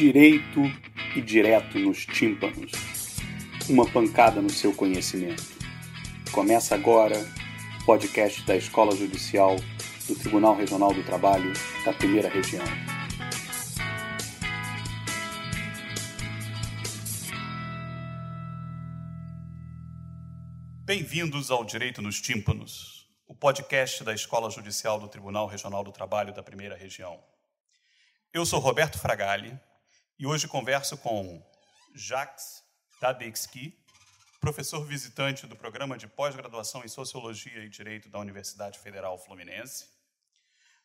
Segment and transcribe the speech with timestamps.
[0.00, 0.62] Direito
[1.14, 2.72] e direto nos tímpanos.
[3.68, 5.44] Uma pancada no seu conhecimento.
[6.32, 7.18] Começa agora
[7.82, 9.56] o podcast da Escola Judicial
[10.08, 11.52] do Tribunal Regional do Trabalho
[11.84, 12.64] da Primeira Região.
[20.82, 26.32] Bem-vindos ao Direito nos Tímpanos, o podcast da Escola Judicial do Tribunal Regional do Trabalho
[26.32, 27.22] da Primeira Região.
[28.32, 29.60] Eu sou Roberto Fragali
[30.20, 31.42] e hoje converso com
[31.94, 32.62] Jacques
[33.00, 33.74] Dadexki,
[34.38, 39.88] professor visitante do programa de pós-graduação em Sociologia e Direito da Universidade Federal Fluminense,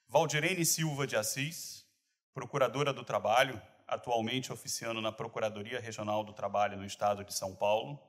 [0.08, 1.86] Valdirene Silva de Assis,
[2.34, 8.02] procuradora do Trabalho, atualmente oficiando na Procuradoria Regional do Trabalho no Estado de São Paulo,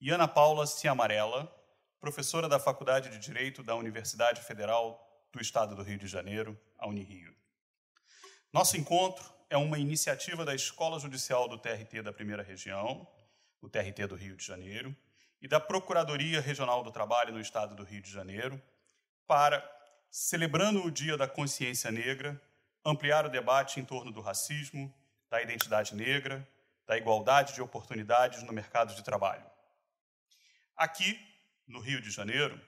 [0.00, 1.52] e Ana Paula Ciamarella,
[1.98, 6.86] professora da Faculdade de Direito da Universidade Federal do Estado do Rio de Janeiro, a
[6.86, 7.34] Unirio.
[8.52, 13.06] Nosso encontro é uma iniciativa da Escola Judicial do TRT da Primeira Região,
[13.60, 14.94] o TRT do Rio de Janeiro,
[15.40, 18.60] e da Procuradoria Regional do Trabalho no Estado do Rio de Janeiro,
[19.28, 19.64] para,
[20.10, 22.40] celebrando o Dia da Consciência Negra,
[22.84, 24.92] ampliar o debate em torno do racismo,
[25.30, 26.44] da identidade negra,
[26.84, 29.48] da igualdade de oportunidades no mercado de trabalho.
[30.76, 31.16] Aqui,
[31.64, 32.60] no Rio de Janeiro,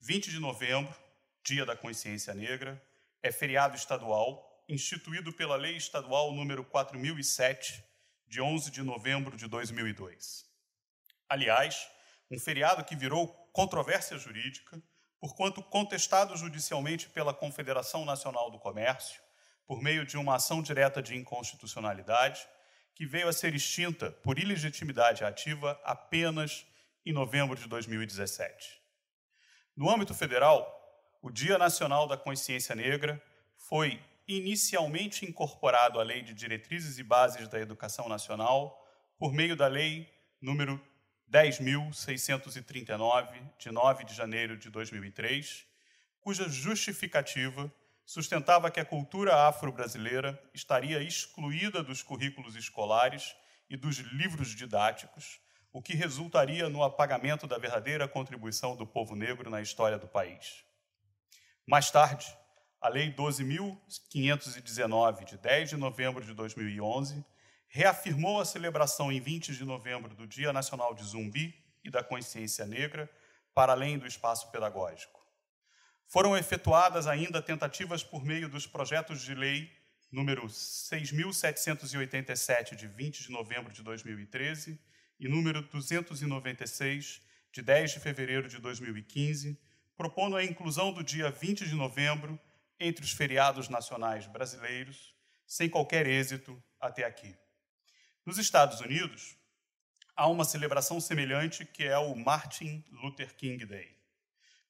[0.00, 0.94] 20 de novembro,
[1.42, 2.82] Dia da Consciência Negra,
[3.22, 7.84] é feriado estadual instituído pela Lei Estadual número 4007,
[8.26, 10.44] de 11 de novembro de 2002.
[11.28, 11.88] Aliás,
[12.30, 14.82] um feriado que virou controvérsia jurídica,
[15.20, 19.20] porquanto contestado judicialmente pela Confederação Nacional do Comércio,
[19.66, 22.46] por meio de uma ação direta de inconstitucionalidade,
[22.94, 26.66] que veio a ser extinta por ilegitimidade ativa apenas
[27.04, 28.80] em novembro de 2017.
[29.76, 30.70] No âmbito federal,
[31.20, 33.22] o Dia Nacional da Consciência Negra
[33.56, 38.80] foi inicialmente incorporado à Lei de Diretrizes e Bases da Educação Nacional
[39.18, 40.80] por meio da Lei número
[41.30, 45.66] 10.639, de 9 de janeiro de 2003,
[46.20, 47.72] cuja justificativa
[48.04, 53.34] sustentava que a cultura afro-brasileira estaria excluída dos currículos escolares
[53.68, 55.40] e dos livros didáticos,
[55.72, 60.64] o que resultaria no apagamento da verdadeira contribuição do povo negro na história do país.
[61.66, 62.26] Mais tarde,
[62.84, 67.24] a Lei 12.519, de 10 de novembro de 2011,
[67.66, 72.66] reafirmou a celebração em 20 de novembro do Dia Nacional de Zumbi e da Consciência
[72.66, 73.10] Negra,
[73.54, 75.18] para além do espaço pedagógico.
[76.06, 79.72] Foram efetuadas ainda tentativas por meio dos projetos de lei
[80.12, 84.78] número 6.787, de 20 de novembro de 2013,
[85.18, 89.58] e número 296, de 10 de fevereiro de 2015,
[89.96, 92.38] propondo a inclusão do dia 20 de novembro
[92.78, 95.14] entre os feriados nacionais brasileiros,
[95.46, 97.36] sem qualquer êxito até aqui.
[98.24, 99.36] Nos Estados Unidos,
[100.16, 103.96] há uma celebração semelhante que é o Martin Luther King Day,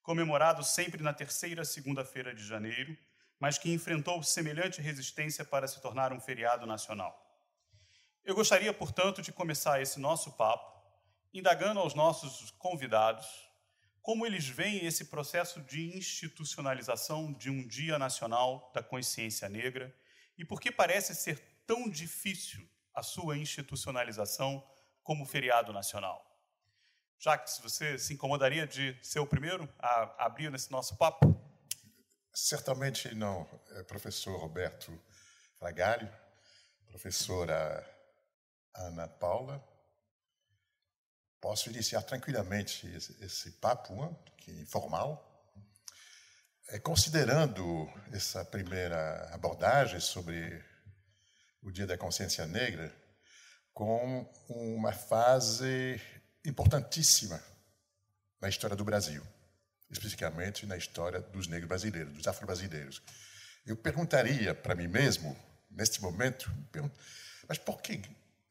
[0.02, 2.96] comemorado sempre na terceira segunda-feira de janeiro,
[3.38, 7.20] mas que enfrentou semelhante resistência para se tornar um feriado nacional.
[8.24, 10.74] Eu gostaria, portanto, de começar esse nosso papo
[11.34, 13.26] indagando aos nossos convidados
[14.04, 19.96] como eles veem esse processo de institucionalização de um Dia Nacional da Consciência Negra
[20.36, 24.62] e por que parece ser tão difícil a sua institucionalização
[25.02, 26.22] como feriado nacional.
[27.18, 31.34] Jacques, você se incomodaria de ser o primeiro a abrir nesse nosso papo?
[32.34, 34.92] Certamente não, é, professor Roberto
[35.58, 36.12] Fragalho,
[36.88, 37.82] professora
[38.74, 39.66] Ana Paula,
[41.44, 45.12] posso iniciar tranquilamente esse, esse papo, que é informal,
[46.70, 50.64] é, considerando essa primeira abordagem sobre
[51.60, 52.90] o Dia da Consciência Negra
[53.74, 56.00] como uma fase
[56.46, 57.38] importantíssima
[58.40, 59.22] na história do Brasil,
[59.90, 63.02] especificamente na história dos negros brasileiros, dos afro-brasileiros.
[63.66, 65.36] Eu perguntaria para mim mesmo,
[65.70, 66.50] neste momento,
[67.46, 68.00] mas por que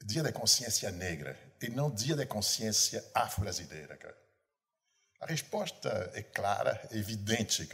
[0.05, 3.97] Dia da Consciência Negra e não Dia da Consciência Afro-Brasileira?
[5.21, 7.67] A resposta é clara, é evidente.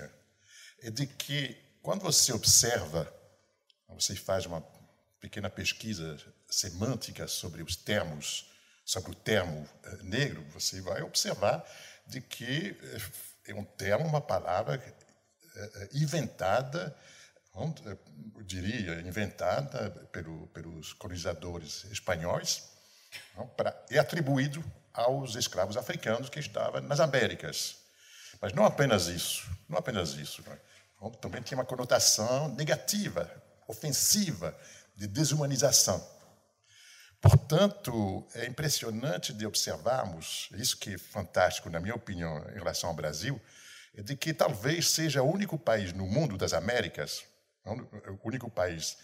[0.81, 3.11] É de que quando você observa,
[3.87, 4.61] você faz uma
[5.19, 6.17] pequena pesquisa
[6.47, 8.51] semântica sobre os termos,
[8.85, 11.67] sobre o termo eh, negro, você vai observar
[12.05, 16.95] de que eh, é um termo, uma palavra eh, inventada
[17.55, 22.69] eu diria, inventada pelo, pelos colonizadores espanhóis
[23.89, 24.63] e atribuído
[24.93, 27.77] aos escravos africanos que estavam nas Américas.
[28.41, 30.41] Mas não apenas isso, não apenas isso.
[30.43, 30.57] Né?
[31.21, 33.29] também tinha uma conotação negativa,
[33.67, 34.57] ofensiva,
[34.95, 36.05] de desumanização.
[37.21, 42.95] Portanto, é impressionante de observarmos, isso que é fantástico, na minha opinião, em relação ao
[42.95, 43.39] Brasil,
[43.95, 47.23] é de que talvez seja o único país no mundo das Américas,
[47.65, 48.97] o único país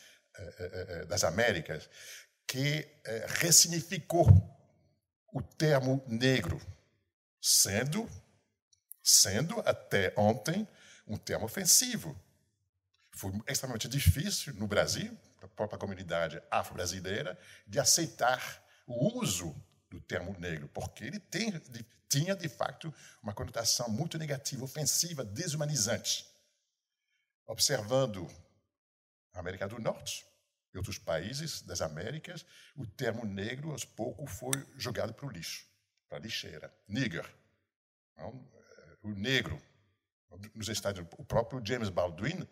[1.07, 1.89] das Américas,
[2.47, 2.87] que
[3.39, 4.27] ressignificou
[5.33, 6.61] o termo negro,
[7.41, 8.09] sendo,
[9.03, 10.67] sendo até ontem
[11.07, 12.19] um termo ofensivo.
[13.11, 19.55] Foi extremamente difícil no Brasil, a própria comunidade afro-brasileira, de aceitar o uso
[19.89, 21.53] do termo negro, porque ele tem,
[22.09, 26.25] tinha, de fato, uma conotação muito negativa, ofensiva, desumanizante.
[27.47, 28.27] Observando
[29.35, 30.25] América do Norte
[30.73, 32.45] e outros países das Américas,
[32.75, 35.65] o termo negro, aos poucos, foi jogado para o lixo,
[36.09, 36.73] para a lixeira.
[36.87, 37.25] Nigger.
[38.17, 38.49] Não?
[39.03, 39.61] O negro.
[40.53, 42.45] Nos Estados Unidos, o próprio James Baldwin,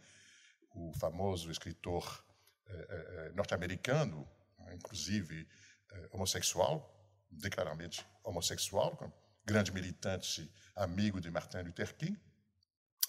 [0.71, 2.23] o famoso escritor
[2.67, 4.27] eh, eh, norte-americano,
[4.73, 5.47] inclusive
[5.91, 6.89] eh, homossexual,
[7.29, 8.97] declaradamente homossexual,
[9.45, 12.17] grande militante, amigo de Martin Luther King,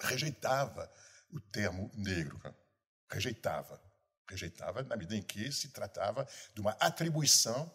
[0.00, 0.92] rejeitava
[1.30, 2.40] o termo negro.
[3.10, 3.80] Rejeitava.
[4.28, 7.72] Rejeitava na medida em que se tratava de uma atribuição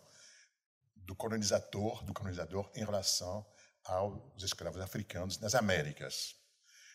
[0.96, 3.46] do colonizador, do colonizador em relação
[3.84, 6.36] aos escravos africanos nas Américas.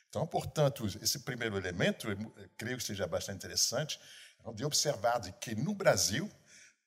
[0.09, 2.07] Então, portanto, esse primeiro elemento,
[2.57, 3.99] creio que seja bastante interessante,
[4.45, 6.31] é de observar de que no Brasil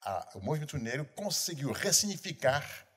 [0.02, 2.88] a, o movimento negro conseguiu ressignificar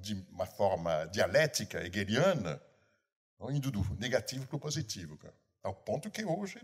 [0.00, 2.60] de uma forma dialética, hegeliana,
[3.50, 5.18] indo do negativo para o positivo,
[5.62, 6.60] ao ponto que hoje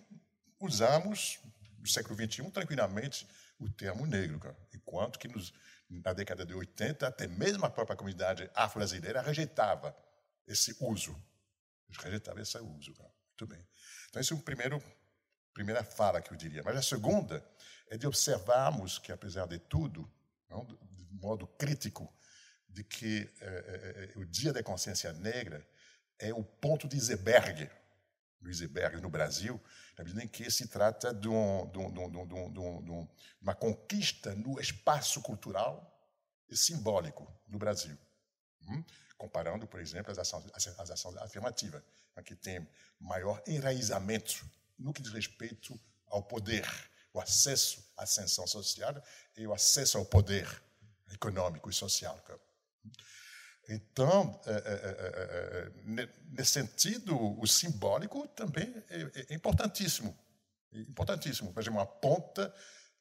[0.61, 1.41] usamos
[1.79, 3.27] no século XXI tranquilamente
[3.59, 5.53] o termo negro, enquanto que nos,
[5.89, 9.97] na década de 80 até mesmo a própria comunidade afro-brasileira rejeitava
[10.47, 11.17] esse uso,
[11.99, 12.95] rejeitava esse uso.
[12.95, 13.67] Muito bem.
[14.09, 14.83] Então esse é o primeiro
[15.53, 16.63] primeira fala que eu diria.
[16.63, 17.45] Mas a segunda
[17.89, 20.11] é de observarmos que, apesar de tudo,
[20.49, 22.13] não, de modo crítico,
[22.69, 25.67] de que é, é, o Dia da Consciência Negra
[26.19, 27.69] é o ponto de iceberg,
[28.41, 29.61] no iceberg no Brasil,
[29.97, 33.09] na medida em que se trata de, um, de, um, de, um,
[33.41, 35.87] uma conquista no espaço cultural
[36.49, 37.97] e simbólico no Brasil.
[38.69, 38.85] Hum?
[39.17, 41.83] Comparando, por exemplo, as ações, as ações afirmativas,
[42.25, 42.67] que tem
[42.99, 44.45] maior enraizamento
[44.79, 46.67] no que diz respeito ao poder,
[47.13, 48.95] o acesso à ascensão social
[49.37, 50.47] e o acesso ao poder
[51.13, 52.23] econômico e social.
[53.71, 60.19] Então, é, é, é, nesse sentido, o simbólico também é, importantíssimo.
[60.73, 61.53] Importantíssimo.
[61.53, 62.53] Por exemplo, uma ponta,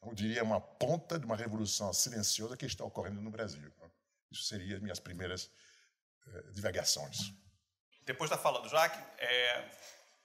[0.03, 3.73] eu diria, uma ponta de uma revolução silenciosa que está ocorrendo no Brasil.
[4.31, 5.49] Isso seriam as minhas primeiras
[6.53, 7.33] divagações.
[8.05, 9.03] Depois da fala do Jacques,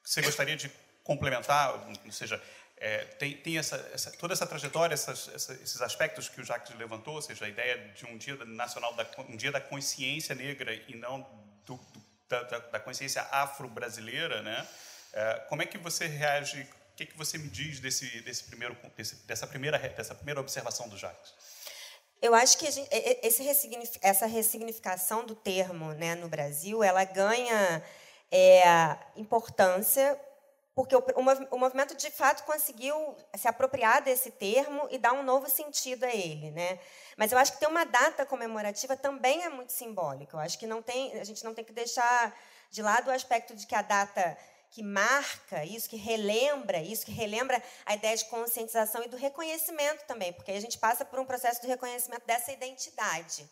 [0.02, 0.70] você gostaria de
[1.02, 1.75] complementar,
[2.05, 2.43] ou seja,
[2.76, 6.76] é, tem, tem essa, essa, toda essa trajetória, essas, essa, esses aspectos que o Jacques
[6.76, 10.75] levantou, ou seja, a ideia de um dia nacional, da, um dia da consciência negra
[10.88, 11.21] e não
[11.65, 14.67] do, do, da, da, consciência afro-brasileira, né?
[15.12, 16.61] É, como é que você reage?
[16.93, 20.88] O que, que você me diz desse, desse primeiro, desse, dessa, primeira, dessa primeira observação
[20.88, 21.32] do Jacques?
[22.21, 22.88] Eu acho que gente,
[23.23, 23.43] esse
[24.00, 27.82] essa ressignificação do termo né, no Brasil, ela ganha
[28.31, 30.19] é, importância
[30.75, 36.02] porque o, movimento de fato conseguiu se apropriar desse termo e dar um novo sentido
[36.04, 36.81] a ele, né?
[37.16, 40.37] Mas eu acho que ter uma data comemorativa também é muito simbólica.
[40.37, 42.37] Eu acho que não tem, a gente não tem que deixar
[42.73, 44.37] de lado o aspecto de que a data
[44.73, 50.04] que marca isso, que relembra isso, que relembra a ideia de conscientização e do reconhecimento
[50.04, 53.49] também, porque a gente passa por um processo de reconhecimento dessa identidade.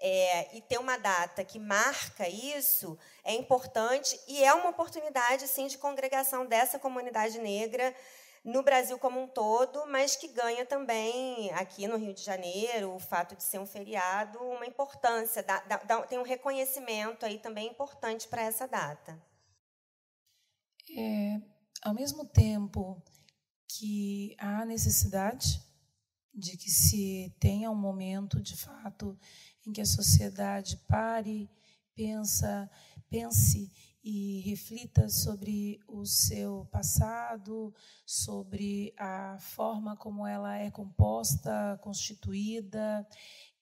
[0.00, 5.66] É, e ter uma data que marca isso é importante e é uma oportunidade, sim,
[5.66, 7.92] de congregação dessa comunidade negra
[8.44, 12.98] no Brasil como um todo, mas que ganha também aqui no Rio de Janeiro o
[12.98, 15.44] fato de ser um feriado uma importância,
[16.08, 19.20] tem um reconhecimento aí também importante para essa data.
[20.96, 21.40] É,
[21.82, 23.02] ao mesmo tempo
[23.68, 25.62] que há necessidade
[26.32, 29.18] de que se tenha um momento de fato
[29.68, 31.48] em que a sociedade pare,
[31.94, 32.70] pensa,
[33.10, 33.70] pense
[34.02, 37.74] e reflita sobre o seu passado,
[38.06, 43.06] sobre a forma como ela é composta, constituída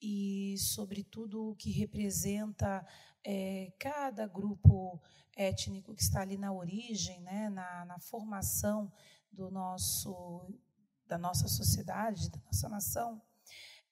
[0.00, 2.86] e sobre tudo o que representa
[3.24, 5.02] é, cada grupo
[5.36, 8.92] étnico que está ali na origem, né, na, na formação
[9.32, 10.48] do nosso
[11.08, 13.22] da nossa sociedade, da nossa nação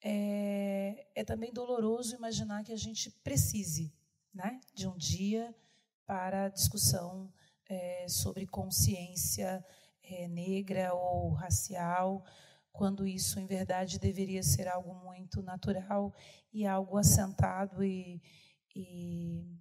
[0.07, 3.91] é, é também doloroso imaginar que a gente precise
[4.35, 5.55] né, de um dia
[6.05, 7.33] para discussão
[7.67, 9.65] é, sobre consciência
[10.03, 12.23] é, negra ou racial,
[12.71, 16.13] quando isso, em verdade, deveria ser algo muito natural
[16.53, 18.21] e algo assentado e,
[18.77, 19.59] e,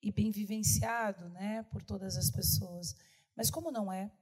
[0.00, 2.94] e bem vivenciado né, por todas as pessoas.
[3.34, 4.12] Mas, como não é,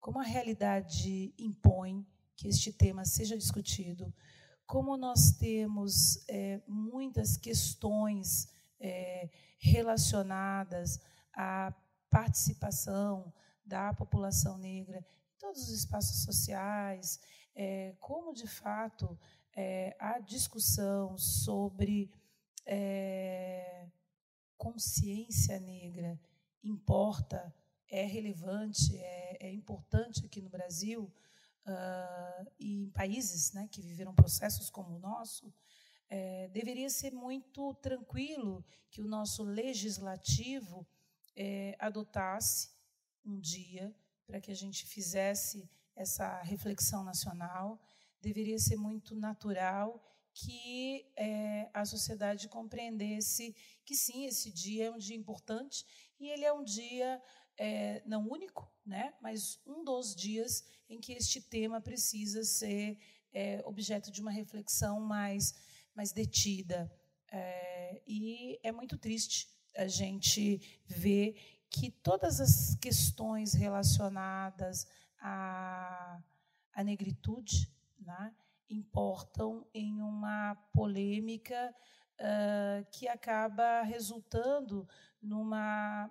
[0.00, 4.12] como a realidade impõe que este tema seja discutido,
[4.66, 8.48] como nós temos é, muitas questões
[8.80, 11.00] é, relacionadas
[11.32, 11.72] à
[12.10, 13.32] participação
[13.64, 17.20] da população negra em todos os espaços sociais,
[17.54, 19.18] é, como de fato
[19.54, 22.10] é, a discussão sobre
[22.66, 23.86] é,
[24.56, 26.18] consciência negra
[26.62, 27.54] importa,
[27.88, 31.12] é relevante, é, é importante aqui no Brasil
[31.66, 35.52] uh, e em países né, que viveram processos como o nosso,
[36.08, 40.86] é, deveria ser muito tranquilo que o nosso legislativo
[41.34, 42.70] é, adotasse
[43.24, 43.94] um dia
[44.26, 47.80] para que a gente fizesse essa reflexão nacional.
[48.20, 53.54] Deveria ser muito natural que é, a sociedade compreendesse
[53.84, 55.84] que sim, esse dia é um dia importante
[56.20, 57.22] e ele é um dia
[57.56, 62.98] é, não único, né, mas um dos dias em que este tema precisa ser
[63.32, 65.54] é, objeto de uma reflexão mais,
[65.94, 66.90] mais detida.
[67.30, 71.34] É, e é muito triste a gente ver
[71.68, 74.86] que todas as questões relacionadas
[75.20, 76.22] à,
[76.72, 78.32] à negritude né,
[78.68, 81.74] importam em uma polêmica
[82.20, 84.88] uh, que acaba resultando
[85.20, 86.10] numa,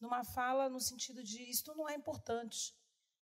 [0.00, 2.74] numa fala no sentido de isto não é importante,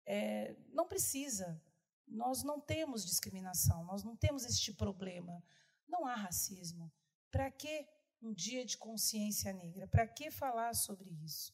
[0.06, 1.62] é, não precisa,
[2.08, 5.44] nós não temos discriminação, nós não temos este problema,
[5.88, 6.92] não há racismo.
[7.30, 7.88] Para que
[8.22, 9.88] um dia de consciência negra.
[9.88, 11.54] Para que falar sobre isso?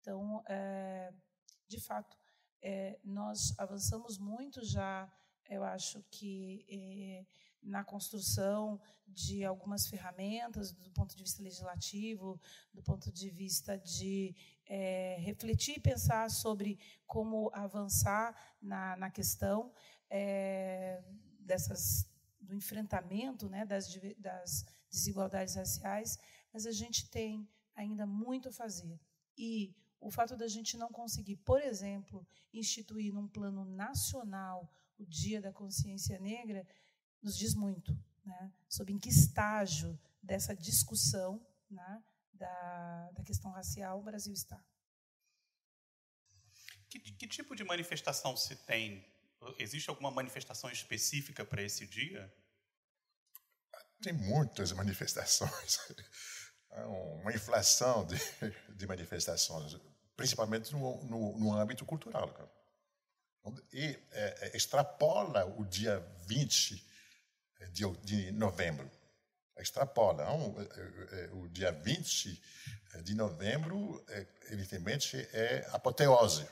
[0.00, 1.12] Então, é,
[1.66, 2.16] de fato,
[2.62, 5.12] é, nós avançamos muito já,
[5.48, 7.26] eu acho que é,
[7.62, 12.40] na construção de algumas ferramentas, do ponto de vista legislativo,
[12.72, 14.34] do ponto de vista de
[14.66, 19.72] é, refletir e pensar sobre como avançar na, na questão
[20.10, 21.02] é,
[21.40, 22.08] dessas
[22.40, 26.18] do enfrentamento né, das, das desigualdades raciais,
[26.52, 28.98] mas a gente tem ainda muito a fazer.
[29.36, 35.40] E o fato da gente não conseguir, por exemplo, instituir num plano nacional o Dia
[35.40, 36.66] da Consciência Negra,
[37.22, 43.98] nos diz muito né, sobre em que estágio dessa discussão né, da, da questão racial
[43.98, 44.62] o Brasil está.
[46.88, 49.04] Que, que tipo de manifestação se tem?
[49.58, 52.32] Existe alguma manifestação específica para esse dia?
[54.02, 55.80] tem muitas manifestações,
[57.20, 58.16] uma inflação de,
[58.76, 59.76] de manifestações,
[60.16, 62.32] principalmente no, no, no âmbito cultural.
[63.72, 66.86] E é, é extrapola o dia 20
[67.72, 68.90] de, de novembro.
[69.58, 70.24] Extrapola.
[70.24, 70.56] Não?
[70.60, 72.42] É, é, o dia 20
[73.02, 74.04] de novembro,
[74.50, 76.48] evidentemente, é apoteose.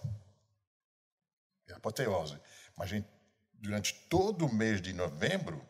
[1.69, 2.39] É apoteose.
[2.77, 3.09] Mas gente,
[3.55, 5.67] durante todo o mês de novembro,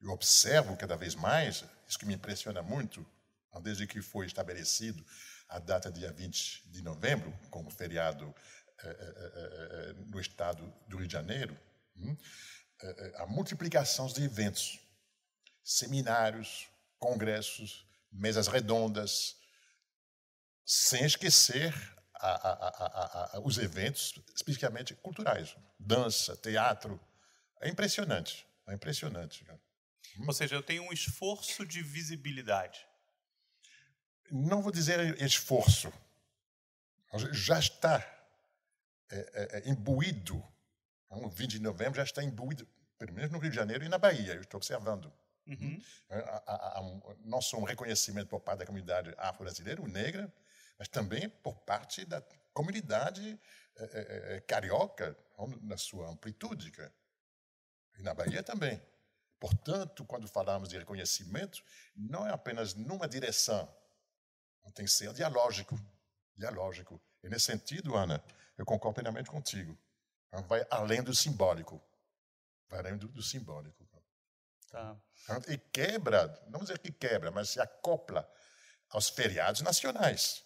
[0.00, 3.06] eu observo cada vez mais, isso que me impressiona muito,
[3.62, 5.04] desde que foi estabelecido
[5.48, 8.32] a data dia 20 de novembro como feriado
[10.06, 11.56] no estado do Rio de Janeiro,
[11.96, 12.16] hum,
[13.16, 14.80] a multiplicação de eventos,
[15.62, 16.68] seminários,
[16.98, 19.36] congressos, mesas redondas,
[20.64, 21.74] sem esquecer
[22.14, 27.00] a, a, a, os eventos especificamente culturais, dança, teatro.
[27.60, 29.44] É impressionante, é impressionante.
[30.26, 32.86] Ou seja, eu tenho um esforço de visibilidade.
[34.30, 35.92] Não vou dizer esforço.
[37.32, 37.98] Já está
[39.10, 40.42] é, é imbuído.
[41.10, 43.98] O 20 de novembro já está imbuído, pelo menos no Rio de Janeiro e na
[43.98, 45.12] Bahia, eu estou observando.
[45.46, 45.82] Uhum.
[47.24, 50.32] não só um reconhecimento por parte da comunidade afro-brasileira, negra,
[50.78, 53.38] mas também por parte da comunidade
[53.76, 55.16] é, é, é carioca,
[55.62, 56.72] na sua amplitude.
[57.98, 58.80] E na Bahia também.
[59.40, 61.64] Portanto, quando falamos de reconhecimento,
[61.96, 63.68] não é apenas numa direção,
[64.74, 65.80] tem que ser dialógico.
[66.36, 67.00] Dialógico.
[67.22, 68.22] E nesse sentido, Ana,
[68.56, 69.76] eu concordo plenamente contigo.
[70.46, 71.82] Vai além do simbólico.
[72.68, 73.88] Vai além do, do simbólico.
[74.70, 74.96] Tá.
[75.48, 78.28] E quebra, não dizer que quebra, mas se acopla
[78.88, 80.44] aos feriados nacionais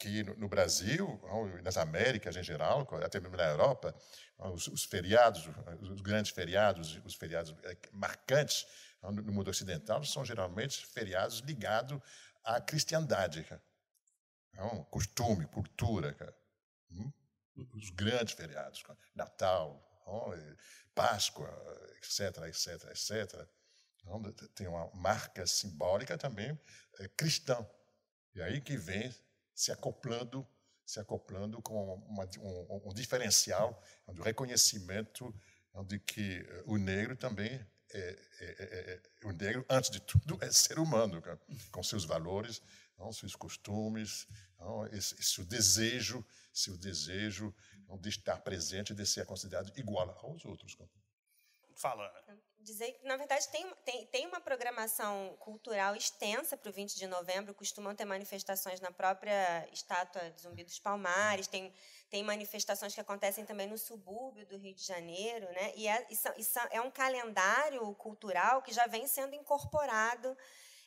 [0.00, 1.20] que no Brasil,
[1.62, 3.94] nas Américas em geral, até mesmo na Europa,
[4.38, 5.46] os, os feriados,
[5.82, 8.66] os grandes feriados, os feriados eh, marcantes
[9.02, 12.00] no mundo ocidental são geralmente feriados ligados
[12.42, 13.46] à cristiandade.
[14.54, 16.16] É um costume, cultura.
[16.90, 17.12] Hum?
[17.74, 18.82] Os grandes feriados,
[19.14, 19.86] Natal,
[20.94, 21.48] Páscoa,
[21.98, 23.48] etc, etc, etc.
[24.54, 26.58] Tem uma marca simbólica também
[26.98, 27.66] é, cristã.
[28.34, 29.14] E aí que vem
[29.54, 30.46] se acoplando,
[30.84, 35.34] se acoplando com uma, um, um, diferencial do reconhecimento
[35.86, 40.50] de que o negro também é, é, é, é, o negro antes de tudo é
[40.50, 41.22] ser humano,
[41.70, 42.62] com seus valores,
[43.00, 44.28] não, seus costumes,
[44.58, 47.52] não, esse, esse desejo, seu desejo
[47.98, 50.76] de estar presente, de ser considerado igual aos outros.
[51.74, 52.12] Fala.
[52.58, 57.06] Dizer que, na verdade, tem, tem, tem uma programação cultural extensa para o 20 de
[57.06, 57.54] novembro.
[57.54, 61.72] Costumam ter manifestações na própria estátua de Zumbi dos Palmares, tem,
[62.10, 65.46] tem manifestações que acontecem também no subúrbio do Rio de Janeiro.
[65.46, 65.72] Né?
[65.74, 70.36] E, é, e, são, e são, é um calendário cultural que já vem sendo incorporado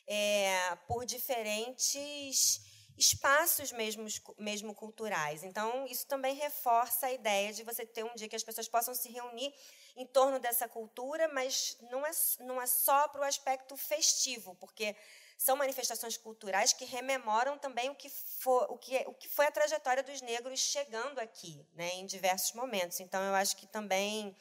[0.06, 2.60] é, por diferentes
[2.96, 4.06] espaços mesmo,
[4.38, 5.42] mesmo culturais.
[5.42, 8.94] Então, isso também reforça a ideia de você ter um dia que as pessoas possam
[8.94, 9.52] se reunir
[9.96, 14.94] em torno dessa cultura, mas não é, não é só para o aspecto festivo, porque
[15.36, 19.50] são manifestações culturais que rememoram também o que, for, o que, o que foi a
[19.50, 23.00] trajetória dos negros chegando aqui, né, em diversos momentos.
[23.00, 24.34] Então, eu acho que também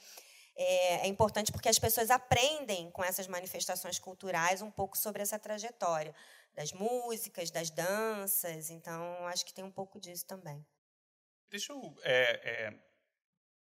[0.56, 5.40] é, é importante porque as pessoas aprendem com essas manifestações culturais um pouco sobre essa
[5.40, 6.14] trajetória
[6.54, 8.70] das músicas, das danças.
[8.70, 10.66] Então, acho que tem um pouco disso também.
[11.50, 12.80] Deixa eu é, é,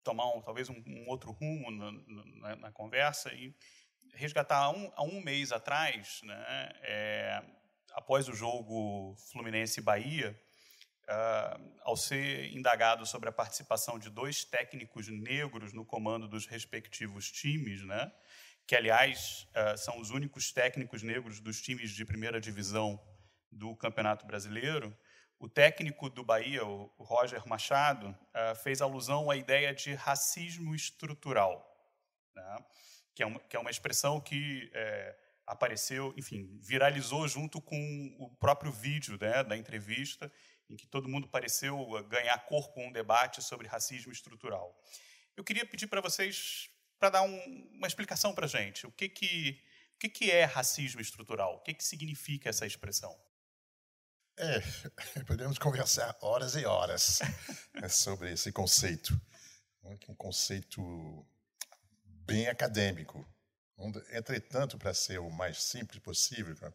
[0.03, 3.55] tomar um, talvez um, um outro rumo na, na, na, conversa e
[4.15, 7.43] resgatar há um, há um mês atrás, né, é,
[7.93, 10.39] após o jogo Fluminense-Bahia,
[11.09, 17.31] uh, ao ser indagado sobre a participação de dois técnicos negros no comando dos respectivos
[17.31, 18.12] times, né,
[18.67, 23.00] que, aliás, uh, são os únicos técnicos negros dos times de primeira divisão
[23.50, 24.97] do Campeonato Brasileiro,
[25.41, 31.65] o técnico do Bahia, o Roger Machado, uh, fez alusão à ideia de racismo estrutural,
[32.35, 32.59] né?
[33.14, 35.16] que, é uma, que, é uma, expressão que é,
[35.47, 40.31] apareceu, enfim, viralizou junto com o próprio vídeo né, da entrevista,
[40.68, 44.76] em que todo mundo pareceu ganhar corpo com um debate sobre racismo estrutural.
[45.37, 48.87] Eu queria pedir para vocês para dar um, uma explicação para a gente.
[48.87, 49.62] O que, que,
[49.94, 51.54] o que, que é racismo estrutural?
[51.54, 53.16] O que, que significa essa expressão?
[54.37, 54.61] É,
[55.26, 57.20] podemos conversar horas e horas
[57.74, 59.18] né, sobre esse conceito.
[59.83, 61.26] Né, um conceito
[62.04, 63.26] bem acadêmico.
[64.11, 66.72] Entretanto, para ser o mais simples possível, né,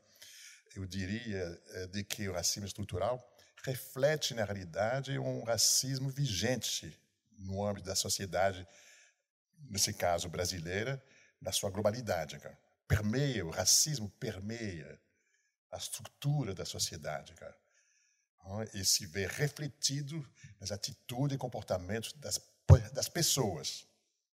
[0.75, 3.21] eu diria é, de que o racismo estrutural
[3.63, 6.99] reflete, na realidade, um racismo vigente
[7.37, 8.67] no âmbito da sociedade
[9.69, 11.01] nesse caso brasileira,
[11.41, 12.39] na sua globalidade.
[12.87, 14.99] Permeia, o racismo permeia
[15.71, 17.33] a estrutura da sociedade.
[17.33, 17.57] Cara.
[18.73, 20.27] E se vê refletido
[20.59, 22.39] nas atitudes e comportamentos das,
[22.91, 23.87] das pessoas.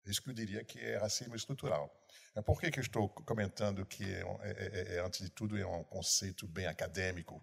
[0.06, 1.94] Isso que eu diria que é racismo estrutural.
[2.46, 5.84] Por que, que eu estou comentando que, é, é, é, antes de tudo, é um
[5.84, 7.42] conceito bem acadêmico,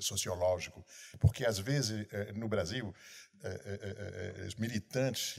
[0.00, 0.84] sociológico?
[1.18, 2.94] Porque, às vezes, no Brasil,
[3.42, 5.36] é, é, os militantes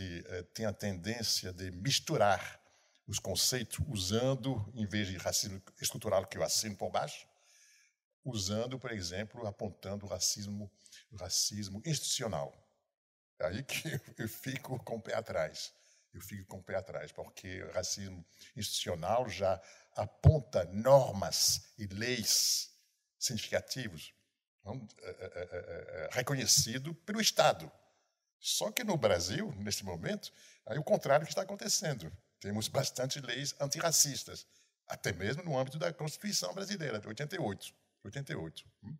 [0.54, 2.60] têm a tendência de misturar
[3.08, 7.28] os conceitos, usando, em vez de racismo estrutural que eu assino por baixo,
[8.24, 10.72] usando, por exemplo, apontando o racismo,
[11.20, 12.56] racismo institucional.
[13.40, 15.74] É aí que eu fico com o pé atrás.
[16.14, 19.62] Eu fico com o pé atrás, porque o racismo institucional já
[19.96, 22.70] aponta normas e leis
[23.18, 24.14] significativos
[26.12, 27.72] reconhecido pelo Estado.
[28.40, 30.32] Só que no Brasil, nesse momento,
[30.66, 32.12] aí o contrário que está acontecendo.
[32.40, 34.48] Temos bastante leis antirracistas,
[34.88, 37.74] até mesmo no âmbito da Constituição brasileira, de 88.
[38.06, 38.66] 88.
[38.84, 38.98] Hum.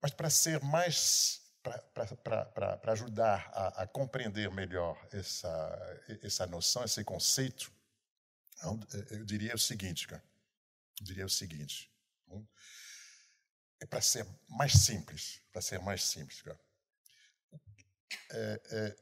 [0.00, 1.40] Mas para ser mais.
[1.62, 7.72] para ajudar a, a, compreender melhor essa, essa noção, esse conceito,
[9.10, 10.22] eu diria o seguinte, cara.
[11.00, 11.90] Eu diria o seguinte.
[13.82, 13.84] Hum.
[13.84, 16.42] É para ser mais simples, para ser mais simples,
[18.30, 18.96] é, é,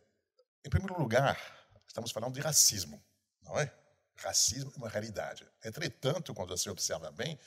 [0.64, 1.38] em primeiro lugar,
[1.86, 3.02] estamos falando de racismo,
[3.42, 3.72] não é?
[4.16, 5.46] Racismo é uma realidade.
[5.64, 7.38] Entretanto, quando você observa bem,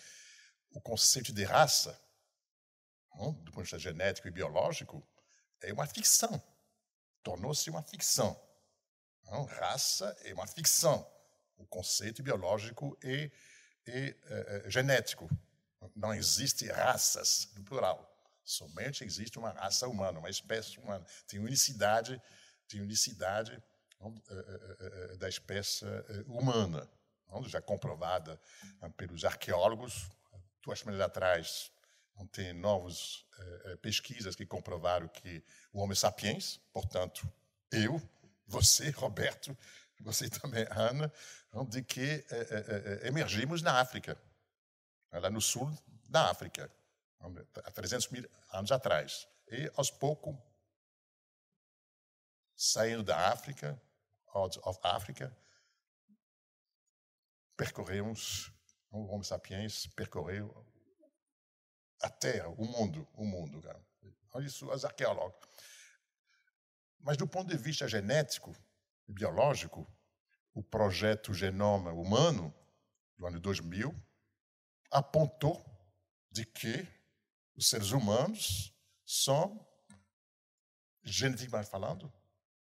[0.71, 1.99] o conceito de raça,
[3.15, 5.07] não, do ponto de vista genético e biológico,
[5.61, 6.41] é uma ficção.
[7.21, 8.39] Tornou-se uma ficção.
[9.25, 9.45] Não?
[9.45, 11.07] Raça é uma ficção.
[11.57, 13.31] O conceito biológico e,
[13.85, 15.29] e é, é, genético.
[15.95, 18.09] Não existe raças, no plural.
[18.43, 21.05] Somente existe uma raça humana, uma espécie humana.
[21.27, 22.21] Tem unicidade,
[22.67, 23.61] tem unicidade
[24.01, 24.77] eh, eh,
[25.13, 25.85] eh, da espécie
[26.27, 26.89] humana,
[27.45, 28.39] já comprovada
[28.97, 30.09] pelos arqueólogos.
[30.61, 31.71] Duas semanas atrás,
[32.31, 33.25] tem novas
[33.81, 37.29] pesquisas que comprovaram que o Homo sapiens, portanto,
[37.71, 38.01] eu,
[38.45, 39.57] você, Roberto,
[40.01, 41.11] você também, Ana,
[41.69, 42.25] de que
[43.03, 44.17] emergimos na África,
[45.19, 45.71] lá no sul
[46.09, 46.71] da África,
[47.63, 49.27] há 300 mil anos atrás.
[49.47, 50.35] E, aos poucos,
[52.55, 53.81] saindo da África,
[54.33, 55.35] out of África,
[57.55, 58.51] percorremos,
[58.91, 60.65] o Homo sapiens percorreu
[62.01, 63.61] a Terra, o mundo, o mundo.
[64.41, 65.47] Isso, os arqueólogos.
[66.99, 68.55] Mas do ponto de vista genético
[69.07, 69.87] e biológico,
[70.53, 72.53] o projeto Genoma Humano,
[73.17, 73.93] do ano 2000,
[74.93, 75.63] apontou
[76.31, 76.87] de que
[77.55, 78.73] os seres humanos
[79.05, 79.67] são,
[81.03, 82.11] geneticamente falando,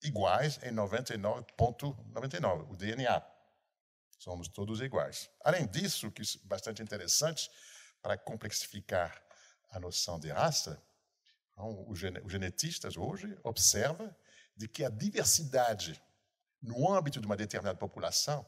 [0.02, 3.22] iguais em 99,99, ,99, o DNA.
[4.18, 5.30] Somos todos iguais.
[5.44, 7.50] Além disso, que é bastante interessante
[8.00, 9.22] para complexificar
[9.70, 10.82] a noção de raça,
[11.52, 14.14] então, os genetistas hoje observam
[14.56, 16.02] de que a diversidade
[16.60, 18.46] no âmbito de uma determinada população,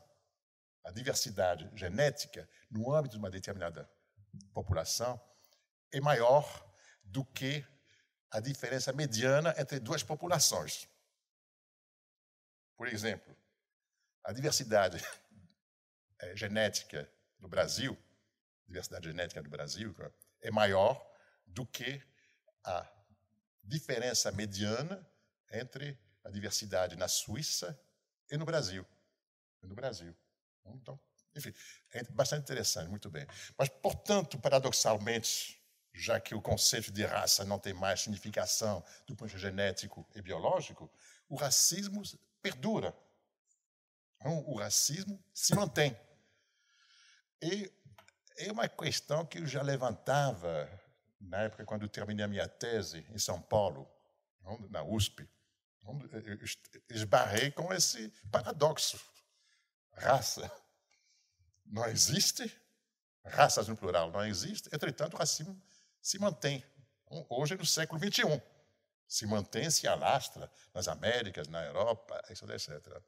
[0.84, 3.90] a diversidade genética no âmbito de uma determinada
[4.52, 5.20] população
[5.90, 6.44] é maior
[7.02, 7.64] do que
[8.30, 10.88] a diferença mediana entre duas populações.
[12.76, 13.34] Por exemplo,
[14.24, 14.98] a diversidade
[16.20, 17.96] eh, genética no Brasil,
[18.66, 19.94] diversidade genética do Brasil
[20.40, 21.00] é maior
[21.46, 22.02] do que
[22.64, 22.86] a
[23.62, 25.06] diferença mediana
[25.50, 27.78] entre a diversidade na Suíça
[28.30, 28.84] e no Brasil.
[29.62, 30.14] E no Brasil.
[30.66, 30.98] Então,
[31.36, 31.52] enfim,
[31.92, 33.26] é bastante interessante, muito bem.
[33.58, 35.60] Mas, portanto, paradoxalmente,
[35.92, 40.06] já que o conceito de raça não tem mais significação do ponto de vista genético
[40.14, 40.90] e biológico,
[41.28, 42.02] o racismo
[42.42, 42.96] perdura.
[44.16, 45.96] Então, o racismo se mantém.
[47.42, 47.70] E
[48.38, 50.68] é uma questão que eu já levantava
[51.20, 53.88] na época quando terminei a minha tese em São Paulo,
[54.70, 55.28] na USP.
[56.88, 58.98] Esbarrei com esse paradoxo.
[59.96, 60.50] Raça
[61.66, 62.60] não existe,
[63.24, 65.60] raças no plural não existe, entretanto, o racismo
[66.00, 66.64] se mantém.
[67.28, 68.42] Hoje, no século XXI,
[69.06, 72.50] se mantém, se alastra nas Américas, na Europa, etc.
[72.50, 73.02] etc.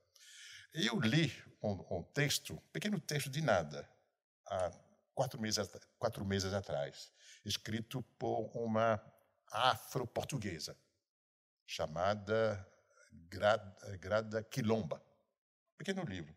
[0.73, 3.89] Eu li um, um texto, um pequeno texto de nada,
[4.47, 4.71] há
[5.15, 5.69] quatro meses,
[5.99, 7.11] quatro meses atrás,
[7.45, 9.03] escrito por uma
[9.51, 10.77] afro-portuguesa,
[11.67, 12.67] chamada
[13.13, 15.03] Grada, Grada Quilomba.
[15.77, 16.37] Pequeno livro,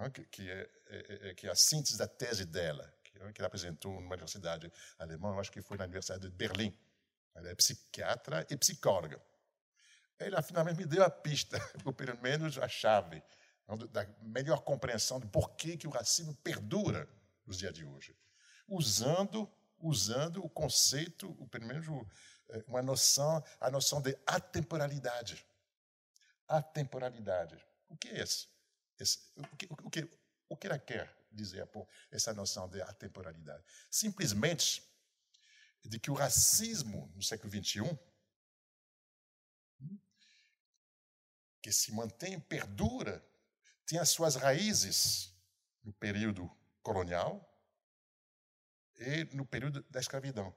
[0.00, 2.92] né, que é, é, é, que é a síntese da tese dela,
[3.34, 6.76] que ela apresentou numa universidade alemã, acho que foi na Universidade de Berlim.
[7.34, 9.20] Ela é psiquiatra e psicóloga.
[10.18, 13.22] Ela finalmente me deu a pista, ou pelo menos a chave,
[13.90, 17.08] da melhor compreensão de por que, que o racismo perdura
[17.46, 18.16] nos dias de hoje.
[18.66, 21.86] Usando, usando o conceito, ou pelo menos
[22.48, 25.46] é, uma noção, a noção de atemporalidade.
[26.48, 27.64] Atemporalidade.
[27.88, 28.48] O que é esse?
[29.02, 30.10] Esse o, que, o, que,
[30.48, 31.20] o que ela quer?
[31.30, 31.68] dizer
[32.10, 33.64] essa noção de atemporalidade.
[33.90, 34.82] Simplesmente
[35.84, 37.98] de que o racismo no século XXI,
[41.62, 43.24] que se mantém, perdura,
[43.86, 45.34] tem as suas raízes
[45.82, 46.50] no período
[46.82, 47.46] colonial
[48.96, 50.54] e no período da escravidão.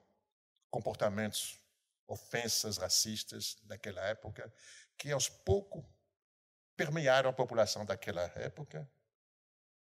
[0.69, 1.59] Comportamentos,
[2.07, 4.53] ofensas racistas daquela época,
[4.97, 5.85] que aos poucos
[6.75, 8.89] permearam a população daquela época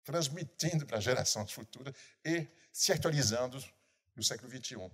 [0.03, 1.93] transmitindo para gerações futuras
[2.25, 3.63] e se atualizando
[4.15, 4.91] no século XXI.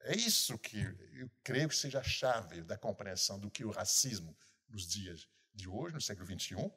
[0.00, 0.78] É isso que
[1.12, 4.36] eu creio que seja a chave da compreensão do que o racismo
[4.68, 6.72] nos dias de hoje, no século XXI,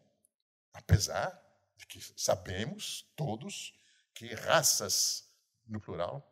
[0.73, 1.41] apesar
[1.77, 3.73] de que sabemos todos
[4.13, 5.29] que raças,
[5.65, 6.23] no plural,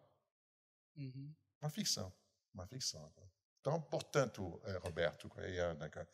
[0.96, 1.34] uhum.
[1.62, 2.14] uma ficção,
[2.54, 3.12] uma ficção.
[3.60, 6.08] Então, portanto, eh, Roberto e Ana, eh, eh,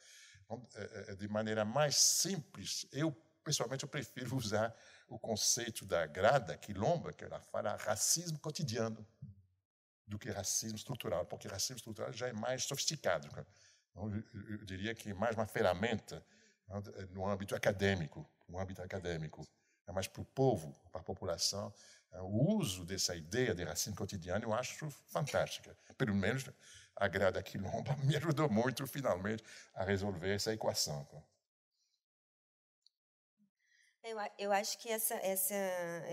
[1.18, 4.76] de maneira mais simples, eu pessoalmente, eu prefiro usar
[5.08, 9.06] o conceito da Grada Quilomba, que ela fala racismo cotidiano,
[10.06, 13.28] do que racismo estrutural, porque racismo estrutural já é mais sofisticado.
[13.92, 16.26] Então, eu diria que é mais uma ferramenta
[17.12, 19.48] no âmbito acadêmico, no âmbito acadêmico,
[19.88, 21.74] é mais para o povo, para a população.
[22.12, 25.76] O uso dessa ideia de racismo cotidiano eu acho fantástica.
[25.98, 26.44] Pelo menos
[27.00, 31.08] a Grada Quilomba me ajudou muito, finalmente, a resolver essa equação.
[34.10, 35.54] Eu, eu acho que essa, essa,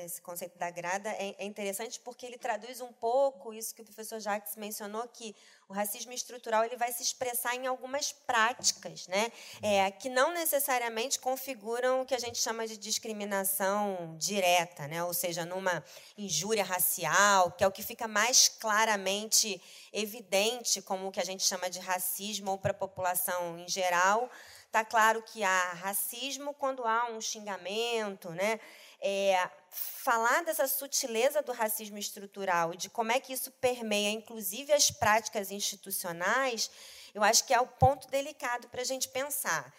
[0.05, 3.85] esse conceito da grada é, é, interessante porque ele traduz um pouco isso que o
[3.87, 5.35] professor Jacques mencionou, que
[5.67, 9.33] o racismo estrutural ele vai se expressar em algumas práticas, né?
[9.63, 15.03] É, que não necessariamente configuram o que a gente chama de discriminação direta, né?
[15.03, 15.83] ou seja, numa
[16.19, 19.59] injúria racial, que é o que fica mais claramente
[19.91, 24.31] evidente como o que a gente chama de racismo ou para a população em geral,
[24.71, 28.61] Tá claro que há racismo quando há um xingamento, né?
[29.01, 34.73] É, falar dessa sutileza do racismo estrutural e de como é que isso permeia, inclusive,
[34.73, 36.71] as práticas institucionais,
[37.15, 39.73] eu acho que é o ponto delicado para a gente pensar.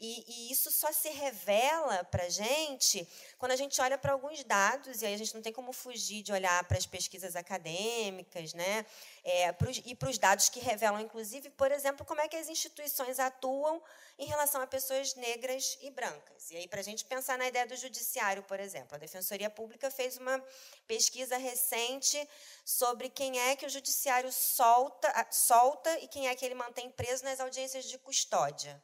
[0.00, 3.06] E, e, isso só se revela para a gente
[3.38, 6.22] quando a gente olha para alguns dados, e aí a gente não tem como fugir
[6.22, 8.86] de olhar para as pesquisas acadêmicas, né?
[9.22, 12.48] É, pros, e para os dados que revelam, inclusive, por exemplo, como é que as
[12.48, 13.82] instituições atuam
[14.18, 16.50] em relação a pessoas negras e brancas.
[16.50, 19.90] E aí, para a gente pensar na ideia do judiciário, por exemplo, a Defensoria Pública
[19.90, 20.42] fez uma
[20.86, 22.26] pesquisa recente
[22.64, 27.22] sobre quem é que o judiciário solta, solta e quem é que ele mantém preso
[27.22, 28.82] nas audiências de custódia.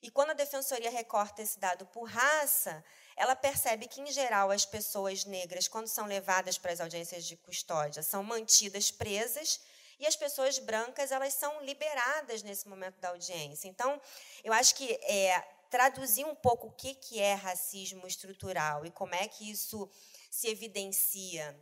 [0.00, 2.84] E quando a defensoria recorta esse dado por raça,
[3.16, 7.36] ela percebe que, em geral, as pessoas negras, quando são levadas para as audiências de
[7.36, 9.60] custódia, são mantidas presas
[9.98, 13.66] e as pessoas brancas elas são liberadas nesse momento da audiência.
[13.66, 14.00] Então,
[14.44, 19.14] eu acho que é, traduzir um pouco o que, que é racismo estrutural e como
[19.16, 19.90] é que isso
[20.30, 21.58] se evidencia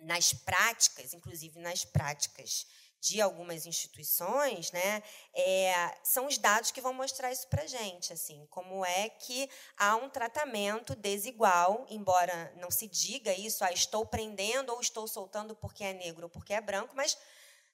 [0.00, 2.66] nas práticas, inclusive nas práticas
[3.04, 5.02] de algumas instituições, né,
[5.34, 9.46] é, são os dados que vão mostrar isso para a gente, assim, como é que
[9.76, 15.54] há um tratamento desigual, embora não se diga isso, ah, estou prendendo ou estou soltando
[15.54, 17.18] porque é negro ou porque é branco, mas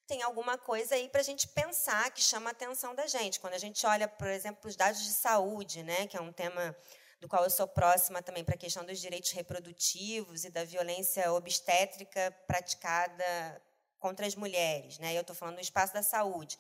[0.05, 3.39] tem alguma coisa aí para a gente pensar que chama a atenção da gente.
[3.39, 6.77] Quando a gente olha, por exemplo, os dados de saúde, né, que é um tema
[7.21, 11.33] do qual eu sou próxima também para a questão dos direitos reprodutivos e da violência
[11.33, 13.63] obstétrica praticada
[14.01, 15.15] contra as mulheres, né?
[15.15, 16.59] Eu estou falando do espaço da saúde.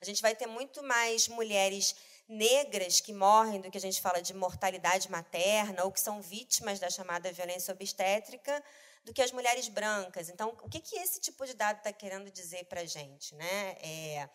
[0.00, 1.96] A gente vai ter muito mais mulheres
[2.28, 6.78] negras que morrem do que a gente fala de mortalidade materna ou que são vítimas
[6.78, 8.62] da chamada violência obstétrica
[9.04, 10.28] do que as mulheres brancas.
[10.28, 13.34] Então, o que, que esse tipo de dado está querendo dizer para a gente?
[13.34, 13.76] Né?
[13.82, 14.28] É,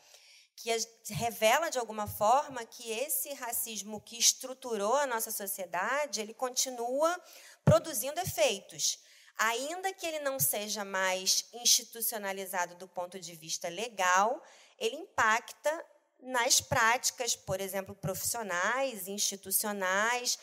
[0.55, 0.69] que
[1.13, 7.21] revela, de alguma forma, que esse racismo que estruturou a nossa sociedade, ele continua
[7.63, 8.99] produzindo efeitos
[9.37, 14.41] ainda que ele não seja mais institucionalizado do ponto de vista legal,
[14.79, 15.85] ele impacta
[16.19, 20.37] nas práticas, por exemplo, profissionais, institucionais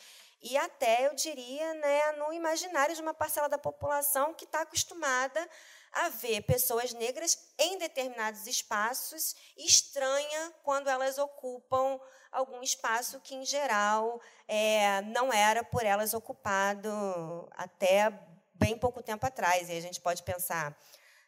[0.47, 5.49] e até, eu diria, né, no imaginário de uma parcela da população que está acostumada
[5.91, 11.99] a ver pessoas negras em determinados espaços estranha quando elas ocupam
[12.31, 18.13] algum espaço que, em geral, é, não era por elas ocupado até
[18.55, 19.69] bem pouco tempo atrás.
[19.69, 20.79] E a gente pode pensar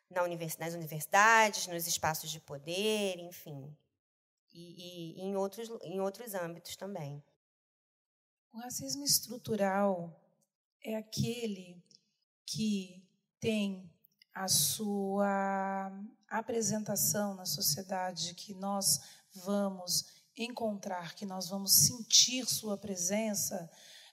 [0.09, 3.77] na univers, nas universidades, nos espaços de poder, enfim,
[4.53, 7.23] e, e, em, outros, em outros âmbitos também.
[8.53, 10.19] O racismo estrutural
[10.83, 11.83] é aquele
[12.47, 13.05] que
[13.41, 13.91] tem
[14.33, 15.93] a sua
[16.29, 19.01] apresentação na sociedade, que nós
[19.35, 23.71] vamos encontrar, que nós vamos sentir sua presença,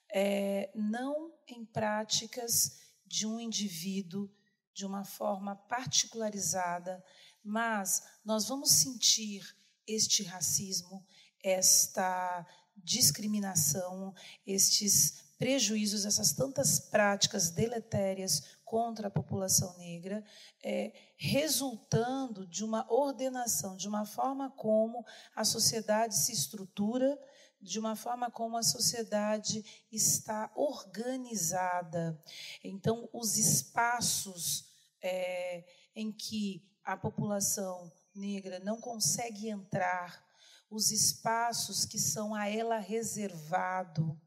[0.09, 2.82] é, não em práticas
[3.13, 4.27] de um indivíduo
[4.73, 7.03] de uma forma particularizada,
[7.43, 11.05] mas nós vamos sentir este racismo,
[11.43, 12.43] esta
[12.75, 14.15] discriminação,
[14.47, 20.25] estes prejuízos, essas tantas práticas deletérias contra a população negra,
[20.63, 27.15] é, resultando de uma ordenação, de uma forma como a sociedade se estrutura
[27.63, 32.21] de uma forma como a sociedade está organizada.
[32.63, 34.65] Então, os espaços
[35.01, 35.63] é,
[35.95, 40.23] em que a população negra não consegue entrar,
[40.69, 44.19] os espaços que são a ela reservado,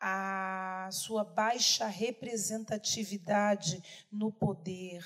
[0.00, 5.04] a sua baixa representatividade no poder,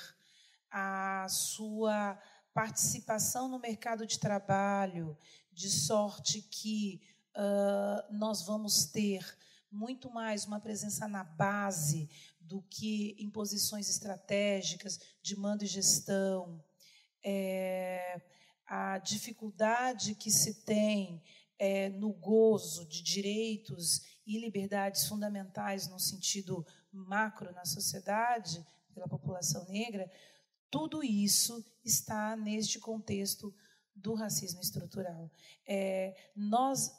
[0.71, 2.17] a sua
[2.53, 5.17] participação no mercado de trabalho,
[5.51, 7.01] de sorte que
[8.11, 9.25] nós vamos ter
[9.71, 16.63] muito mais uma presença na base do que em posições estratégicas de mando e gestão.
[17.23, 18.21] É,
[18.65, 21.21] a dificuldade que se tem
[21.57, 29.65] é, no gozo de direitos e liberdades fundamentais no sentido macro na sociedade, pela população
[29.65, 30.11] negra,
[30.71, 33.53] tudo isso está neste contexto
[33.95, 35.29] do racismo estrutural.
[35.67, 36.91] É, nós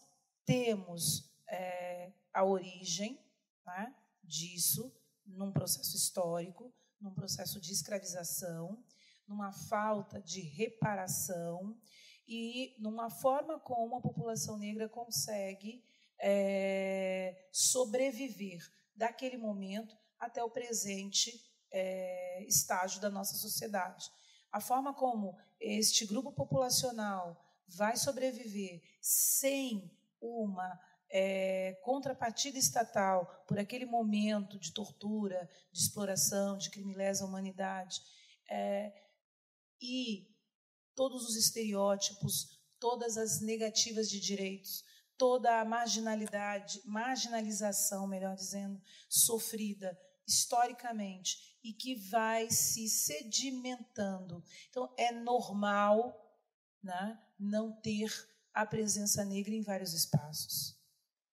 [0.50, 3.24] temos é, a origem
[3.64, 4.92] né, disso
[5.24, 8.84] num processo histórico, num processo de escravização,
[9.28, 11.78] numa falta de reparação
[12.26, 15.84] e numa forma como a população negra consegue
[16.18, 18.60] é, sobreviver
[18.96, 21.30] daquele momento até o presente
[21.70, 24.10] é, estágio da nossa sociedade.
[24.50, 30.78] A forma como este grupo populacional vai sobreviver sem uma
[31.10, 38.00] é, contrapartida estatal por aquele momento de tortura, de exploração, de crime lesa humanidade,
[38.48, 38.92] é,
[39.80, 40.28] e
[40.94, 44.84] todos os estereótipos, todas as negativas de direitos,
[45.16, 54.42] toda a marginalidade, marginalização, melhor dizendo, sofrida historicamente e que vai se sedimentando.
[54.68, 56.16] Então, é normal
[56.82, 58.10] né, não ter
[58.60, 60.78] a presença negra em vários espaços.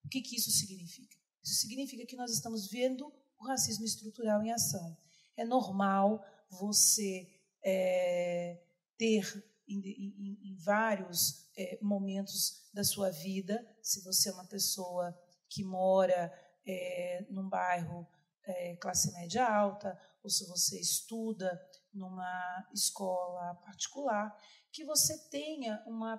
[0.03, 1.17] O que, que isso significa?
[1.43, 4.97] Isso significa que nós estamos vendo o racismo estrutural em ação.
[5.35, 7.27] É normal você
[7.61, 8.61] é,
[8.97, 15.13] ter em, em, em vários é, momentos da sua vida, se você é uma pessoa
[15.49, 16.33] que mora
[16.65, 18.07] é, num bairro
[18.45, 21.61] é, classe média alta, ou se você estuda
[21.93, 24.33] numa escola particular,
[24.71, 26.17] que você tenha uma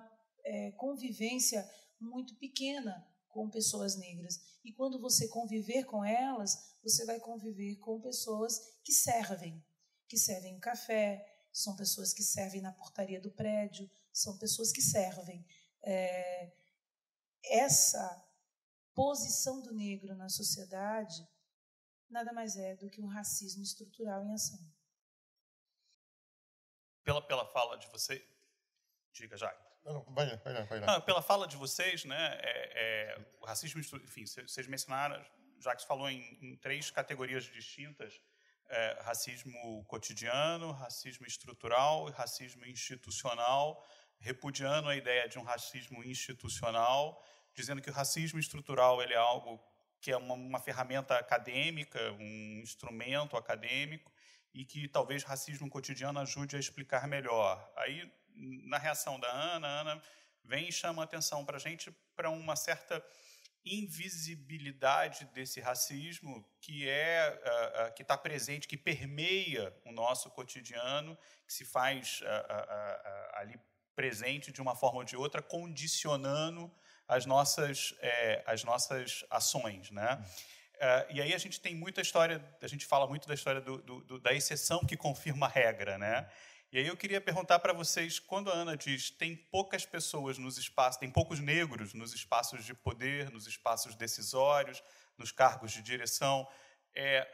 [0.49, 4.41] é, convivência muito pequena com pessoas negras.
[4.63, 9.63] E quando você conviver com elas, você vai conviver com pessoas que servem,
[10.07, 14.81] que servem o café, são pessoas que servem na portaria do prédio, são pessoas que
[14.81, 15.45] servem.
[15.83, 16.51] É,
[17.43, 18.27] essa
[18.95, 21.27] posição do negro na sociedade
[22.09, 24.59] nada mais é do que um racismo estrutural em ação.
[27.03, 28.27] Pela, pela fala de você,
[29.13, 29.68] diga, Jaque.
[29.83, 35.19] Vai, vai, vai, pela fala de vocês, né, é, é, o racismo, enfim, vocês mencionaram,
[35.59, 38.21] Jacques falou em, em três categorias distintas,
[38.69, 43.83] é, racismo cotidiano, racismo estrutural e racismo institucional,
[44.19, 49.59] repudiando a ideia de um racismo institucional, dizendo que o racismo estrutural ele é algo
[50.01, 54.11] que é uma, uma ferramenta acadêmica, um instrumento acadêmico,
[54.53, 57.71] e que talvez racismo cotidiano ajude a explicar melhor.
[57.75, 60.03] Aí, na reação da Ana, a Ana
[60.43, 63.03] vem e chama a atenção para a gente para uma certa
[63.65, 71.17] invisibilidade desse racismo que é uh, uh, que está presente, que permeia o nosso cotidiano,
[71.45, 73.59] que se faz uh, ali
[73.99, 76.71] presente de uma forma ou de outra, condicionando
[77.05, 79.91] as nossas, é, as nossas ações.
[79.91, 80.23] Né?
[80.75, 83.79] Uh, e aí a gente tem muita história, a gente fala muito da história do,
[83.79, 85.97] do, do, da exceção que confirma a regra.
[85.97, 86.25] Né?
[86.71, 90.57] E aí eu queria perguntar para vocês, quando a Ana diz tem poucas pessoas nos
[90.57, 94.83] espaços, tem poucos negros nos espaços de poder, nos espaços decisórios,
[95.17, 96.47] nos cargos de direção,
[96.93, 97.27] é,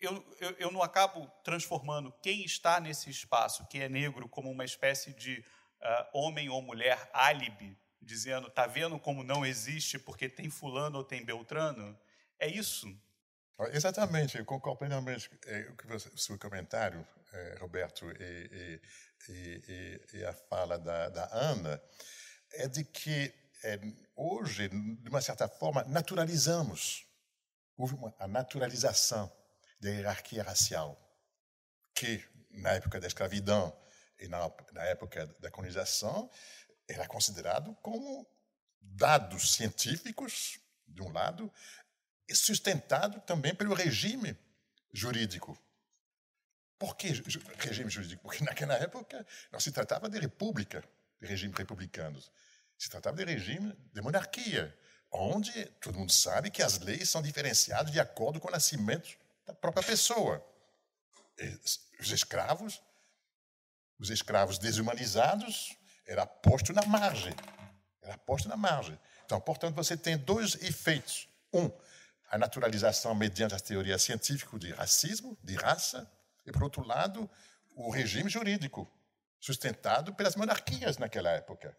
[0.00, 4.64] eu, eu, eu não acabo transformando quem está nesse espaço, que é negro, como uma
[4.64, 5.44] espécie de
[5.80, 11.04] uh, homem ou mulher álibi dizendo, tá vendo como não existe porque tem fulano ou
[11.04, 11.96] tem beltrano?
[12.38, 12.88] É isso?
[13.70, 18.80] Exatamente, eu concordo plenamente com o seu comentário, eh, Roberto, e,
[19.28, 21.82] e, e, e, a fala da, da, Ana,
[22.52, 23.32] é de que
[23.64, 23.78] é,
[24.16, 27.06] hoje, de uma certa forma, naturalizamos,
[27.76, 29.32] houve uma, a naturalização
[29.80, 30.98] da hierarquia racial,
[31.94, 33.76] que na época da escravidão
[34.18, 36.30] e na, na época da colonização
[36.88, 38.26] era considerado como
[38.80, 41.52] dados científicos, de um lado,
[42.34, 44.36] sustentado também pelo regime
[44.92, 45.58] jurídico.
[46.78, 47.08] Por que
[47.58, 48.22] regime jurídico?
[48.22, 50.82] Porque naquela época não se tratava de república,
[51.20, 52.30] de regime republicanos.
[52.76, 54.76] Se tratava de regime de monarquia,
[55.10, 59.16] onde todo mundo sabe que as leis são diferenciadas de acordo com o nascimento
[59.46, 60.44] da própria pessoa.
[61.38, 61.58] E
[62.00, 62.82] os escravos,
[63.98, 67.34] os escravos desumanizados, era posto na margem.
[68.02, 68.98] Era posto na margem.
[69.24, 71.28] Então, portanto, você tem dois efeitos.
[71.52, 71.70] Um,
[72.32, 76.10] a naturalização mediante as teorias científicas de racismo, de raça,
[76.46, 77.30] e, por outro lado,
[77.76, 78.90] o regime jurídico,
[79.38, 81.76] sustentado pelas monarquias naquela época.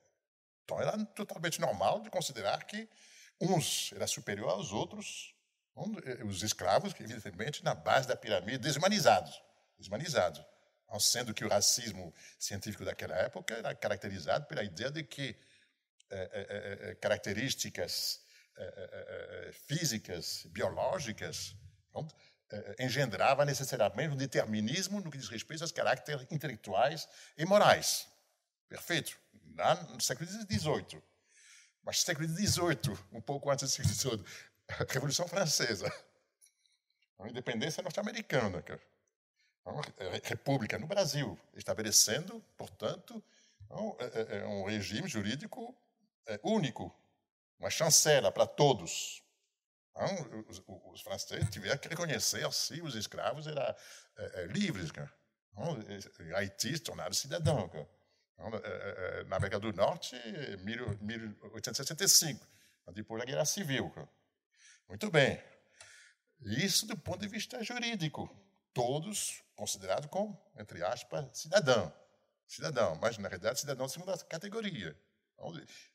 [0.64, 2.88] Então, era totalmente normal de considerar que
[3.42, 5.36] uns eram superiores aos outros,
[6.24, 9.42] os escravos, evidentemente, na base da pirâmide, desumanizados.
[9.80, 10.46] Desumanizados
[11.00, 15.36] sendo que o racismo científico daquela época era caracterizado pela ideia de que
[16.12, 18.22] é, é, é, características
[19.68, 21.56] físicas, biológicas,
[21.92, 22.16] pronto,
[22.80, 28.08] engendrava necessariamente um determinismo no que diz respeito aos caracteres intelectuais e morais.
[28.68, 29.20] Perfeito.
[29.56, 31.02] Lá no século XVIII.
[31.84, 34.26] Mas século XVIII, um pouco antes do século XVIII,
[34.68, 35.94] a Revolução Francesa,
[37.20, 38.64] a independência norte-americana,
[39.66, 39.82] uma
[40.24, 43.24] república no Brasil, estabelecendo, portanto,
[44.00, 45.76] é, é, é um regime jurídico
[46.42, 46.94] único,
[47.64, 49.24] uma chancela para todos.
[50.50, 50.62] Os,
[50.92, 53.76] os, franceses tiveram que reconhecer assim os escravos eram
[54.50, 54.92] livres.
[56.36, 57.70] Haiti se tornaram cidadão.
[59.28, 60.16] Na América do Norte,
[60.60, 62.46] 1865.
[62.92, 63.94] depois da Guerra Civil.
[64.90, 65.42] Muito bem.
[66.42, 68.30] Isso do ponto de vista jurídico.
[68.74, 71.94] Todos considerados como, entre aspas, cidadão.
[72.46, 75.00] Cidadão, mas na realidade cidadão de segunda categoria.
[75.38, 75.93] É é, é,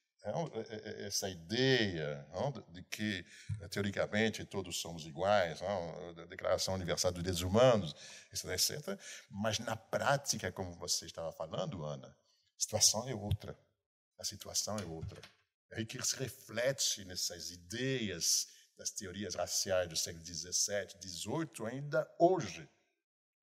[1.07, 2.27] essa ideia
[2.71, 3.25] de que,
[3.71, 7.95] teoricamente, todos somos iguais, a Declaração Universal dos Direitos Humanos,
[8.33, 8.99] etc.
[9.31, 13.59] Mas, na prática, como você estava falando, Ana, a situação é outra.
[14.19, 15.21] A situação é outra.
[15.71, 22.69] É que se reflete nessas ideias das teorias raciais do século XVII, XVIII, ainda hoje.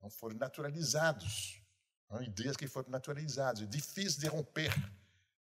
[0.00, 1.60] Não foram naturalizados.
[2.08, 3.62] São ideias que foram naturalizadas.
[3.62, 4.72] É difícil de romper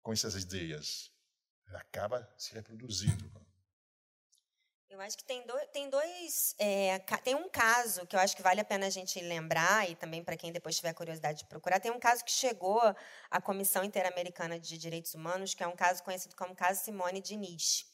[0.02, 1.13] com essas ideias
[1.76, 3.32] acaba se reproduzindo.
[4.94, 8.44] Eu acho que tem dois, tem, dois é, tem um caso que eu acho que
[8.44, 11.80] vale a pena a gente lembrar e também para quem depois tiver curiosidade de procurar.
[11.80, 12.80] Tem um caso que chegou
[13.32, 17.88] à Comissão Interamericana de Direitos Humanos, que é um caso conhecido como caso Simone Diniz,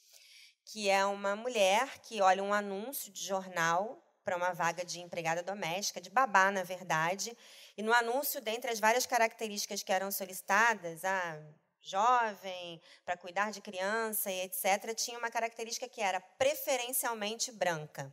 [0.66, 5.42] que é uma mulher que olha um anúncio de jornal para uma vaga de empregada
[5.42, 7.36] doméstica, de babá, na verdade,
[7.78, 11.42] e no anúncio, dentre as várias características que eram solicitadas, ah,
[11.82, 18.12] jovem, para cuidar de criança e etc., tinha uma característica que era preferencialmente branca.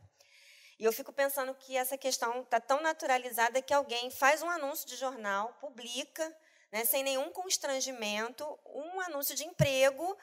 [0.79, 4.87] E eu fico pensando que essa questão está tão naturalizada que alguém faz um anúncio
[4.87, 6.35] de jornal, publica,
[6.71, 10.17] né, sem nenhum constrangimento, um anúncio de emprego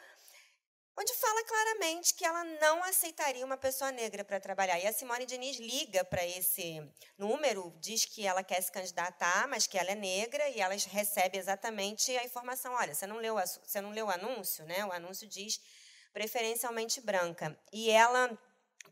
[0.96, 4.78] onde fala claramente que ela não aceitaria uma pessoa negra para trabalhar.
[4.78, 6.80] E a Simone Diniz liga para esse
[7.18, 11.38] número, diz que ela quer se candidatar, mas que ela é negra, e ela recebe
[11.38, 14.64] exatamente a informação: olha, você não leu, você não leu o anúncio?
[14.64, 14.84] Né?
[14.84, 15.60] O anúncio diz
[16.12, 17.58] preferencialmente branca.
[17.72, 18.38] E ela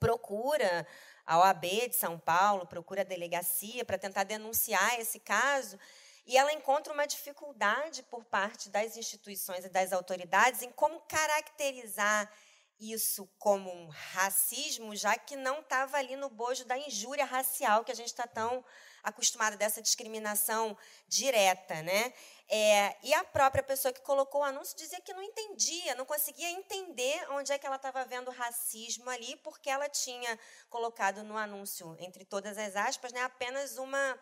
[0.01, 0.87] procura
[1.25, 5.79] a OAB de São Paulo, procura a delegacia para tentar denunciar esse caso.
[6.27, 12.31] E ela encontra uma dificuldade por parte das instituições e das autoridades em como caracterizar
[12.79, 17.93] isso como um racismo, já que não estava ali no bojo da injúria racial que
[17.93, 18.65] a gente está tão
[19.03, 20.77] acostumado dessa discriminação
[21.09, 22.13] direta, né?
[22.49, 26.51] É, e a própria pessoa que colocou o anúncio dizia que não entendia, não conseguia
[26.51, 31.97] entender onde é que ela estava vendo racismo ali, porque ela tinha colocado no anúncio,
[31.99, 34.19] entre todas as aspas, né, apenas uma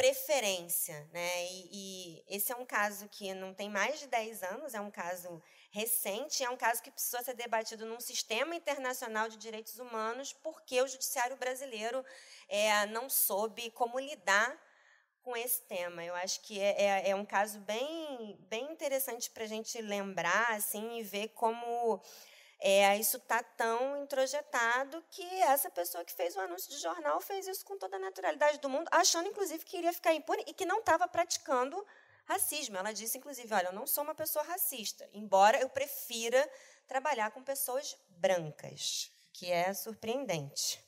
[0.00, 1.06] preferência.
[1.12, 1.44] Né?
[1.44, 4.90] E, e, esse é um caso que não tem mais de 10 anos, é um
[4.90, 10.32] caso recente, é um caso que precisou ser debatido num sistema internacional de direitos humanos,
[10.32, 12.02] porque o judiciário brasileiro
[12.48, 14.58] é, não soube como lidar
[15.22, 16.02] com esse tema.
[16.02, 20.54] Eu acho que é, é, é um caso bem, bem interessante para a gente lembrar
[20.54, 22.02] assim, e ver como
[22.60, 27.46] é, isso está tão introjetado que essa pessoa que fez o anúncio de jornal fez
[27.46, 30.66] isso com toda a naturalidade do mundo, achando, inclusive, que iria ficar impune e que
[30.66, 31.86] não estava praticando
[32.26, 32.76] racismo.
[32.76, 36.46] Ela disse, inclusive, olha, eu não sou uma pessoa racista, embora eu prefira
[36.86, 40.78] trabalhar com pessoas brancas, que é surpreendente.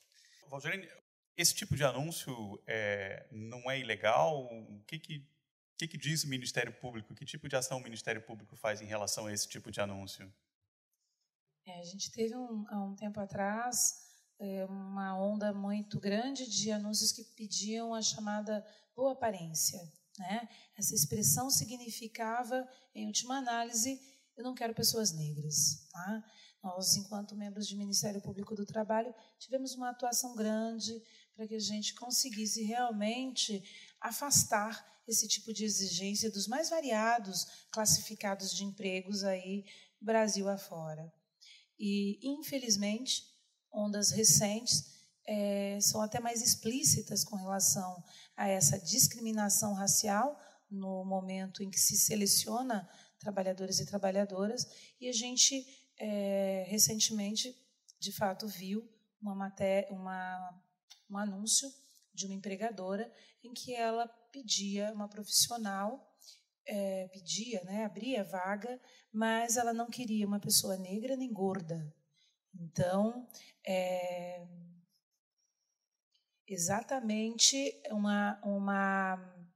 [0.48, 0.90] Valdirene,
[1.36, 4.44] esse tipo de anúncio é, não é ilegal?
[4.44, 5.26] O que, que,
[5.78, 7.14] que, que diz o Ministério Público?
[7.14, 10.30] Que tipo de ação o Ministério Público faz em relação a esse tipo de anúncio?
[11.66, 14.02] É, a gente teve um, há um tempo atrás
[14.38, 19.78] é, uma onda muito grande de anúncios que pediam a chamada boa aparência.
[20.18, 20.48] Né?
[20.76, 24.00] Essa expressão significava, em última análise,
[24.36, 25.88] eu não quero pessoas negras.
[25.92, 26.24] Tá?
[26.62, 31.00] Nós, enquanto membros do Ministério Público do Trabalho, tivemos uma atuação grande
[31.34, 33.62] para que a gente conseguisse realmente
[34.00, 39.64] afastar esse tipo de exigência dos mais variados classificados de empregos aí
[40.00, 41.12] Brasil afora.
[41.78, 43.24] E, infelizmente,
[43.72, 44.92] ondas recentes
[45.26, 48.02] é, são até mais explícitas com relação
[48.36, 50.38] a essa discriminação racial
[50.70, 54.66] no momento em que se seleciona trabalhadores e trabalhadoras.
[55.00, 55.66] E a gente,
[55.98, 57.56] é, recentemente,
[57.98, 58.88] de fato, viu
[59.20, 60.62] uma matéria, uma,
[61.08, 61.72] um anúncio
[62.12, 63.10] de uma empregadora
[63.42, 66.11] em que ela pedia uma profissional
[66.66, 68.80] é, pedia, né, abria vaga,
[69.12, 71.92] mas ela não queria uma pessoa negra nem gorda.
[72.54, 73.26] Então,
[73.66, 74.46] é
[76.46, 79.46] exatamente uma, uma,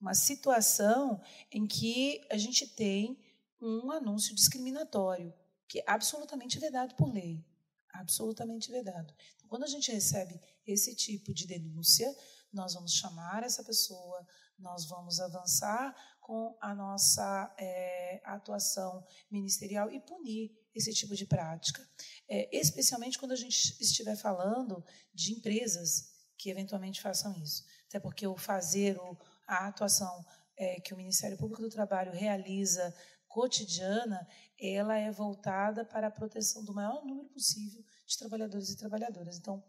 [0.00, 3.18] uma situação em que a gente tem
[3.60, 5.34] um anúncio discriminatório,
[5.68, 7.44] que é absolutamente vedado por lei.
[7.92, 9.14] Absolutamente vedado.
[9.34, 12.14] Então, quando a gente recebe esse tipo de denúncia,
[12.52, 14.26] nós vamos chamar essa pessoa,
[14.58, 15.94] nós vamos avançar
[16.26, 21.88] com a nossa é, atuação ministerial e punir esse tipo de prática.
[22.28, 27.64] É, especialmente quando a gente estiver falando de empresas que eventualmente façam isso.
[27.86, 29.16] Até porque o fazer, o,
[29.46, 32.92] a atuação é, que o Ministério Público do Trabalho realiza
[33.28, 34.26] cotidiana,
[34.58, 39.38] ela é voltada para a proteção do maior número possível de trabalhadores e trabalhadoras.
[39.38, 39.62] Então,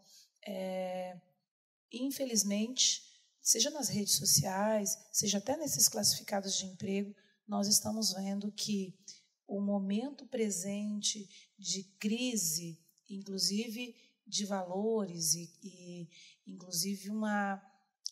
[0.44, 1.20] é,
[1.92, 3.07] infelizmente,
[3.48, 8.94] seja nas redes sociais, seja até nesses classificados de emprego, nós estamos vendo que
[9.46, 11.26] o momento presente
[11.58, 12.78] de crise,
[13.08, 13.96] inclusive
[14.26, 16.08] de valores e, e
[16.46, 17.58] inclusive uma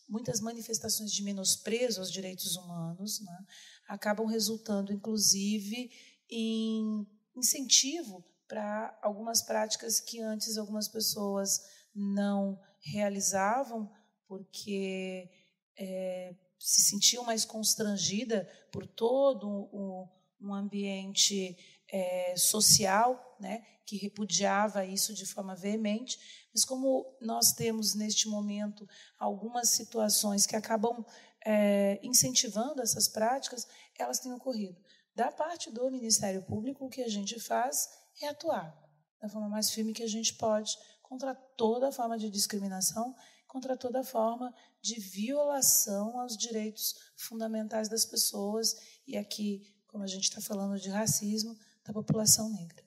[0.09, 3.45] muitas manifestações de menosprezo aos direitos humanos, né,
[3.89, 5.91] acabam resultando, inclusive,
[6.29, 11.61] em incentivo para algumas práticas que antes algumas pessoas
[11.93, 13.91] não realizavam
[14.27, 15.29] porque
[15.77, 20.07] é, se sentiam mais constrangida por todo o,
[20.41, 21.57] um ambiente
[21.89, 26.19] é, social, né, que repudiava isso de forma veemente,
[26.53, 31.05] mas como nós temos neste momento algumas situações que acabam
[31.45, 33.67] é, incentivando essas práticas,
[33.97, 34.77] elas têm ocorrido.
[35.15, 37.89] Da parte do Ministério Público, o que a gente faz
[38.21, 38.87] é atuar
[39.19, 43.15] da forma mais firme que a gente pode contra toda forma de discriminação,
[43.47, 50.23] contra toda forma de violação aos direitos fundamentais das pessoas e aqui, como a gente
[50.23, 52.85] está falando de racismo, da população negra.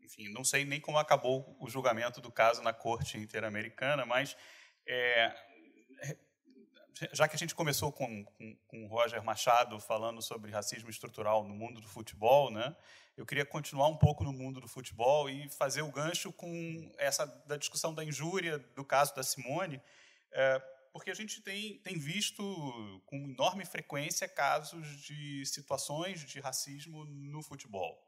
[0.00, 4.36] Enfim, não sei nem como acabou o julgamento do caso na Corte Interamericana, mas
[4.86, 5.34] é,
[7.12, 11.44] já que a gente começou com, com, com o Roger Machado falando sobre racismo estrutural
[11.44, 12.74] no mundo do futebol, né?
[13.16, 17.24] eu queria continuar um pouco no mundo do futebol e fazer o gancho com essa
[17.46, 19.80] da discussão da injúria do caso da Simone,
[20.32, 20.58] é,
[20.92, 27.42] porque a gente tem, tem visto com enorme frequência casos de situações de racismo no
[27.42, 28.02] futebol.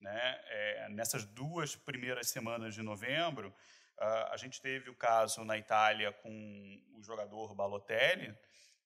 [0.00, 0.40] Né?
[0.46, 3.54] É, nessas duas primeiras semanas de novembro,
[3.98, 8.36] uh, a gente teve o caso na Itália com o jogador Balotelli,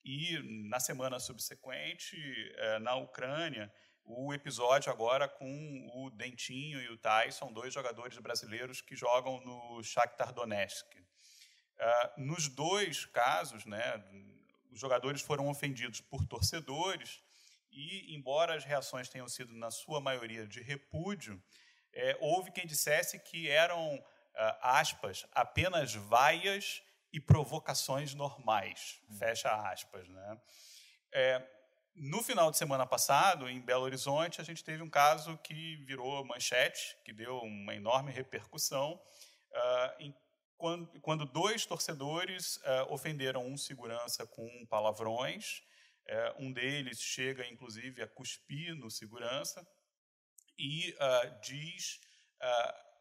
[0.04, 0.38] e
[0.68, 3.72] na semana subsequente, uh, na Ucrânia,
[4.04, 9.82] o episódio agora com o Dentinho e o Tyson, dois jogadores brasileiros que jogam no
[9.82, 10.86] Shakhtar Donetsk.
[10.96, 14.02] Uh, nos dois casos, né,
[14.70, 17.22] os jogadores foram ofendidos por torcedores
[17.70, 21.40] e, embora as reações tenham sido, na sua maioria, de repúdio,
[21.92, 24.02] é, houve quem dissesse que eram,
[24.60, 26.82] aspas, apenas vaias
[27.12, 30.08] e provocações normais, fecha aspas.
[30.08, 30.40] Né?
[31.12, 31.46] É,
[31.94, 36.24] no final de semana passado, em Belo Horizonte, a gente teve um caso que virou
[36.24, 40.14] manchete, que deu uma enorme repercussão, uh, em,
[40.56, 45.62] quando, quando, dois torcedores uh, ofenderam um segurança com palavrões.
[46.08, 49.66] Uh, um deles chega, inclusive, a cuspir no segurança
[50.58, 50.94] e
[51.42, 51.98] diz: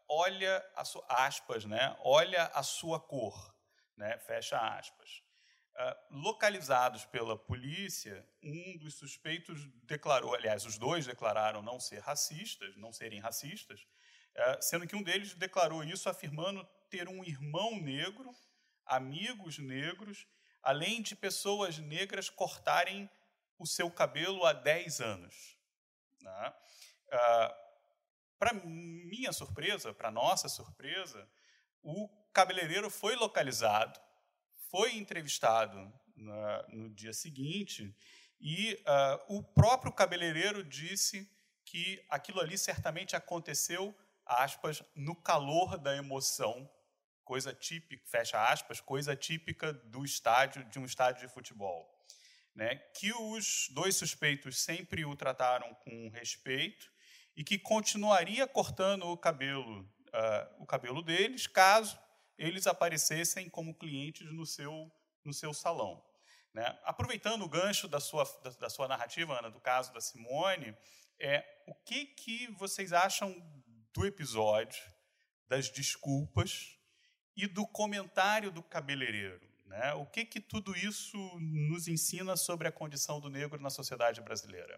[0.10, 1.96] olha, a aspas, né?
[2.00, 3.56] Olha a sua cor,
[3.96, 4.18] né?
[4.20, 5.22] Fecha aspas.
[5.82, 12.76] Ah, localizados pela polícia, um dos suspeitos declarou, aliás, os dois declararam não ser racistas,
[12.76, 13.88] não serem racistas,
[14.36, 18.30] uh, sendo que um deles declarou isso afirmando ter um irmão negro,
[18.86, 20.28] amigos negros,
[20.62, 23.10] além de pessoas negras cortarem
[23.58, 25.58] o seu cabelo há 10 anos.
[26.22, 26.54] Né?
[27.08, 27.69] Uh,
[28.40, 31.30] para minha surpresa, para nossa surpresa,
[31.84, 34.00] o cabeleireiro foi localizado
[34.70, 37.96] foi entrevistado na, no dia seguinte
[38.40, 38.74] e
[39.28, 41.30] uh, o próprio cabeleireiro disse
[41.66, 46.70] que aquilo ali certamente aconteceu, aspas, no calor da emoção,
[47.24, 51.88] coisa típica, fecha aspas, coisa típica do estádio, de um estádio de futebol.
[52.56, 52.76] Né?
[52.96, 56.90] Que os dois suspeitos sempre o trataram com respeito
[57.40, 61.98] e que continuaria cortando o cabelo, uh, o cabelo deles, caso
[62.38, 64.92] eles aparecessem como clientes no seu,
[65.24, 66.04] no seu salão.
[66.54, 66.78] Né?
[66.84, 70.76] Aproveitando o gancho da sua, da, da, sua narrativa, Ana, do caso da Simone,
[71.18, 73.34] é, o que, que vocês acham
[73.94, 74.84] do episódio,
[75.48, 76.78] das desculpas
[77.38, 79.50] e do comentário do cabeleireiro?
[79.66, 79.94] Né?
[79.94, 84.78] O que, que tudo isso nos ensina sobre a condição do negro na sociedade brasileira?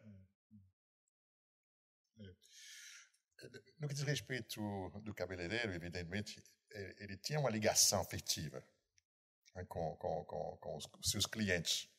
[2.20, 2.52] É.
[3.80, 4.62] No que diz respeito
[5.04, 8.64] do cabeleireiro, evidentemente, é, ele tinha uma ligação afetiva
[9.56, 11.90] né, com, com, com, com os seus clientes.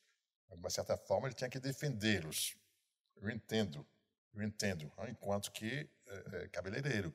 [0.49, 2.57] De uma certa forma, ele tinha que defendê-los.
[3.16, 3.86] Eu entendo,
[4.34, 4.93] eu entendo.
[4.99, 7.12] Né, enquanto que é, é, cabeleireiro,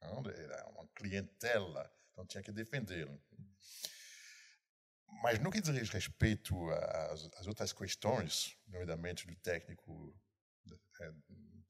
[0.00, 3.20] era uma clientela, então tinha que defendê-lo.
[5.22, 10.14] Mas no que diz respeito às, às outras questões, nomeadamente do técnico
[10.64, 10.76] da,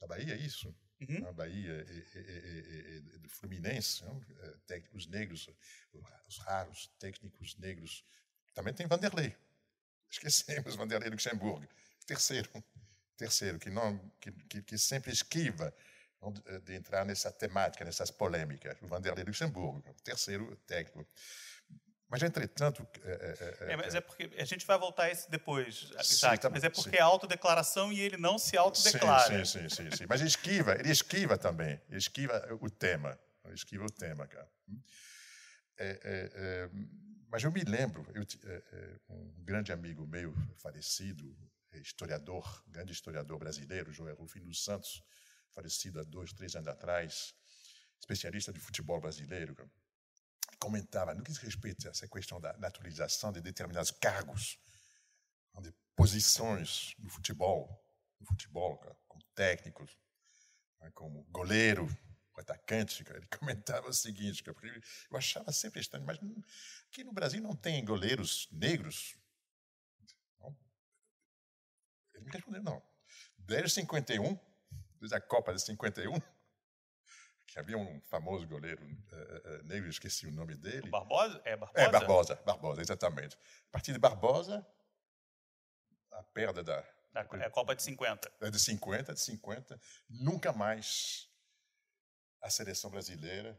[0.01, 0.75] da Bahia, é isso?
[1.01, 1.33] Uhum.
[1.33, 4.21] Bahia e, e, e, do Fluminense, não?
[4.41, 5.49] É, técnicos negros,
[6.29, 8.05] os raros técnicos negros.
[8.55, 9.37] Também tem Vanderlei.
[10.11, 11.67] Esquecemos Vanderlei Luxemburgo,
[12.07, 12.51] terceiro.
[13.17, 15.75] terceiro, que, não, que, que, que sempre esquiva
[16.65, 21.09] de entrar nessa temática, nessas polêmicas, o Vanderlei Luxemburgo, terceiro técnico.
[22.09, 22.87] Mas, entretanto.
[23.03, 24.31] É, é, é, é, mas é porque.
[24.39, 26.97] A gente vai voltar a isso depois, sim, mas é porque sim.
[26.97, 29.45] é autodeclaração e ele não se autodeclara.
[29.45, 30.07] Sim, sim, sim, sim, sim.
[30.09, 31.81] Mas esquiva, ele esquiva também.
[31.89, 33.19] Ele esquiva o tema.
[33.45, 34.49] Ele esquiva o tema, cara.
[35.79, 36.69] É,
[37.29, 38.25] mas eu me lembro, eu,
[39.11, 41.37] um grande amigo meu, falecido,
[41.73, 45.03] historiador, grande historiador brasileiro, Joel Rufino dos Santos,
[45.51, 47.35] falecido há dois, três anos atrás,
[47.99, 49.57] especialista de futebol brasileiro,
[50.59, 54.59] comentava, no que diz respeito a essa questão da naturalização de determinados cargos,
[55.61, 57.83] de posições no futebol,
[58.21, 59.97] no futebol, como técnicos,
[60.81, 61.89] né, como goleiro,
[62.41, 66.19] atacante, ele comentava o seguinte, eu achava sempre estranho, mas
[66.89, 69.17] aqui no Brasil não tem goleiros negros.
[72.15, 72.83] Ele me respondeu, não.
[73.39, 74.39] Desde 51,
[74.99, 76.27] desde a Copa de 51, que
[77.57, 80.89] havia um famoso goleiro uh, uh, negro, esqueci o nome dele.
[80.89, 81.41] O Barbosa?
[81.45, 81.81] É Barbosa?
[81.81, 83.37] É, Barbosa, Barbosa, exatamente.
[83.69, 84.67] A partir de Barbosa,
[86.13, 86.85] a perda da...
[87.13, 88.31] da é a Copa de 50.
[88.41, 89.81] É de 50, de 50.
[90.09, 91.31] Nunca mais
[92.43, 93.59] a seleção brasileira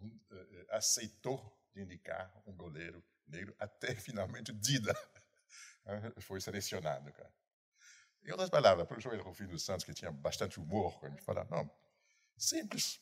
[0.00, 4.94] uh, aceitou de indicar um goleiro negro, até finalmente Dida
[6.20, 7.32] foi selecionado, cara.
[8.24, 11.48] Em outras palavras, para o Joel Rufino Santos, que tinha bastante humor, quando ele falava,
[11.54, 11.70] não,
[12.38, 13.00] simples,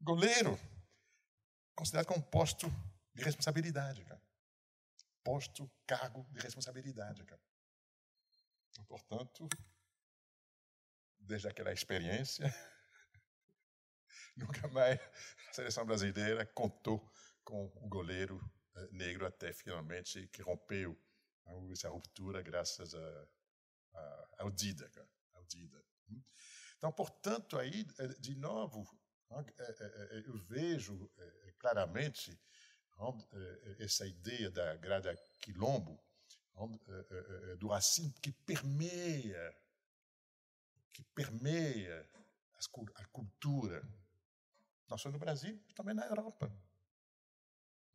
[0.00, 0.58] goleiro,
[1.74, 2.68] considerado como posto
[3.14, 4.22] de responsabilidade, cara.
[5.24, 7.42] Posto, cargo de responsabilidade, cara.
[8.86, 9.48] Portanto,
[11.18, 12.44] desde aquela experiência,
[14.36, 15.00] nunca mais
[15.50, 17.10] a seleção brasileira contou
[17.42, 18.38] com o goleiro
[18.76, 20.96] eh, negro até finalmente que rompeu
[21.46, 23.28] né, essa ruptura graças a
[24.38, 24.90] ao Dida,
[25.34, 25.82] ao Dida.
[26.78, 28.86] Então, portanto, aí, é, de novo,
[29.30, 31.10] é, é, eu vejo
[31.58, 32.38] claramente
[33.78, 36.02] essa ideia da grada quilombo,
[37.58, 39.54] do racismo que permeia,
[40.92, 42.08] que permeia
[42.94, 43.86] a cultura,
[44.88, 46.50] não só no Brasil, também na Europa.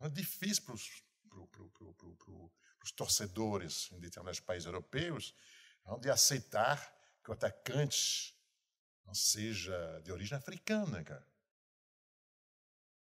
[0.02, 5.34] É difícil para os, para, para, para, os torcedores em determinados países europeus
[6.00, 6.80] de aceitar
[7.24, 8.36] que o atacante
[9.14, 11.26] seja de origem africana, cara.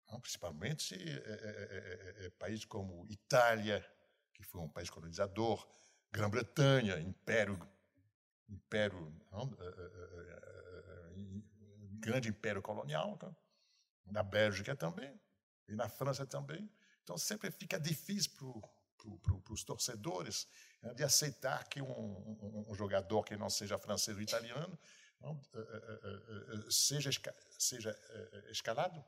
[0.09, 3.85] Não, principalmente é, é, é, é, países como Itália,
[4.33, 5.67] que foi um país colonizador,
[6.11, 7.59] Grã-Bretanha, Império,
[8.47, 9.57] Império, não,
[11.99, 13.35] grande império colonial, cara.
[14.05, 15.19] na Bélgica também,
[15.67, 16.69] e na França também.
[17.03, 18.31] Então sempre fica difícil
[19.21, 20.47] para os torcedores
[20.81, 24.77] né, de aceitar que um, um, um, jogador que não seja francês ou italiano
[26.69, 27.09] seja,
[27.57, 27.99] seja
[28.49, 29.03] escalado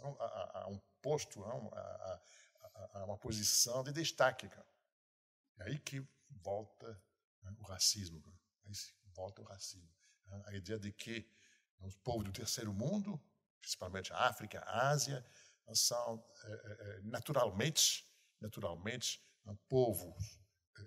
[0.00, 4.46] a, um posto, a, uma posição de destaque.
[5.58, 7.02] É aí que volta
[7.42, 8.20] né, o racismo.
[8.20, 8.36] Cara.
[8.66, 8.72] Aí
[9.14, 9.88] volta o racismo.
[10.26, 10.42] Né.
[10.46, 11.28] A ideia de que
[11.80, 13.20] os povos do terceiro mundo,
[13.60, 15.24] principalmente a África, a Ásia,
[15.74, 16.24] são
[17.02, 18.06] naturalmente,
[18.40, 19.20] naturalmente,
[19.68, 20.40] povos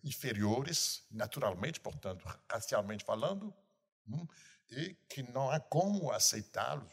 [0.03, 3.53] inferiores, naturalmente, portanto, racialmente falando,
[4.07, 4.25] hum,
[4.69, 6.91] e que não há como aceitá-los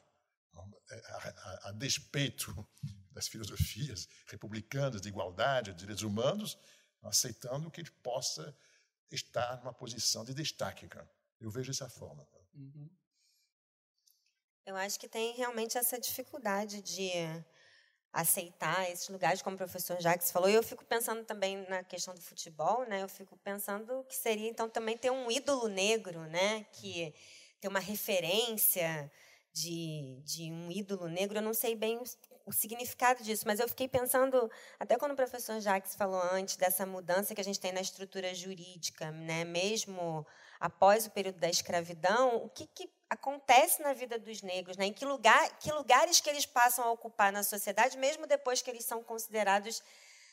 [0.55, 0.63] a,
[0.99, 2.67] a, a, despeito
[3.11, 6.59] das filosofias republicanas de igualdade, de direitos humanos,
[7.03, 8.57] aceitando que ele possa
[9.11, 10.89] estar numa posição de destaque.
[11.41, 12.27] Eu vejo dessa forma.
[12.55, 12.91] Uhum.
[14.65, 17.11] Eu acho que tem realmente essa dificuldade de
[18.13, 20.49] aceitar esses lugares, como o professor Jacques falou.
[20.49, 23.03] E eu fico pensando também na questão do futebol, né?
[23.03, 26.65] Eu fico pensando que seria então também ter um ídolo negro, né?
[26.73, 27.15] Que
[27.67, 29.11] ter uma referência
[29.53, 31.39] de, de um ídolo negro.
[31.39, 31.99] Eu não sei bem
[32.47, 34.49] o, significado disso, mas eu fiquei pensando
[34.79, 38.33] até quando o professor Jacques falou antes dessa mudança que a gente tem na estrutura
[38.33, 39.45] jurídica, né?
[39.45, 40.25] Mesmo
[40.61, 44.87] após o período da escravidão, o que, que acontece na vida dos negros, né?
[44.87, 48.71] em que, lugar, que lugares que eles passam a ocupar na sociedade, mesmo depois que
[48.71, 49.83] eles são considerados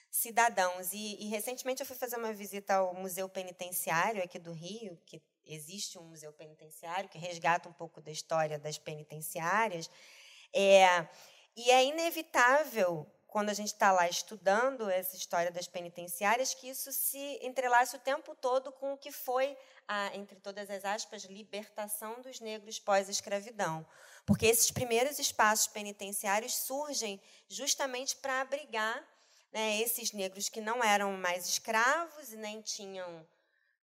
[0.09, 0.93] cidadãos.
[0.93, 5.21] E, e, recentemente eu fui fazer uma visita ao Museu Penitenciário aqui do Rio, que
[5.46, 9.89] existe um museu penitenciário que resgata um pouco da história das penitenciárias.
[10.54, 11.08] É,
[11.56, 16.91] e é inevitável quando a gente está lá estudando essa história das penitenciárias, que isso
[16.91, 22.22] se entrelaça o tempo todo com o que foi a, entre todas as aspas, libertação
[22.22, 23.84] dos negros pós-escravidão.
[24.24, 27.20] Porque esses primeiros espaços penitenciários surgem
[27.50, 29.04] justamente para abrigar
[29.52, 33.28] né, esses negros que não eram mais escravos e nem tinham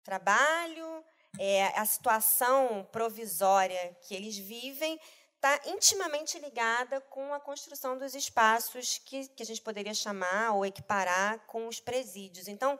[0.04, 1.04] trabalho,
[1.38, 5.00] é, a situação provisória que eles vivem
[5.36, 10.66] está intimamente ligada com a construção dos espaços que, que a gente poderia chamar ou
[10.66, 12.48] equiparar com os presídios.
[12.48, 12.78] Então,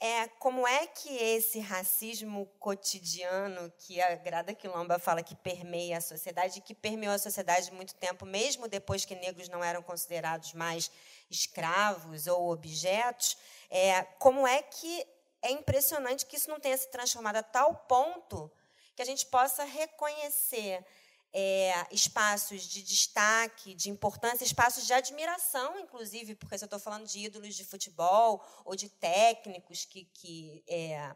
[0.00, 6.00] é, como é que esse racismo cotidiano que a Grada Quilomba fala que permeia a
[6.00, 10.88] sociedade, que permeou a sociedade muito tempo, mesmo depois que negros não eram considerados mais
[11.28, 13.36] escravos ou objetos,
[13.68, 15.04] é, como é que
[15.42, 18.50] é impressionante que isso não tenha se transformado a tal ponto
[18.94, 20.84] que a gente possa reconhecer
[21.32, 27.06] é, espaços de destaque, de importância, espaços de admiração, inclusive, porque se eu estou falando
[27.06, 31.14] de ídolos de futebol ou de técnicos que, que é,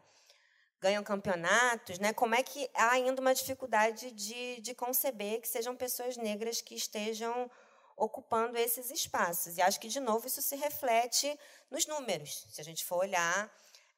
[0.79, 2.13] ganham campeonatos, né?
[2.13, 6.75] como é que há ainda uma dificuldade de, de conceber que sejam pessoas negras que
[6.75, 7.49] estejam
[7.97, 9.57] ocupando esses espaços?
[9.57, 11.37] E acho que, de novo, isso se reflete
[11.71, 12.45] nos números.
[12.49, 13.51] Se a gente for olhar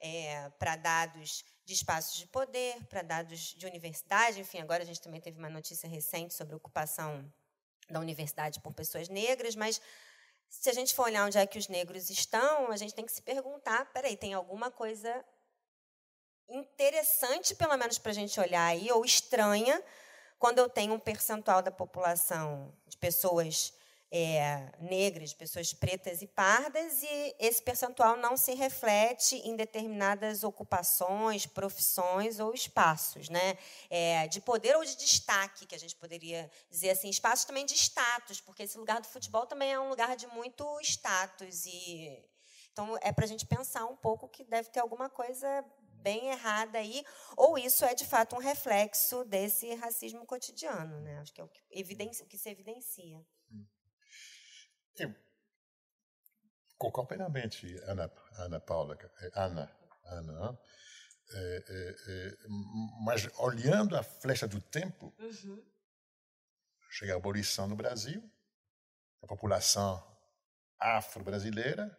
[0.06, 4.40] é, para dados de espaços de poder, para dados de universidade.
[4.40, 7.26] Enfim, agora a gente também teve uma notícia recente sobre a ocupação
[7.90, 9.82] da universidade por pessoas negras, mas
[10.48, 13.12] se a gente for olhar onde é que os negros estão, a gente tem que
[13.12, 15.26] se perguntar, peraí, tem alguma coisa
[16.48, 19.84] interessante, pelo menos, para a gente olhar aí, ou estranha,
[20.38, 23.74] quando eu tenho um percentual da população de pessoas
[24.12, 31.46] é, negras, pessoas pretas e pardas, e esse percentual não se reflete em determinadas ocupações,
[31.46, 33.58] profissões ou espaços né?
[33.90, 37.74] É, de poder ou de destaque, que a gente poderia dizer assim, espaços também de
[37.74, 41.66] status, porque esse lugar do futebol também é um lugar de muito status.
[41.66, 42.24] e
[42.72, 45.64] Então, é para a gente pensar um pouco que deve ter alguma coisa
[46.02, 47.04] bem errada aí,
[47.36, 51.20] ou isso é de fato um reflexo desse racismo cotidiano, né?
[51.20, 53.26] Acho que é o que, evidencia, o que se evidencia.
[55.04, 55.16] Eu
[56.78, 58.98] concordo plenamente, Ana, Ana Paula,
[59.34, 59.72] Ana,
[60.06, 60.60] Ana,
[61.32, 62.38] é, é, é,
[63.04, 65.66] mas olhando a flecha do tempo, uhum.
[66.92, 68.24] chega a abolição no Brasil,
[69.24, 70.06] a população
[70.80, 71.98] afro-brasileira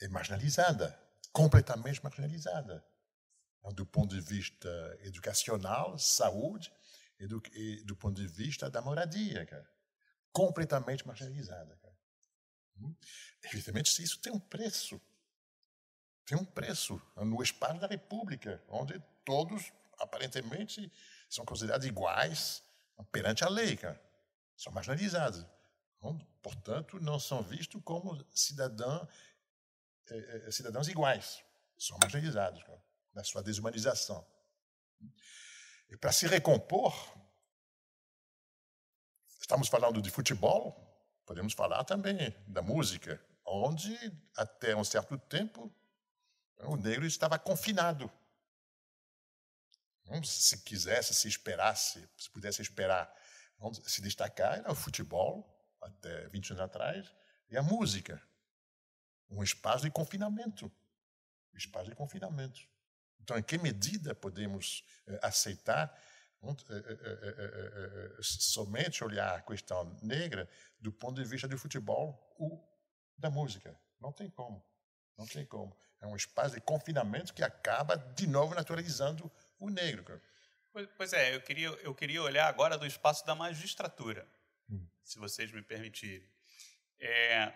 [0.00, 0.98] é marginalizada,
[1.32, 2.84] completamente marginalizada,
[3.74, 4.68] do ponto de vista
[5.02, 6.72] educacional, saúde,
[7.18, 9.68] e do, e do ponto de vista da moradia, cara.
[10.32, 11.78] completamente marginalizada.
[12.74, 12.86] Cara.
[12.86, 12.94] Hum?
[13.44, 15.00] Evidentemente, isso tem um preço.
[16.26, 20.90] Tem um preço no espaço da República, onde todos, aparentemente,
[21.28, 22.62] são considerados iguais
[23.12, 23.78] perante a lei.
[24.56, 25.44] São marginalizados.
[26.42, 29.08] Portanto, não são vistos como cidadão,
[30.10, 31.42] eh, cidadãos iguais.
[31.78, 32.62] São marginalizados
[33.12, 34.26] na sua desumanização.
[35.90, 36.92] E para se recompor,
[39.40, 40.83] estamos falando de futebol,
[41.26, 43.96] Podemos falar também da música, onde
[44.36, 45.74] até um certo tempo
[46.58, 48.10] o negro estava confinado.
[50.22, 53.12] Se quisesse, se esperasse, se pudesse esperar,
[53.84, 55.50] se destacar, era o futebol,
[55.80, 57.14] até 20 anos atrás,
[57.48, 58.22] e a música.
[59.30, 60.70] Um espaço de confinamento.
[61.52, 62.60] Um espaço de confinamento.
[63.20, 65.98] Então, em que medida podemos eh, aceitar
[68.20, 72.62] somente olhar a questão negra do ponto de vista do futebol ou
[73.16, 73.78] da música.
[74.00, 74.64] Não tem como.
[75.16, 75.76] Não tem como.
[76.00, 80.20] É um espaço de confinamento que acaba, de novo, naturalizando o negro.
[80.96, 84.26] Pois é, eu queria, eu queria olhar agora do espaço da magistratura,
[84.68, 84.84] hum.
[85.04, 86.28] se vocês me permitirem.
[86.98, 87.54] É,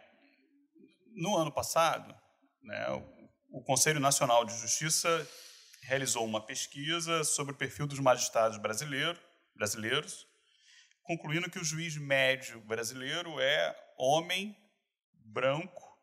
[1.17, 2.15] no ano passado,
[2.63, 5.29] né, o, o Conselho Nacional de Justiça
[5.89, 9.19] realizou uma pesquisa sobre o perfil dos magistrados brasileiro,
[9.55, 10.27] brasileiros,
[11.03, 14.55] concluindo que o juiz médio brasileiro é homem,
[15.15, 15.99] branco,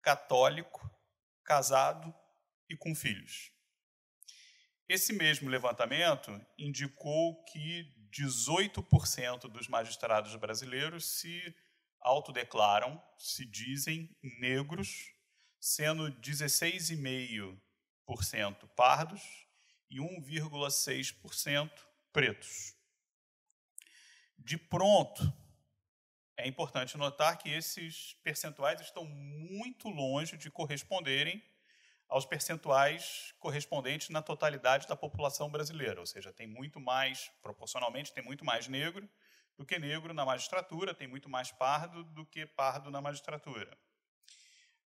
[0.00, 0.88] católico,
[1.42, 2.14] casado
[2.70, 3.50] e com filhos.
[4.88, 11.42] Esse mesmo levantamento indicou que 18% dos magistrados brasileiros se
[12.00, 15.12] autodeclaram, se dizem negros,
[15.58, 17.60] sendo 16,5%
[18.76, 19.22] pardos
[19.90, 21.70] e 1,6%
[22.12, 22.74] pretos.
[24.38, 25.32] De pronto,
[26.36, 31.42] é importante notar que esses percentuais estão muito longe de corresponderem
[32.08, 38.22] aos percentuais correspondentes na totalidade da população brasileira, ou seja, tem muito mais, proporcionalmente, tem
[38.22, 39.08] muito mais negro
[39.56, 43.78] do que negro na magistratura, tem muito mais pardo do que pardo na magistratura.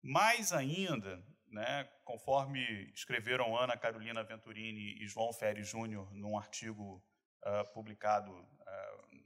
[0.03, 2.61] Mais ainda, né, conforme
[2.95, 7.03] escreveram Ana Carolina Venturini e João Ferri Júnior num artigo
[7.43, 9.21] uh, publicado uh,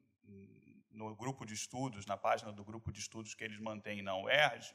[0.90, 4.74] no grupo de estudos, na página do grupo de estudos que eles mantêm na UERJ,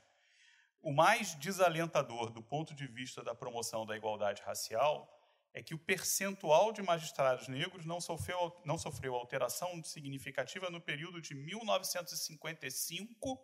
[0.81, 5.13] o mais desalentador do ponto de vista da promoção da igualdade racial
[5.53, 11.19] é que o percentual de magistrados negros não sofreu, não sofreu alteração significativa no período
[11.21, 13.37] de 1955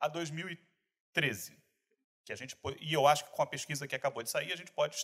[0.00, 1.60] a 2013.
[2.28, 4.56] Que a gente, e eu acho que com a pesquisa que acabou de sair, a
[4.56, 5.02] gente pode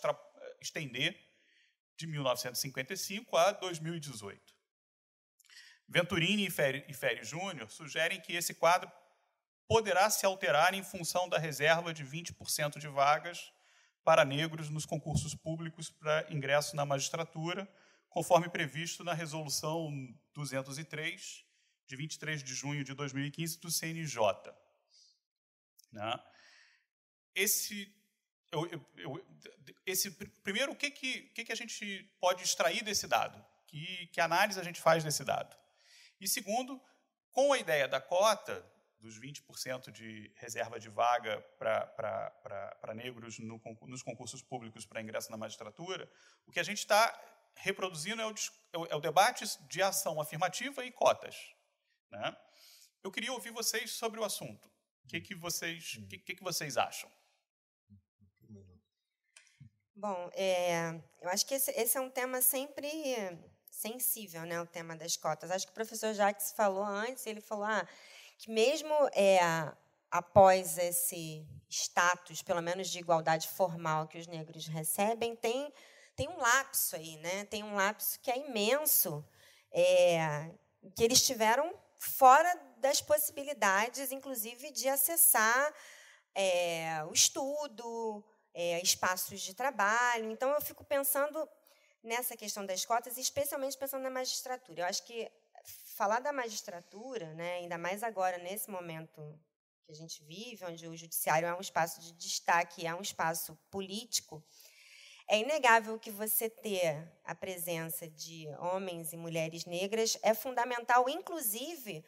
[0.60, 1.18] estender
[1.96, 4.54] de 1955 a 2018.
[5.88, 8.92] Venturini e Ferri, e Ferri Júnior sugerem que esse quadro
[9.66, 13.50] poderá se alterar em função da reserva de 20% de vagas
[14.04, 17.66] para negros nos concursos públicos para ingresso na magistratura,
[18.10, 19.90] conforme previsto na Resolução
[20.34, 21.42] 203,
[21.86, 24.20] de 23 de junho de 2015, do CNJ.
[25.90, 26.20] Né?
[27.34, 27.92] Esse,
[28.52, 28.66] eu,
[28.96, 29.26] eu,
[29.86, 30.10] esse,
[30.42, 33.44] primeiro, o que, que, que, que a gente pode extrair desse dado?
[33.66, 35.56] Que, que análise a gente faz desse dado?
[36.20, 36.80] E segundo,
[37.32, 38.64] com a ideia da cota,
[39.04, 45.36] dos 20% de reserva de vaga para negros no, nos concursos públicos para ingresso na
[45.36, 46.10] magistratura,
[46.46, 47.12] o que a gente está
[47.56, 51.36] reproduzindo é o, é o, debate de ação afirmativa e cotas.
[52.10, 52.34] Né?
[53.02, 54.68] Eu queria ouvir vocês sobre o assunto.
[55.04, 57.10] O que, que, vocês, que, que, que vocês acham?
[60.06, 62.86] Bom, é, eu acho que esse, esse, é um tema sempre
[63.70, 65.50] sensível, né, o tema das cotas.
[65.50, 67.88] Acho que o professor Jacques falou antes, ele falou, ah,
[68.36, 69.40] que mesmo é,
[70.10, 75.72] após esse status, pelo menos de igualdade formal que os negros recebem, tem,
[76.14, 77.46] tem um lapso aí, né?
[77.46, 79.24] tem um lapso que é imenso,
[79.72, 80.50] é,
[80.94, 85.72] que eles tiveram fora das possibilidades, inclusive, de acessar
[86.34, 88.22] é, o estudo,
[88.54, 90.30] é, espaços de trabalho.
[90.30, 91.48] Então, eu fico pensando
[92.02, 94.82] nessa questão das cotas, especialmente pensando na magistratura.
[94.82, 95.30] Eu acho que
[95.96, 99.38] falar da magistratura, né, ainda mais agora, nesse momento
[99.84, 103.56] que a gente vive, onde o judiciário é um espaço de destaque, é um espaço
[103.70, 104.42] político,
[105.28, 112.04] é inegável que você ter a presença de homens e mulheres negras é fundamental, inclusive,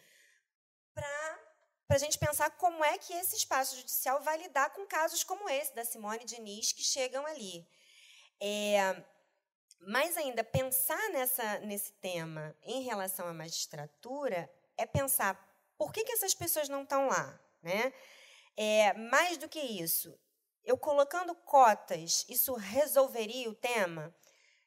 [1.87, 5.49] para a gente pensar como é que esse espaço judicial vai lidar com casos como
[5.49, 7.67] esse da Simone Diniz, que chegam ali.
[8.41, 9.05] É,
[9.81, 15.35] mais ainda, pensar nessa, nesse tema em relação à magistratura é pensar
[15.79, 17.41] por que, que essas pessoas não estão lá.
[17.63, 17.93] Né?
[18.57, 20.19] É, mais do que isso,
[20.65, 24.15] eu colocando cotas, isso resolveria o tema?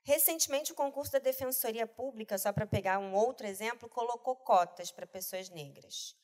[0.03, 5.05] Recentemente, o concurso da Defensoria Pública, só para pegar um outro exemplo, colocou cotas para
[5.05, 6.15] pessoas negras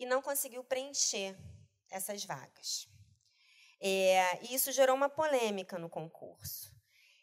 [0.00, 1.36] e não conseguiu preencher
[1.90, 2.88] essas vagas.
[3.78, 6.74] É, e isso gerou uma polêmica no concurso.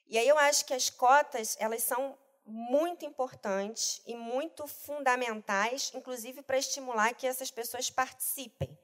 [0.05, 6.41] E aí eu acho que as cotas, elas são muito importantes e muito fundamentais, inclusive
[6.41, 8.77] para estimular que essas pessoas participem.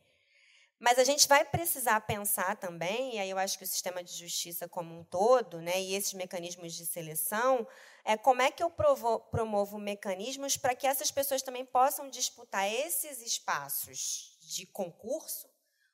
[0.79, 4.11] Mas a gente vai precisar pensar também, e aí eu acho que o sistema de
[4.11, 7.65] justiça como um todo, né, e esses mecanismos de seleção,
[8.05, 12.69] é como é que eu provo, promovo mecanismos para que essas pessoas também possam disputar
[12.69, 15.49] esses espaços de concurso,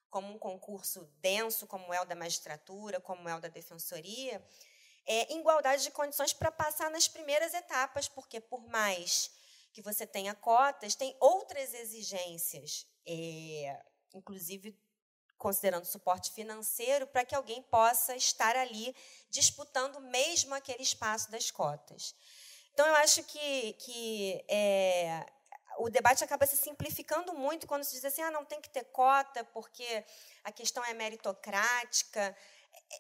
[0.10, 4.44] como um concurso denso, como é o da magistratura, como é o da defensoria,
[5.06, 9.32] é, igualdade de condições para passar nas primeiras etapas, porque por mais
[9.72, 13.84] que você tenha cotas, tem outras exigências, é,
[14.16, 14.76] inclusive
[15.40, 18.96] considerando suporte financeiro, para que alguém possa estar ali
[19.32, 22.14] disputando mesmo aquele espaço das cotas.
[22.74, 25.26] Então, eu acho que, que é,
[25.80, 28.84] o debate acaba se simplificando muito quando se diz assim, ah, não tem que ter
[28.86, 30.06] cota porque
[30.44, 32.36] a questão é meritocrática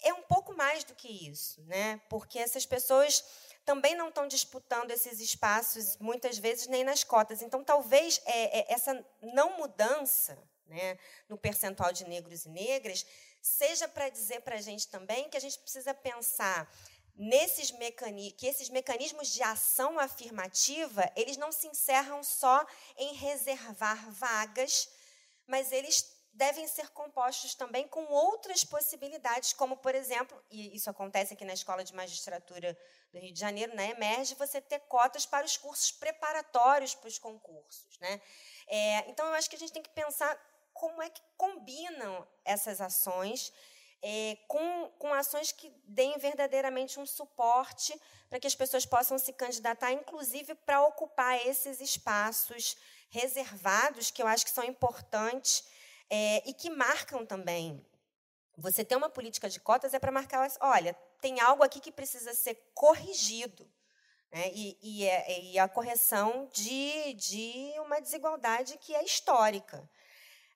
[0.03, 1.99] é um pouco mais do que isso, né?
[2.09, 3.23] Porque essas pessoas
[3.65, 7.41] também não estão disputando esses espaços muitas vezes nem nas cotas.
[7.41, 10.37] Então, talvez é, é, essa não mudança,
[10.69, 10.97] né,
[11.27, 13.05] no percentual de negros e negras,
[13.41, 16.71] seja para dizer para a gente também que a gente precisa pensar
[17.15, 22.65] nesses mecanismos, que esses mecanismos de ação afirmativa, eles não se encerram só
[22.95, 24.89] em reservar vagas,
[25.45, 31.33] mas eles devem ser compostos também com outras possibilidades, como, por exemplo, e isso acontece
[31.33, 32.77] aqui na Escola de Magistratura
[33.11, 37.19] do Rio de Janeiro, na EMERGE, você ter cotas para os cursos preparatórios para os
[37.19, 37.99] concursos.
[37.99, 38.21] Né?
[38.67, 40.39] É, então, eu acho que a gente tem que pensar
[40.79, 43.51] como é que combinam essas ações
[44.01, 47.99] é, com, com ações que deem verdadeiramente um suporte
[48.29, 52.77] para que as pessoas possam se candidatar, inclusive para ocupar esses espaços
[53.09, 55.65] reservados, que eu acho que são importantes
[56.09, 57.85] é, e que marcam também.
[58.57, 62.33] Você ter uma política de cotas é para marcar, olha, tem algo aqui que precisa
[62.33, 63.69] ser corrigido.
[64.31, 64.49] Né?
[64.53, 69.89] E, e, é, e a correção de, de uma desigualdade que é histórica.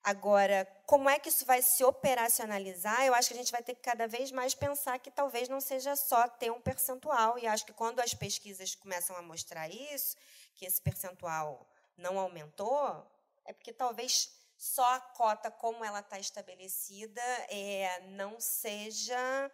[0.03, 3.05] Agora, como é que isso vai se operacionalizar?
[3.05, 5.61] Eu acho que a gente vai ter que cada vez mais pensar que talvez não
[5.61, 7.39] seja só ter um percentual.
[7.39, 10.17] E acho que quando as pesquisas começam a mostrar isso,
[10.55, 11.65] que esse percentual
[11.97, 13.09] não aumentou,
[13.45, 19.51] é porque talvez só a cota como ela está estabelecida é, não seja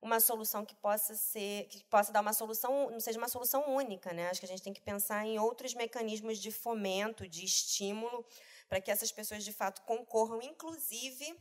[0.00, 4.12] uma solução que possa ser que possa dar uma solução não seja uma solução única
[4.12, 8.26] né acho que a gente tem que pensar em outros mecanismos de fomento de estímulo
[8.72, 11.38] para que essas pessoas de fato concorram inclusive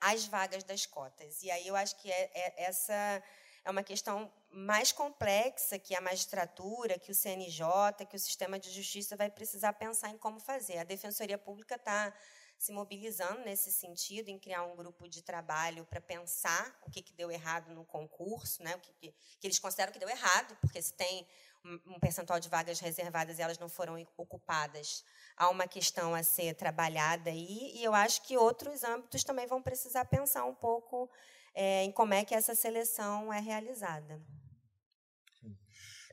[0.00, 3.22] às vagas das cotas e aí eu acho que é, é, essa
[3.64, 8.72] é uma questão mais complexa que a magistratura, que o CNJ, que o sistema de
[8.72, 10.78] justiça vai precisar pensar em como fazer.
[10.78, 12.12] A Defensoria Pública está
[12.58, 17.14] se mobilizando nesse sentido, em criar um grupo de trabalho para pensar o que, que
[17.14, 18.74] deu errado no concurso, né?
[18.74, 21.24] o que, que, que eles consideram que deu errado, porque se tem
[21.64, 25.04] um percentual de vagas reservadas e elas não foram ocupadas,
[25.36, 29.62] há uma questão a ser trabalhada aí, e eu acho que outros âmbitos também vão
[29.62, 31.10] precisar pensar um pouco
[31.54, 34.20] é, em como é que essa seleção é realizada.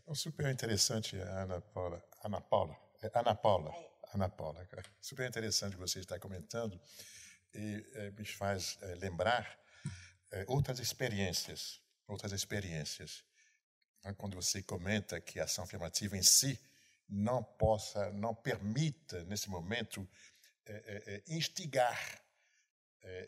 [0.08, 2.04] É super interessante, Ana Paula.
[2.24, 2.76] Ana Paula.
[3.02, 3.72] É Ana Paula.
[3.76, 3.90] É.
[4.14, 4.68] Ana Paula.
[5.00, 6.82] Super interessante que você está comentando
[7.54, 9.60] e é, me faz é, lembrar
[10.32, 13.24] é, outras experiências, outras experiências.
[14.04, 16.60] Né, quando você comenta que a ação afirmativa em si
[17.08, 20.08] não possa, não permita nesse momento
[21.28, 21.98] instigar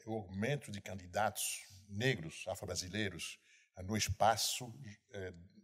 [0.05, 3.39] o aumento de candidatos negros, afro-brasileiros,
[3.83, 4.71] no espaço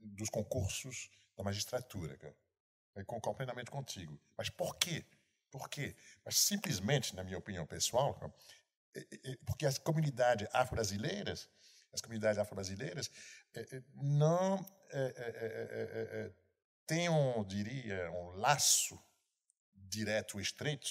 [0.01, 2.17] dos concursos da magistratura.
[2.95, 4.19] Eu concordo plenamente contigo.
[4.35, 5.05] Mas por quê?
[5.51, 5.95] Por quê?
[6.25, 8.19] Mas simplesmente, na minha opinião pessoal,
[8.95, 11.49] é, é, é, porque as comunidades afro-brasileiras,
[11.93, 13.09] as comunidades afro-brasileiras
[13.95, 14.65] não
[16.85, 18.99] têm, um, diria, um laço
[19.73, 20.89] direto estreito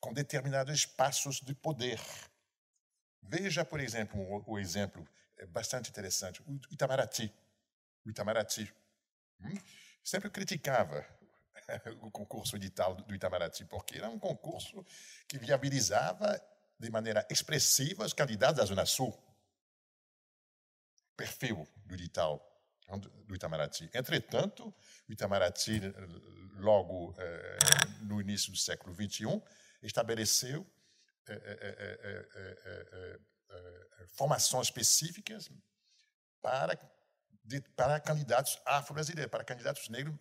[0.00, 2.00] com determinados espaços de poder.
[3.22, 5.06] Veja, por exemplo, o, o exemplo
[5.48, 7.32] bastante interessante, o Itamaraty.
[8.04, 8.72] O Itamaraty.
[9.40, 9.58] Hum?
[10.02, 11.06] Sempre criticava
[12.02, 14.84] o concurso edital do Itamaraty, porque era um concurso
[15.28, 16.40] que viabilizava
[16.78, 19.16] de maneira expressiva os candidatos da Zona Sul.
[21.16, 22.48] Perfil do edital
[23.26, 23.90] do Itamaraty.
[23.94, 24.74] Entretanto,
[25.08, 25.80] o Itamaraty,
[26.58, 27.58] logo eh,
[28.02, 29.42] no início do século XXI,
[29.82, 30.66] estabeleceu
[31.28, 33.18] eh, eh,
[34.08, 35.50] formações específicas
[36.40, 36.78] para,
[37.44, 40.18] de, para candidatos afro-brasileiros, para candidatos negros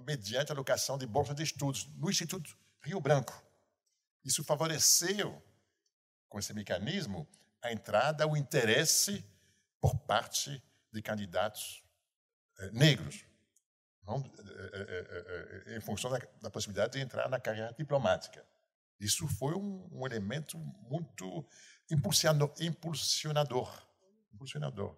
[0.00, 3.40] mediante a alocação de bolsa de estudos no Instituto Rio Branco.
[4.24, 5.42] Isso favoreceu,
[6.28, 7.28] com esse mecanismo,
[7.62, 9.24] a entrada, o interesse
[9.84, 11.84] por parte de candidatos
[12.58, 13.26] eh, negros,
[14.02, 18.42] não, eh, eh, em função da, da, possibilidade de entrar na carreira diplomática.
[18.98, 21.46] Isso foi um, um elemento muito
[21.90, 22.50] impulsionador.
[22.58, 23.86] impulsionador.
[24.32, 24.96] impulsionador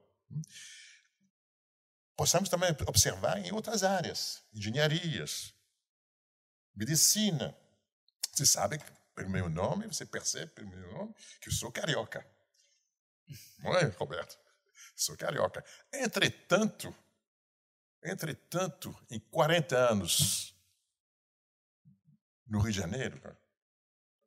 [2.17, 5.53] possamos também observar em outras áreas, engenharias,
[6.77, 7.59] medicina.
[8.33, 8.79] Você sabe,
[9.17, 12.25] pelo meu nome, você percebe pelo meu nome, que eu sou carioca.
[13.59, 14.46] Não é, Roberto?
[14.95, 15.65] Sou carioca.
[15.93, 16.95] Entretanto,
[18.03, 20.55] entretanto, em 40 anos
[22.47, 23.21] no Rio de Janeiro,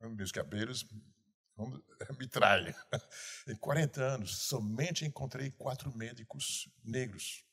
[0.00, 0.86] meus cabelos
[2.18, 2.74] me traem.
[3.46, 7.44] Em 40 anos, somente encontrei quatro médicos negros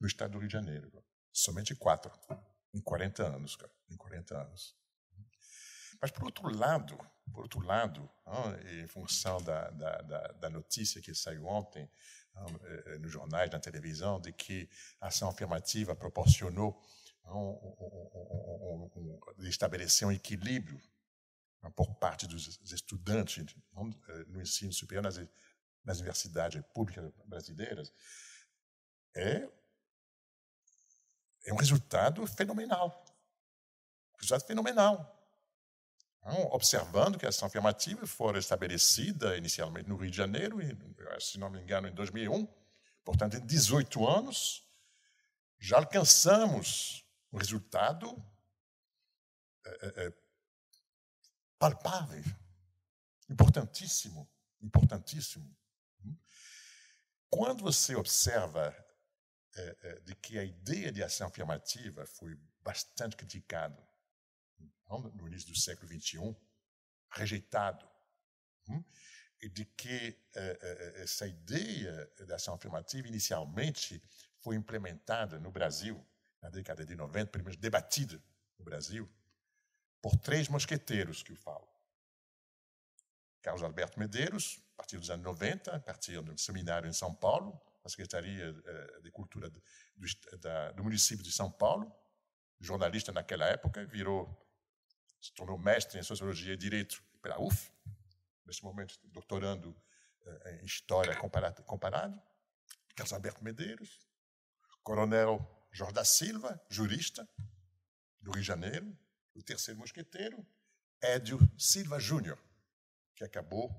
[0.00, 1.04] no estado do Rio de Janeiro.
[1.32, 2.12] Somente quatro,
[2.72, 4.76] em 40 anos, cara, em 40 anos.
[6.04, 6.98] Mas, por outro lado,
[7.32, 8.10] por outro lado,
[8.78, 10.02] em função da, da,
[10.32, 11.90] da, notícia que saiu ontem
[12.62, 14.68] eh, nos jornais, na televisão, de que
[15.00, 16.78] a ação afirmativa proporcionou
[17.24, 20.78] um, um, um, estabelecer um equilíbrio
[21.74, 25.18] por parte dos estudantes eh, no ensino superior nas,
[25.82, 27.90] nas universidades públicas brasileiras,
[29.16, 29.48] é
[31.46, 33.06] é um resultado fenomenal.
[34.12, 35.13] Um resultado fenomenal.
[36.26, 40.58] Então, observando que a ação afirmativa foi estabelecida inicialmente no Rio de Janeiro,
[41.20, 42.48] se não me engano, em 2001,
[43.04, 44.66] portanto, em 18 anos,
[45.58, 48.24] já alcançamos um resultado
[49.66, 50.12] é, é, é
[51.58, 52.24] palpável,
[53.28, 54.26] importantíssimo,
[54.62, 55.54] importantíssimo.
[57.28, 58.74] Quando você observa
[59.56, 63.83] é, é, de que a ideia de ação afirmativa foi bastante criticada
[64.88, 66.36] no início do século XXI,
[67.10, 67.86] rejeitado,
[68.68, 68.82] hum,
[69.40, 74.02] e de que é, essa ideia da ação afirmativa inicialmente
[74.40, 76.04] foi implementada no Brasil,
[76.40, 78.22] na década de 90, pelo menos debatida
[78.58, 79.10] no Brasil,
[80.00, 81.66] por três mosqueteiros que eu falo.
[83.40, 87.60] Carlos Alberto Medeiros, a partir dos anos 90, a partir do seminário em São Paulo,
[87.82, 89.62] na Secretaria eh, de Cultura do,
[90.74, 91.94] do município de São Paulo,
[92.58, 94.43] jornalista naquela época, virou,
[95.24, 97.72] se tornou mestre em Sociologia e Direito pela UF,
[98.44, 99.74] nesse momento doutorando
[100.26, 102.22] eh, em História comparado, comparado.
[102.94, 104.06] Carlos Alberto Medeiros,
[104.82, 105.40] Coronel
[105.72, 107.26] Jorge da Silva, jurista
[108.20, 108.96] do Rio de Janeiro,
[109.34, 110.46] o terceiro mosqueteiro,
[111.00, 112.38] Édio Silva Júnior,
[113.16, 113.70] que acabou,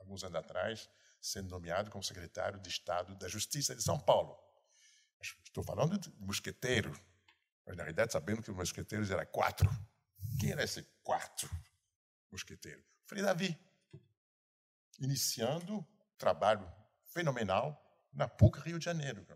[0.00, 0.90] alguns anos atrás,
[1.20, 4.36] sendo nomeado como secretário de Estado da Justiça de São Paulo.
[5.20, 6.92] Estou falando de mosqueteiro,
[7.64, 9.70] mas na realidade sabendo que os mosqueteiros eram quatro.
[10.40, 11.48] Quem era esse quarto
[12.30, 12.84] mosqueteiro?
[13.06, 13.58] Frei Davi,
[14.98, 16.70] iniciando trabalho
[17.06, 17.80] fenomenal
[18.12, 19.26] na PUC Rio de Janeiro.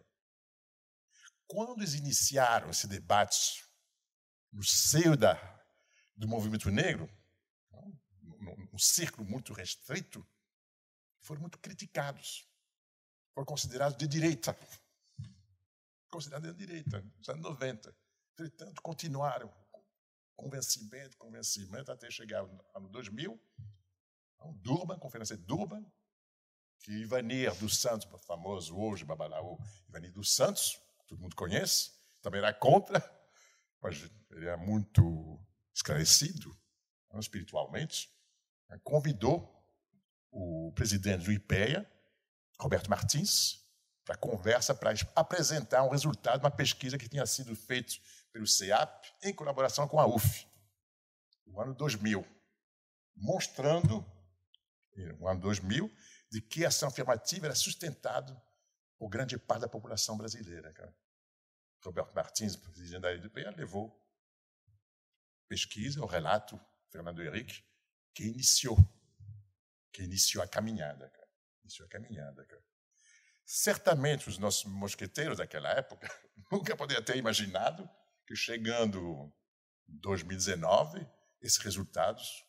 [1.47, 3.64] Quando eles iniciaram esse debate
[4.53, 5.35] no seio da,
[6.16, 7.09] do movimento negro,
[8.72, 10.26] um círculo muito restrito,
[11.20, 12.47] foram muito criticados.
[13.35, 14.57] Foram considerados de direita.
[16.11, 17.95] Considerados de direita, nos anos 90.
[18.33, 19.53] Entretanto, continuaram
[20.43, 23.40] convencimento, convencimento, até chegar no ano 2000,
[24.57, 25.84] Durban, conferência de Durban,
[26.80, 29.57] que Ivanir dos Santos, famoso hoje, Babalaú,
[29.88, 33.01] Ivanir dos Santos, todo mundo conhece, também era contra,
[33.80, 35.40] mas ele é muito
[35.72, 36.59] esclarecido
[37.20, 38.11] espiritualmente,
[38.82, 39.64] convidou
[40.32, 41.88] o presidente do IPEA,
[42.59, 43.62] Roberto Martins,
[44.05, 47.95] para conversa, para apresentar um resultado de uma pesquisa que tinha sido feita
[48.33, 50.47] pelo CEAP em colaboração com a UF,
[51.47, 52.26] no ano 2000,
[53.14, 54.05] mostrando,
[55.18, 55.91] no ano 2000,
[56.30, 58.43] de que a ação afirmativa era sustentada
[58.99, 60.72] por grande parte da população brasileira.
[61.85, 64.01] Roberto Martins, presidente da IPEA, levou
[65.49, 66.59] pesquisa, o relato,
[66.91, 67.62] Fernando Henrique,
[68.14, 68.78] que iniciou,
[69.93, 71.12] que iniciou a caminhada.
[71.62, 72.47] Iniciou a caminhada.
[73.45, 76.09] Certamente os nossos mosqueteiros daquela época
[76.51, 77.89] nunca poderiam ter imaginado
[78.27, 79.33] que chegando
[79.89, 81.07] em 2019,
[81.41, 82.45] esses resultados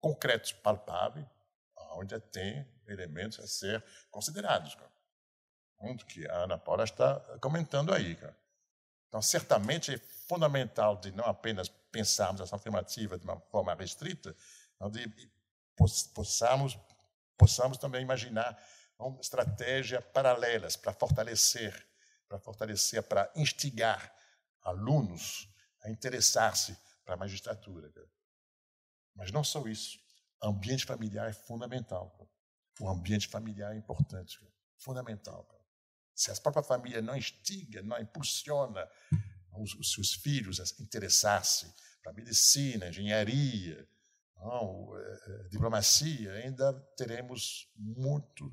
[0.00, 1.26] concretos, palpáveis,
[1.92, 4.74] onde tem elementos a ser considerados.
[4.74, 4.90] Cara.
[5.78, 8.18] Onde que a Ana Paula está comentando aí.
[9.08, 14.36] Então, certamente é fundamental de não apenas pensarmos essa afirmativa de uma forma restrita,
[14.78, 15.12] onde
[16.14, 16.78] possamos,
[17.36, 18.56] possamos também imaginar
[19.18, 21.86] estratégias paralelas para fortalecer,
[22.28, 24.14] para fortalecer, para instigar
[24.62, 25.48] alunos
[25.82, 27.90] a interessar-se para a magistratura.
[29.14, 29.98] Mas não só isso.
[30.42, 32.28] O ambiente familiar é fundamental.
[32.80, 34.38] O ambiente familiar é importante,
[34.78, 35.46] fundamental.
[36.14, 38.88] Se a própria família não instiga, não impulsiona
[39.52, 43.88] os, os seus filhos a interessar-se para medicina, engenharia,
[44.36, 48.52] não, é, é, diplomacia, ainda teremos muito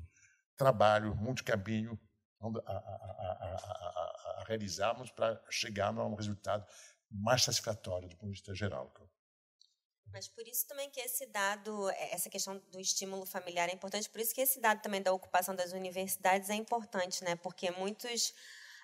[0.56, 1.98] trabalho, muito caminho
[2.40, 6.66] a, a, a, realizarmos para chegar a um resultado
[7.10, 8.92] mais satisfatório do ponto de vista geral.
[10.12, 14.08] Mas por isso também que esse dado, é, essa questão do estímulo familiar é importante,
[14.08, 17.36] por isso que esse dado também da ocupação das universidades é importante, né?
[17.36, 18.32] Porque muitos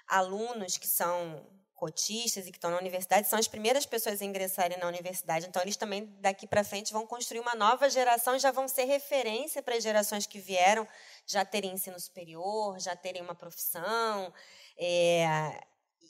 [0.07, 4.79] alunos que são cotistas e que estão na universidade são as primeiras pessoas a ingressarem
[4.79, 5.47] na universidade.
[5.47, 8.85] Então, eles também, daqui para frente, vão construir uma nova geração e já vão ser
[8.85, 10.87] referência para as gerações que vieram
[11.27, 14.33] já terem ensino superior, já terem uma profissão.
[14.77, 15.61] É,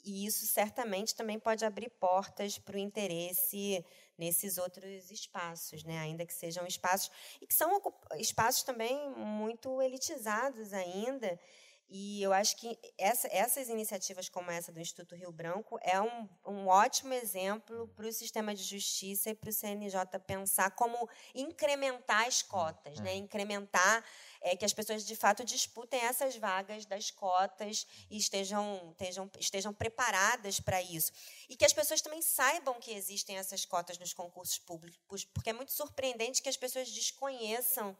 [0.03, 3.83] e isso certamente também pode abrir portas para o interesse
[4.17, 5.99] nesses outros espaços, né?
[5.99, 7.11] ainda que sejam espaços
[7.41, 7.81] e que são
[8.17, 11.39] espaços também muito elitizados ainda
[11.87, 16.27] e eu acho que essa, essas iniciativas como essa do Instituto Rio Branco é um,
[16.43, 22.25] um ótimo exemplo para o sistema de justiça e para o CNJ pensar como incrementar
[22.25, 23.11] as cotas, né?
[23.11, 23.17] Uhum.
[23.17, 24.03] incrementar
[24.41, 29.73] é, que as pessoas de fato disputem essas vagas das cotas e estejam, estejam, estejam
[29.73, 31.11] preparadas para isso.
[31.49, 35.53] E que as pessoas também saibam que existem essas cotas nos concursos públicos, porque é
[35.53, 37.95] muito surpreendente que as pessoas desconheçam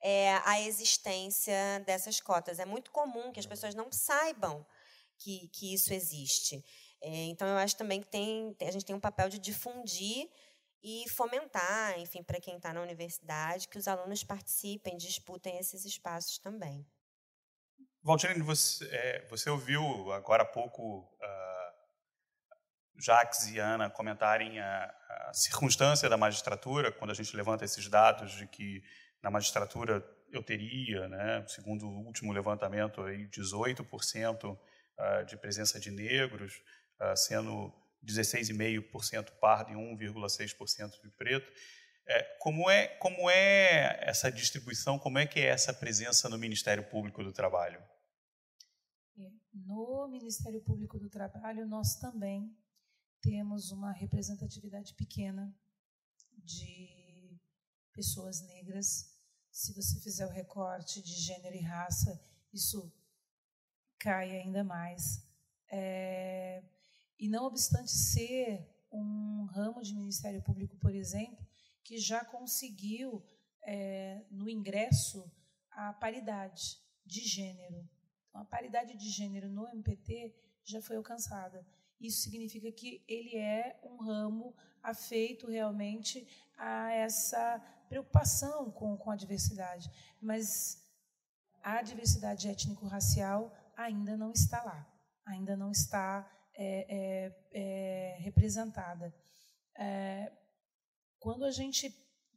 [0.00, 2.58] é, a existência dessas cotas.
[2.58, 4.64] É muito comum que as pessoas não saibam
[5.18, 6.64] que, que isso existe.
[7.00, 10.28] É, então, eu acho também que tem, a gente tem um papel de difundir
[10.84, 16.38] e fomentar, enfim, para quem está na universidade, que os alunos participem, disputem esses espaços
[16.38, 16.86] também.
[18.02, 25.32] Valdirene, você, é, você ouviu agora há pouco uh, Jacques e Ana comentarem a, a
[25.32, 28.84] circunstância da magistratura, quando a gente levanta esses dados de que
[29.22, 34.58] na magistratura eu teria, né, segundo o último levantamento, aí 18%
[34.98, 36.62] ah, de presença de negros,
[37.00, 37.72] ah, sendo
[38.04, 41.50] 16,5% pardo e 1,6% de preto.
[42.06, 46.84] É, como, é, como é essa distribuição, como é que é essa presença no Ministério
[46.90, 47.82] Público do Trabalho?
[49.18, 52.54] É, no Ministério Público do Trabalho, nós também
[53.22, 55.54] temos uma representatividade pequena
[56.36, 57.40] de
[57.94, 59.18] pessoas negras.
[59.50, 62.20] Se você fizer o recorte de gênero e raça,
[62.52, 62.92] isso
[63.98, 65.26] cai ainda mais.
[65.70, 66.62] É,
[67.18, 71.44] e não obstante ser um ramo de Ministério Público, por exemplo,
[71.82, 73.22] que já conseguiu,
[73.66, 75.30] é, no ingresso,
[75.70, 77.88] a paridade de gênero.
[78.28, 80.34] Então, a paridade de gênero no MPT
[80.64, 81.66] já foi alcançada.
[82.00, 86.26] Isso significa que ele é um ramo afeito realmente
[86.56, 87.58] a essa
[87.88, 89.90] preocupação com, com a diversidade.
[90.20, 90.82] Mas
[91.62, 94.86] a diversidade étnico-racial ainda não está lá,
[95.24, 99.14] ainda não está é, é, é, representada.
[99.76, 100.32] É,
[101.18, 101.94] quando a gente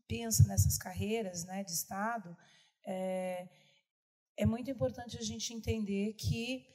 [0.07, 2.35] pensa nessas carreiras né, de Estado,
[2.85, 3.47] é,
[4.35, 6.65] é muito importante a gente entender que,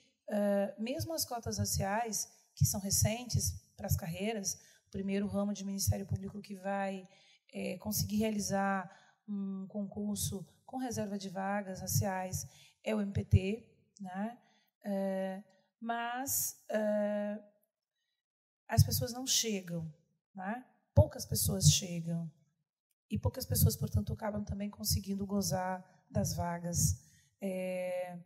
[0.79, 4.55] mesmo as cotas raciais, que são recentes para as carreiras,
[4.87, 7.09] o primeiro ramo de Ministério Público que vai
[7.53, 8.91] é, conseguir realizar
[9.29, 12.47] um concurso com reserva de vagas raciais
[12.83, 13.65] é o MPT,
[14.01, 14.39] né?
[14.85, 15.43] É,
[15.83, 17.43] mas é,
[18.69, 19.93] as pessoas não chegam,
[20.35, 20.65] né?
[20.95, 22.31] poucas pessoas chegam.
[23.11, 27.03] E poucas pessoas, portanto, acabam também conseguindo gozar das vagas.
[27.41, 28.19] É,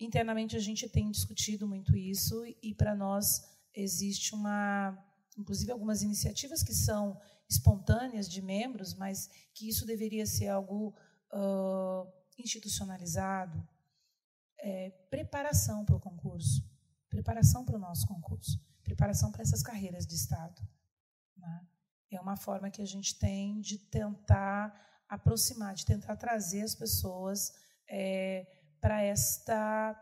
[0.00, 3.44] internamente, a gente tem discutido muito isso, e para nós
[3.74, 4.98] existe uma.
[5.36, 10.96] Inclusive, algumas iniciativas que são espontâneas de membros, mas que isso deveria ser algo
[11.32, 13.66] uh, institucionalizado.
[14.60, 16.67] É, preparação para o concurso,
[17.08, 20.62] preparação para o nosso concurso, preparação para essas carreiras de Estado.
[21.36, 21.66] Né?
[22.10, 24.74] É uma forma que a gente tem de tentar
[25.08, 27.52] aproximar, de tentar trazer as pessoas
[27.88, 28.46] é,
[28.80, 29.96] para esta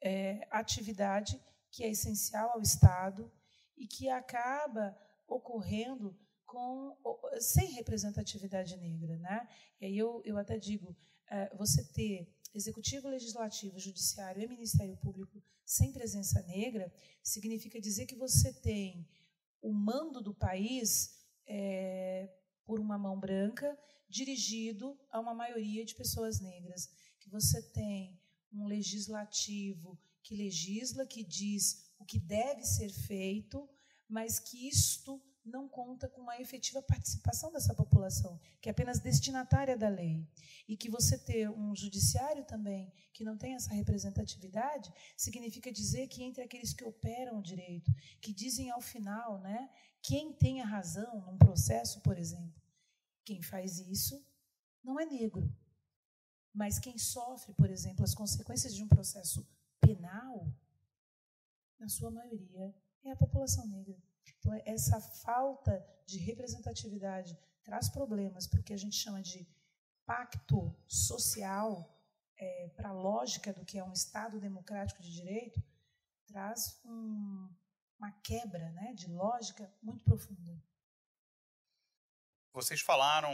[0.00, 1.40] é, atividade
[1.70, 3.30] que é essencial ao Estado
[3.76, 6.96] e que acaba ocorrendo com
[7.40, 9.48] sem representatividade negra, né?
[9.80, 10.94] E aí eu, eu até digo,
[11.30, 16.92] é, você ter executivo, legislativo, judiciário e Ministério Público sem presença negra
[17.22, 19.08] significa dizer que você tem
[19.60, 21.16] o mando do país
[21.46, 22.28] é,
[22.64, 26.90] por uma mão branca, dirigido a uma maioria de pessoas negras.
[27.20, 28.20] Que você tem
[28.52, 33.68] um legislativo que legisla, que diz o que deve ser feito,
[34.08, 39.76] mas que isto não conta com uma efetiva participação dessa população, que é apenas destinatária
[39.76, 40.26] da lei.
[40.68, 46.22] E que você ter um judiciário também que não tem essa representatividade, significa dizer que
[46.22, 49.68] entre aqueles que operam o direito, que dizem ao final, né,
[50.00, 52.60] quem tem a razão num processo, por exemplo,
[53.24, 54.24] quem faz isso
[54.82, 55.54] não é negro.
[56.52, 59.46] Mas quem sofre, por exemplo, as consequências de um processo
[59.80, 60.52] penal,
[61.78, 62.74] na sua maioria,
[63.04, 63.96] é a população negra.
[64.38, 69.46] Então, essa falta de representatividade traz problemas para o que a gente chama de
[70.04, 71.88] pacto social,
[72.36, 75.62] é, para a lógica do que é um Estado democrático de direito,
[76.26, 77.48] traz um,
[77.98, 80.60] uma quebra né, de lógica muito profunda.
[82.52, 83.32] Vocês falaram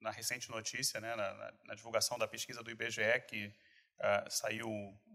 [0.00, 4.68] na recente notícia, né, na, na, divulgação da pesquisa do IBGE, que uh, saiu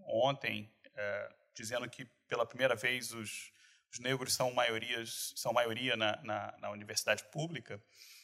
[0.05, 3.53] ontem, uh, dizendo que pela primeira vez os,
[3.93, 7.79] os negros são, maiorias, são maioria na, na, na universidade pública,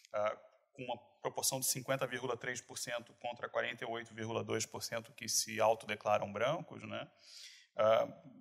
[0.07, 0.39] uh,
[0.73, 7.07] com uma proporção de 50,3% contra 48,2% que se autodeclaram brancos, né?
[7.77, 8.39] Uh,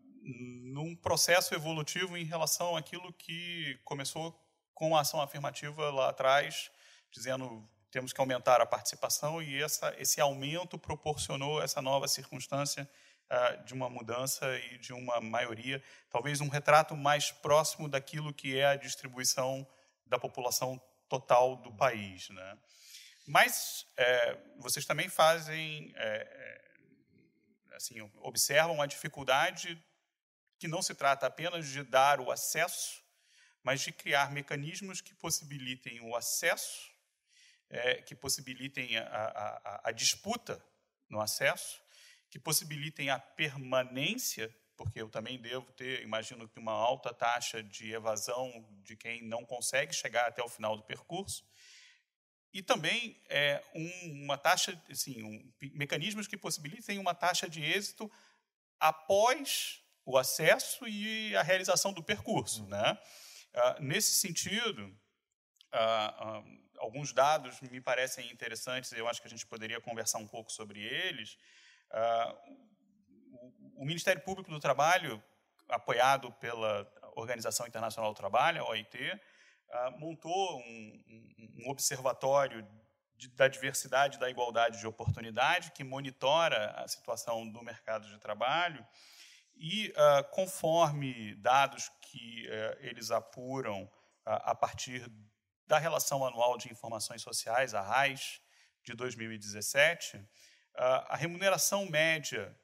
[0.72, 4.32] num processo evolutivo em relação àquilo que começou
[4.74, 6.70] com a ação afirmativa lá atrás,
[7.10, 12.88] dizendo temos que aumentar a participação e essa, esse aumento proporcionou essa nova circunstância
[13.30, 18.58] uh, de uma mudança e de uma maioria, talvez um retrato mais próximo daquilo que
[18.58, 19.66] é a distribuição
[20.06, 22.58] da população total do país, né?
[23.26, 26.62] Mas é, vocês também fazem, é,
[27.74, 29.78] assim, observam a dificuldade
[30.58, 33.02] que não se trata apenas de dar o acesso,
[33.62, 36.90] mas de criar mecanismos que possibilitem o acesso,
[37.68, 40.58] é, que possibilitem a, a, a, disputa
[41.06, 41.82] no acesso,
[42.30, 47.92] que possibilitem a permanência, porque eu também devo ter, imagino que uma alta taxa de
[47.92, 51.44] evasão de quem não consegue chegar até o final do percurso,
[52.52, 58.10] e também é, um, uma taxa, assim, um, mecanismos que possibilitem uma taxa de êxito
[58.80, 62.66] após o acesso e a realização do percurso.
[62.66, 62.98] Né?
[63.54, 64.86] Uh, nesse sentido,
[65.74, 70.26] uh, uh, alguns dados me parecem interessantes, eu acho que a gente poderia conversar um
[70.26, 71.36] pouco sobre eles.
[71.90, 72.58] Uh,
[73.76, 75.22] o, Ministério Público do Trabalho,
[75.68, 78.98] apoiado pela Organização Internacional do Trabalho, a OIT,
[79.70, 81.26] ah, montou um,
[81.58, 82.66] um observatório
[83.16, 88.18] de, da diversidade e da igualdade de oportunidade, que monitora a situação do mercado de
[88.18, 88.84] trabalho
[89.58, 93.90] e, uh, conforme dados que uh, eles apuram uh,
[94.24, 95.10] a partir
[95.66, 98.40] da Relação Anual de Informações Sociais, a RAIS,
[98.84, 100.24] de 2017,
[100.78, 102.56] a remuneração média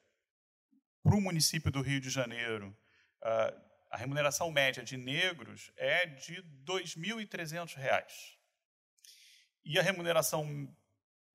[1.03, 2.77] para o município do Rio de Janeiro,
[3.91, 8.35] a remuneração média de negros é de R$ 2.300
[9.65, 10.69] e a remuneração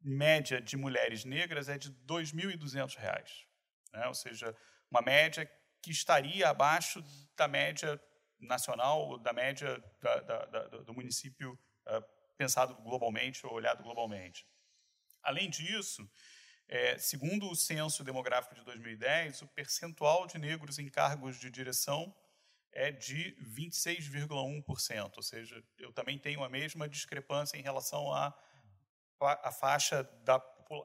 [0.01, 3.45] média de mulheres negras é de R$ 2.200,
[3.93, 4.07] né?
[4.07, 4.55] ou seja,
[4.89, 5.49] uma média
[5.81, 7.03] que estaria abaixo
[7.35, 8.01] da média
[8.39, 11.53] nacional, da média da, da, da, do município
[11.87, 12.03] uh,
[12.37, 14.47] pensado globalmente ou olhado globalmente.
[15.21, 16.09] Além disso,
[16.69, 22.15] é, segundo o censo demográfico de 2010, o percentual de negros em cargos de direção
[22.71, 28.37] é de 26,1%, ou seja, eu também tenho a mesma discrepância em relação à
[29.19, 30.35] a, faixa, da,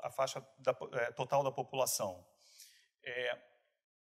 [0.02, 2.26] a faixa da, é, total da população.
[3.02, 3.38] É,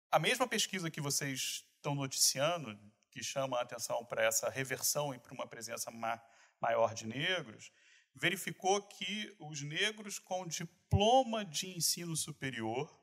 [0.09, 2.79] a mesma pesquisa que vocês estão noticiando,
[3.11, 6.21] que chama a atenção para essa reversão e para uma presença ma,
[6.61, 7.69] maior de negros,
[8.15, 12.97] verificou que os negros com diploma de ensino superior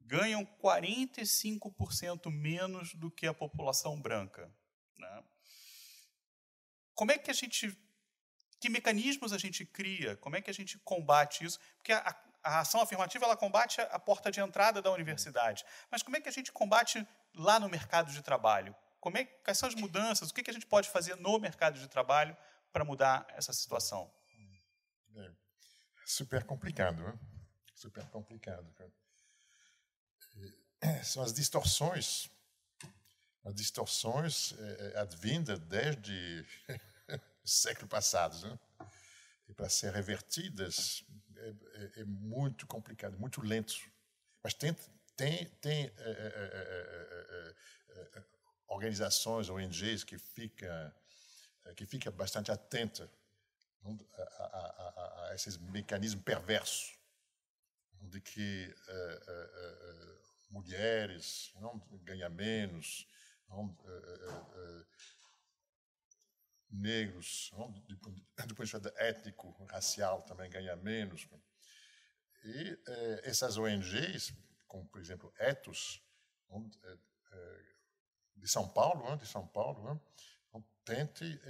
[0.00, 4.50] ganham 45% menos do que a população branca.
[4.96, 5.24] Né?
[6.94, 7.78] Como é que a gente.
[8.58, 10.16] Que mecanismos a gente cria?
[10.16, 11.60] Como é que a gente combate isso?
[11.76, 15.64] Porque a, a ação afirmativa ela combate a porta de entrada da universidade.
[15.90, 18.74] Mas como é que a gente combate lá no mercado de trabalho?
[18.98, 20.30] Como é, quais são as mudanças?
[20.30, 22.36] O que, que a gente pode fazer no mercado de trabalho
[22.72, 24.10] para mudar essa situação?
[25.16, 25.32] É
[26.06, 27.18] super complicado, né?
[27.74, 28.66] super complicado.
[30.80, 32.28] É, são as distorções,
[33.44, 36.44] as distorções é, é advindas desde
[37.44, 38.58] século passado, né?
[39.48, 41.04] e para ser revertidas
[41.36, 43.74] é, é, é, muito complicado, muito lento.
[44.42, 44.74] Mas tem,
[45.16, 47.54] tem, tem é,
[48.68, 50.94] organizações, ONGs que fica
[51.76, 53.10] que fica bastante atenta
[53.84, 56.98] a, a, a, a esses mecanismos perversos
[58.00, 58.74] de que
[60.50, 63.06] mulheres, não ganha menos,
[63.48, 64.86] não, uh, uh, uh,
[66.70, 71.28] negros, não, do, ponto de vista étnico, racial, também ganha menos.
[72.44, 72.78] E
[73.24, 74.32] essas ONGs,
[74.66, 76.02] como por exemplo Etos,
[78.36, 80.00] de São Paulo, de São Paulo,
[80.84, 81.40] tente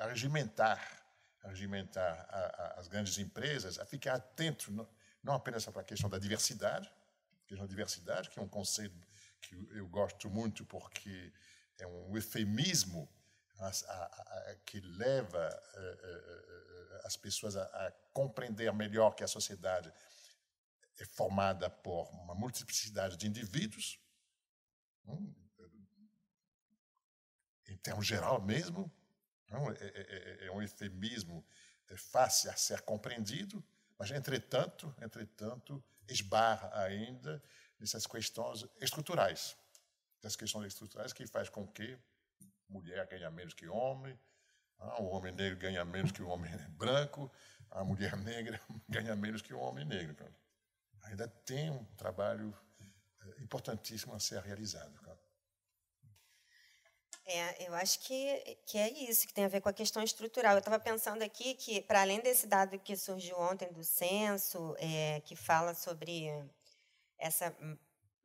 [0.00, 0.99] arregimentar
[1.42, 2.26] arregimentar
[2.76, 4.70] as grandes empresas a ficar atento
[5.22, 6.90] não apenas para a questão da diversidade,
[7.46, 8.96] questão da diversidade, que é um conceito
[9.40, 11.32] que eu gosto muito porque
[11.78, 13.08] é um eufemismo
[13.58, 19.28] a, a, a, que leva eh, eh, eh, as pessoas a, compreender melhor que a
[19.28, 19.92] sociedade
[20.98, 23.98] é formada por uma multiplicidade de indivíduos,
[25.06, 25.34] hum,
[27.68, 28.90] em termos geral mesmo,
[29.50, 31.44] é, é, é um eufemismo
[31.96, 33.62] fácil a ser compreendido,
[33.98, 37.42] mas entretanto, entretanto, esbarra ainda
[37.78, 39.56] nessas questões estruturais.
[40.18, 41.98] Essas questões estruturais que faz com que
[42.68, 44.18] mulher ganhe menos que homem,
[44.78, 47.30] ah, o homem negro ganha menos que o homem branco,
[47.70, 50.16] a mulher negra ganha menos que o homem negro.
[51.02, 52.54] Ainda tem um trabalho
[53.20, 54.92] eh, importantíssimo a ser realizado.
[57.32, 60.54] É, eu acho que, que é isso, que tem a ver com a questão estrutural.
[60.54, 65.20] Eu estava pensando aqui que, para além desse dado que surgiu ontem do censo, é,
[65.20, 66.28] que fala sobre
[67.16, 67.54] essa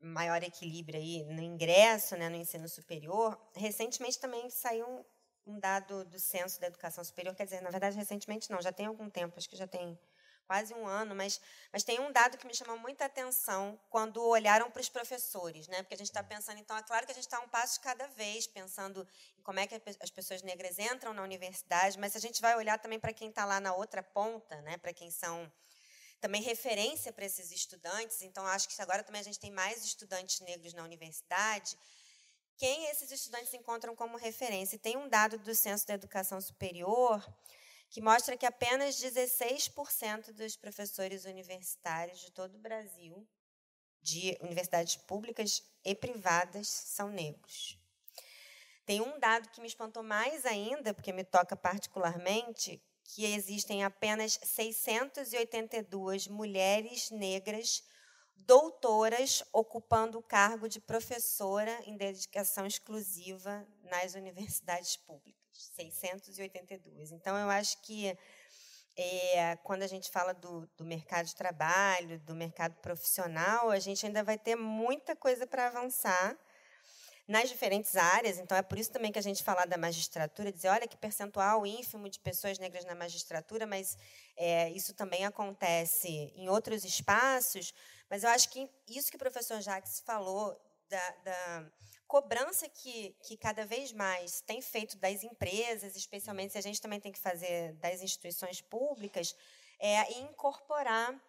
[0.02, 6.03] maior equilíbrio aí no ingresso, né, no ensino superior, recentemente também saiu um, um dado
[6.06, 9.38] do censo da educação superior, quer dizer, na verdade, recentemente não, já tem algum tempo,
[9.38, 9.99] acho que já tem
[10.45, 11.41] quase um ano, mas,
[11.72, 15.81] mas tem um dado que me chamou muita atenção quando olharam para os professores, né?
[15.84, 17.80] Porque a gente está pensando, então, é claro que a gente está um passo de
[17.81, 19.07] cada vez, pensando
[19.38, 22.80] em como é que as pessoas negras entram na universidade, mas a gente vai olhar
[22.80, 24.77] também para quem está lá na outra ponta, né?
[24.77, 25.51] Para quem são
[26.22, 28.22] também referência para esses estudantes.
[28.22, 31.77] Então, acho que agora também a gente tem mais estudantes negros na universidade.
[32.57, 34.76] Quem esses estudantes encontram como referência?
[34.76, 37.23] E tem um dado do Censo da Educação Superior
[37.95, 43.26] que mostra que apenas 16% dos professores universitários de todo o Brasil,
[44.01, 47.80] de universidades públicas e privadas, são negros.
[48.85, 54.38] Tem um dado que me espantou mais ainda, porque me toca particularmente, que existem apenas
[54.43, 57.81] 682 mulheres negras
[58.35, 65.44] doutoras ocupando o cargo de professora em dedicação exclusiva nas universidades públicas.
[65.76, 67.11] 682.
[67.11, 68.18] Então, eu acho que
[68.98, 74.06] é, quando a gente fala do, do, mercado de trabalho, do mercado profissional, a gente
[74.06, 76.38] ainda vai ter muita coisa para avançar
[77.27, 78.38] nas diferentes áreas.
[78.38, 81.65] Então, é por isso também que a gente fala da magistratura, dizer, olha que percentual
[81.65, 83.98] ínfimo de pessoas negras na magistratura, mas
[84.38, 87.73] é, isso também acontece em outros espaços.
[88.10, 90.56] Mas eu acho que isso que o professor Jacques falou
[90.88, 91.72] da, da
[92.07, 96.99] cobrança que, que cada vez mais tem feito das empresas, especialmente se a gente também
[96.99, 99.36] tem que fazer das instituições públicas,
[99.80, 101.19] é incorporar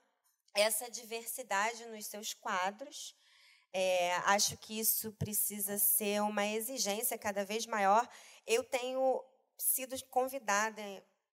[0.54, 3.14] essa diversidade nos seus quadros.
[3.72, 8.08] É, acho que isso precisa ser uma exigência cada vez maior.
[8.46, 9.22] Eu tenho
[9.58, 10.82] sido convidada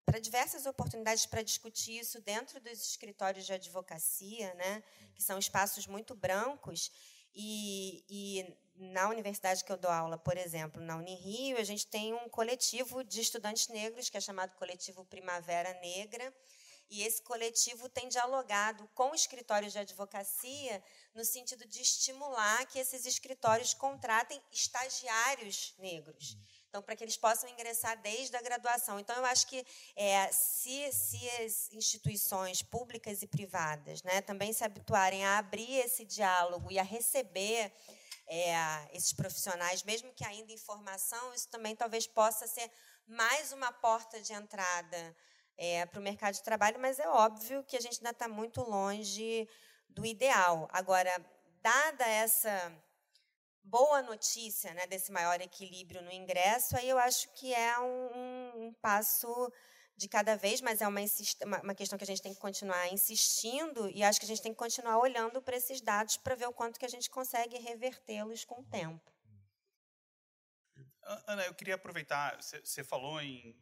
[0.05, 4.83] para diversas oportunidades para discutir isso dentro dos escritórios de advocacia, né,
[5.15, 6.91] que são espaços muito brancos,
[7.35, 12.13] e, e na universidade que eu dou aula, por exemplo, na Unirio, a gente tem
[12.13, 16.33] um coletivo de estudantes negros que é chamado Coletivo Primavera Negra.
[16.89, 20.83] E esse coletivo tem dialogado com escritórios de advocacia
[21.15, 26.37] no sentido de estimular que esses escritórios contratem estagiários negros.
[26.73, 28.99] Então, para que eles possam ingressar desde a graduação.
[28.99, 29.63] Então, eu acho que
[29.95, 36.03] é, se, se as instituições públicas e privadas né, também se habituarem a abrir esse
[36.03, 37.71] diálogo e a receber
[38.25, 38.55] é,
[38.91, 42.71] esses profissionais, mesmo que ainda em formação, isso também talvez possa ser
[43.05, 45.15] mais uma porta de entrada
[45.55, 48.61] é, para o mercado de trabalho, mas é óbvio que a gente ainda está muito
[48.61, 49.47] longe
[49.87, 50.67] do ideal.
[50.71, 51.23] Agora,
[51.61, 52.73] dada essa
[53.63, 58.73] boa notícia né, desse maior equilíbrio no ingresso, aí eu acho que é um, um
[58.81, 59.51] passo
[59.95, 61.01] de cada vez, mas é uma,
[61.61, 64.51] uma questão que a gente tem que continuar insistindo e acho que a gente tem
[64.51, 68.43] que continuar olhando para esses dados para ver o quanto que a gente consegue revertê-los
[68.43, 69.13] com o tempo.
[71.27, 73.55] Ana, eu queria aproveitar, você falou em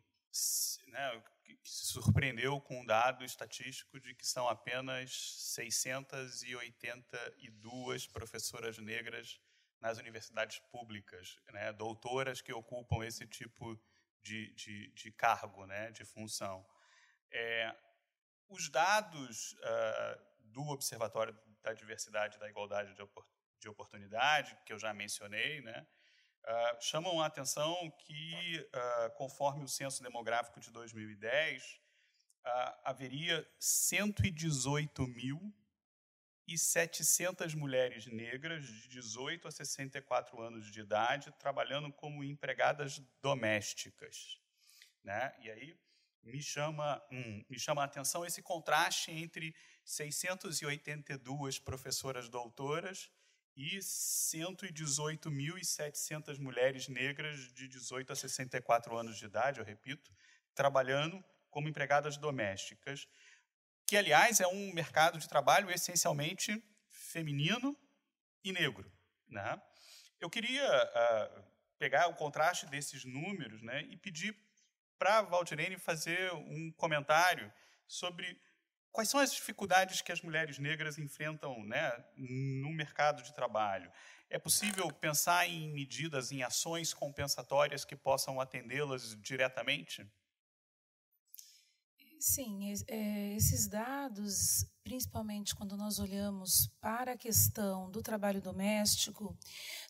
[0.87, 5.11] né, que se surpreendeu com um dado estatístico de que são apenas
[5.55, 9.41] 682 professoras negras
[9.81, 13.75] nas universidades públicas, né, doutoras que ocupam esse tipo
[14.21, 16.63] de de, de, cargo, né, de função.
[17.31, 17.75] É,
[18.47, 20.21] os dados uh,
[20.51, 23.25] do Observatório da Diversidade e da Igualdade de, opor
[23.59, 25.87] de Oportunidade, que eu já mencionei, né,
[26.43, 31.79] uh, chamam a atenção que, uh, conforme o Censo Demográfico de 2010,
[32.83, 35.53] haveria 118 mil
[36.53, 44.37] e 700 mulheres negras de 18 a 64 anos de idade trabalhando como empregadas domésticas.
[45.01, 45.33] Né?
[45.41, 45.79] E aí
[46.21, 49.55] me chama, hum, me chama a atenção esse contraste entre
[49.85, 53.09] 682 professoras doutoras
[53.55, 60.11] e 118.700 mulheres negras de 18 a 64 anos de idade, eu repito,
[60.53, 63.07] trabalhando como empregadas domésticas
[63.91, 67.77] que, aliás, é um mercado de trabalho essencialmente feminino
[68.41, 68.89] e negro.
[69.27, 69.61] Né?
[70.17, 71.43] Eu queria uh,
[71.77, 74.33] pegar o contraste desses números né, e pedir
[74.97, 77.51] para a Valdirene fazer um comentário
[77.85, 78.41] sobre
[78.93, 83.91] quais são as dificuldades que as mulheres negras enfrentam né, no mercado de trabalho.
[84.29, 90.09] É possível pensar em medidas, em ações compensatórias que possam atendê-las diretamente?
[92.23, 99.35] Sim, é, esses dados, principalmente quando nós olhamos para a questão do trabalho doméstico,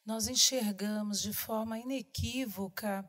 [0.05, 3.05] nós enxergamos de forma inequívoca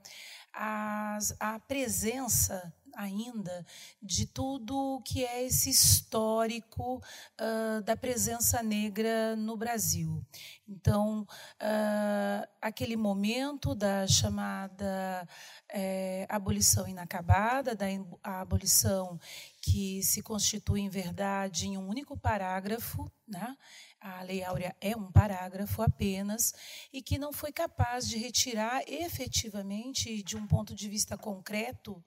[0.52, 3.64] as, a presença ainda
[4.00, 7.02] de tudo que é esse histórico
[7.40, 10.24] uh, da presença negra no Brasil.
[10.68, 15.28] Então, uh, aquele momento da chamada
[15.68, 17.86] é, abolição inacabada, da
[18.22, 19.18] abolição
[19.60, 23.56] que se constitui em verdade em um único parágrafo, né?
[24.02, 26.52] a Lei Áurea é um parágrafo apenas,
[26.92, 32.02] e que não foi capaz de retirar efetivamente, de um ponto de vista concreto,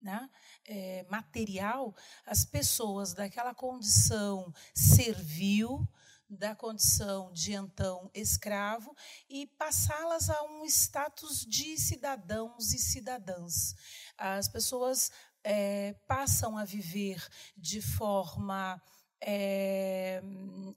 [0.00, 0.28] né,
[0.64, 1.94] é, material,
[2.24, 5.88] as pessoas daquela condição servil,
[6.28, 8.94] da condição de então escravo,
[9.28, 13.74] e passá-las a um status de cidadãos e cidadãs.
[14.16, 15.10] As pessoas
[15.42, 17.26] é, passam a viver
[17.56, 18.80] de forma
[19.20, 20.22] é,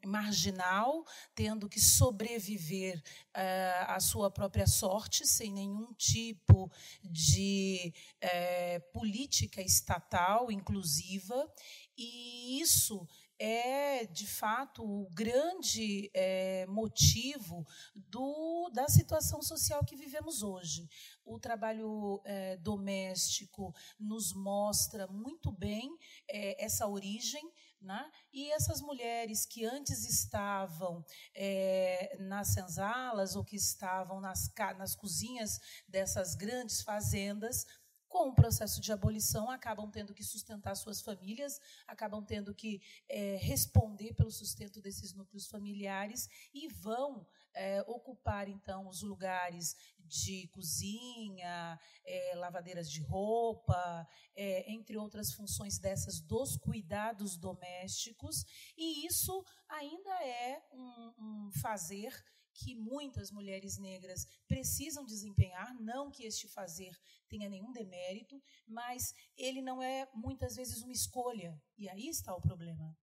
[0.05, 1.05] marginal,
[1.35, 3.01] tendo que sobreviver
[3.33, 6.71] é, à sua própria sorte, sem nenhum tipo
[7.03, 11.51] de é, política estatal inclusiva,
[11.97, 13.07] e isso
[13.43, 17.65] é, de fato, o grande é, motivo
[17.95, 20.87] do, da situação social que vivemos hoje.
[21.25, 25.89] O trabalho é, doméstico nos mostra muito bem
[26.29, 27.51] é, essa origem.
[27.81, 28.11] Né?
[28.31, 31.03] E essas mulheres que antes estavam
[31.33, 37.65] é, nas senzalas ou que estavam nas, nas cozinhas dessas grandes fazendas
[38.11, 43.37] com o processo de abolição, acabam tendo que sustentar suas famílias, acabam tendo que é,
[43.37, 51.79] responder pelo sustento desses núcleos familiares e vão é, ocupar, então, os lugares de cozinha,
[52.05, 58.43] é, lavadeiras de roupa, é, entre outras funções dessas dos cuidados domésticos,
[58.77, 62.13] e isso ainda é um, um fazer
[62.53, 66.95] que muitas mulheres negras precisam desempenhar, não que este fazer
[67.27, 71.59] tenha nenhum demérito, mas ele não é muitas vezes uma escolha.
[71.77, 72.95] E aí está o problema.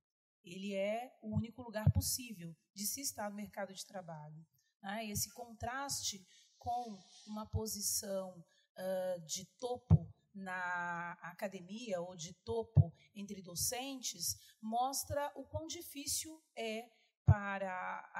[0.44, 4.46] Ele é o único lugar possível de se estar no mercado de trabalho.
[4.82, 5.06] Né?
[5.06, 6.26] Esse contraste
[6.58, 8.44] com uma posição
[8.76, 16.88] uh, de topo na academia ou de topo entre docentes mostra o quão difícil é
[17.28, 18.10] para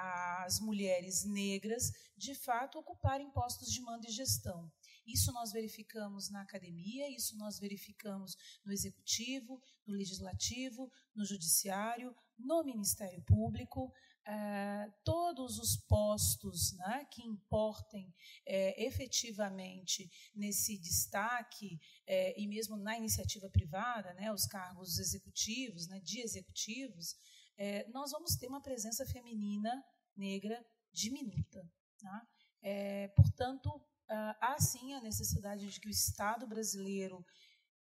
[0.45, 4.71] as mulheres negras, de fato, ocuparem postos de mando e gestão.
[5.09, 12.63] Isso nós verificamos na academia, isso nós verificamos no executivo, no legislativo, no judiciário, no
[12.63, 13.91] Ministério Público.
[14.31, 18.15] Eh, todos os postos né, que importem
[18.45, 25.99] eh, efetivamente nesse destaque eh, e mesmo na iniciativa privada, né, os cargos executivos, né,
[26.01, 27.17] de executivos,
[27.93, 29.85] nós vamos ter uma presença feminina
[30.17, 31.69] negra diminuta.
[31.99, 32.29] Tá?
[33.17, 33.85] Portanto,
[34.41, 37.25] há sim a necessidade de que o Estado brasileiro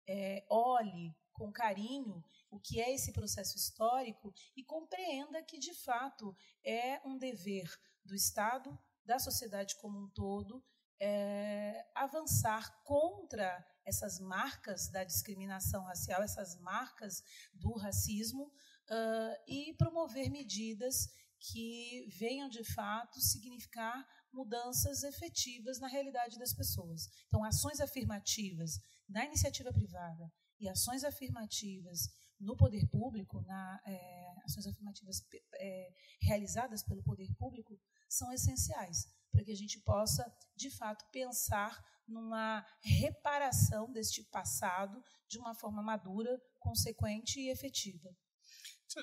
[0.08, 6.36] é, olhe com carinho o que é esse processo histórico e compreenda que, de fato,
[6.64, 7.70] é um dever
[8.04, 10.64] do Estado, da sociedade como um todo,
[11.00, 17.22] é, avançar contra essas marcas da discriminação racial, essas marcas
[17.54, 26.38] do racismo, uh, e promover medidas que venham de fato significar mudanças efetivas na realidade
[26.38, 27.08] das pessoas.
[27.28, 32.10] Então, ações afirmativas na iniciativa privada e ações afirmativas
[32.40, 35.90] no poder público, na, é, ações afirmativas é,
[36.22, 37.80] realizadas pelo poder público,
[38.10, 40.24] são essenciais para que a gente possa,
[40.56, 48.16] de fato, pensar numa reparação deste passado de uma forma madura, consequente e efetiva.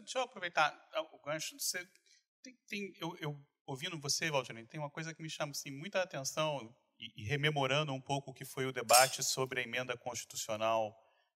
[0.00, 1.58] Deixa, eu aproveitar ah, o gancho.
[1.58, 1.86] Você
[2.42, 6.02] tem, tem eu, eu, ouvindo você, Valdirene, tem uma coisa que me chama assim, muita
[6.02, 10.88] atenção e, e, rememorando um pouco o que foi o debate sobre a emenda constitucional,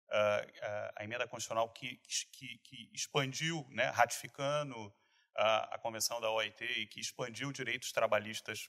[0.08, 2.00] uh, uh, a emenda constitucional que,
[2.32, 4.92] que, que expandiu, né, ratificando
[5.36, 8.68] a, a convenção da OIT e que expandiu direitos trabalhistas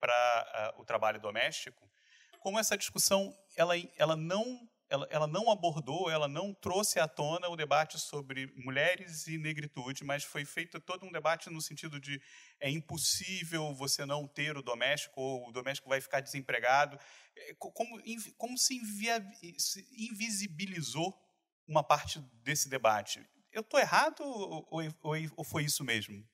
[0.00, 1.90] para uh, o trabalho doméstico,
[2.40, 7.48] como essa discussão ela, ela não ela, ela, não abordou, ela não trouxe à tona
[7.48, 12.20] o debate sobre mulheres e negritude, mas foi feito todo um debate no sentido de
[12.58, 16.98] é impossível você não ter o doméstico, ou o doméstico vai ficar desempregado.
[17.36, 18.00] É, como,
[18.36, 18.80] como se,
[19.58, 21.14] se invisibilizou
[21.66, 23.24] uma parte desse debate?
[23.52, 24.82] Eu estou errado ou, ou,
[25.36, 26.26] ou foi isso mesmo?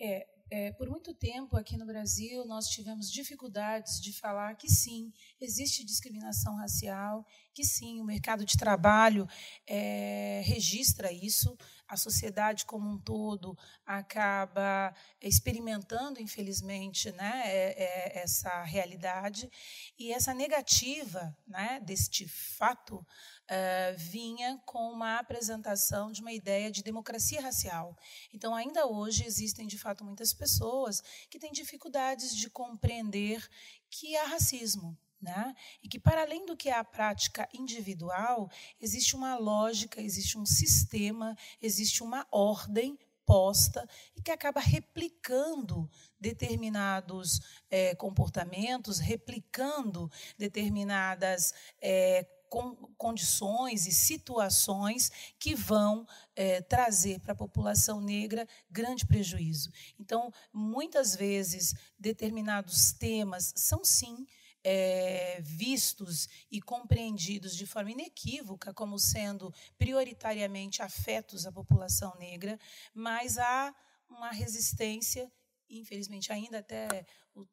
[0.00, 5.12] É, é, por muito tempo aqui no Brasil nós tivemos dificuldades de falar que sim,
[5.40, 9.28] existe discriminação racial, que sim, o mercado de trabalho
[9.66, 11.56] é, registra isso,
[11.86, 19.50] a sociedade como um todo acaba experimentando, infelizmente, né, é, é, essa realidade,
[19.98, 23.04] e essa negativa né, deste fato
[23.48, 27.96] uh, vinha com uma apresentação de uma ideia de democracia racial.
[28.32, 33.46] Então, ainda hoje, existem, de fato, muitas pessoas que têm dificuldades de compreender
[33.90, 34.96] que há racismo.
[35.20, 35.52] Né?
[35.82, 38.48] E que, para além do que é a prática individual,
[38.80, 42.96] existe uma lógica, existe um sistema, existe uma ordem
[43.26, 51.52] posta e que acaba replicando determinados é, comportamentos, replicando determinadas
[51.82, 59.70] é, com, condições e situações que vão é, trazer para a população negra grande prejuízo.
[59.98, 64.26] Então, muitas vezes, determinados temas são, sim,
[64.64, 72.58] é, vistos e compreendidos de forma inequívoca como sendo prioritariamente afetos à população negra,
[72.92, 73.74] mas há
[74.10, 75.30] uma resistência
[75.68, 77.04] infelizmente ainda até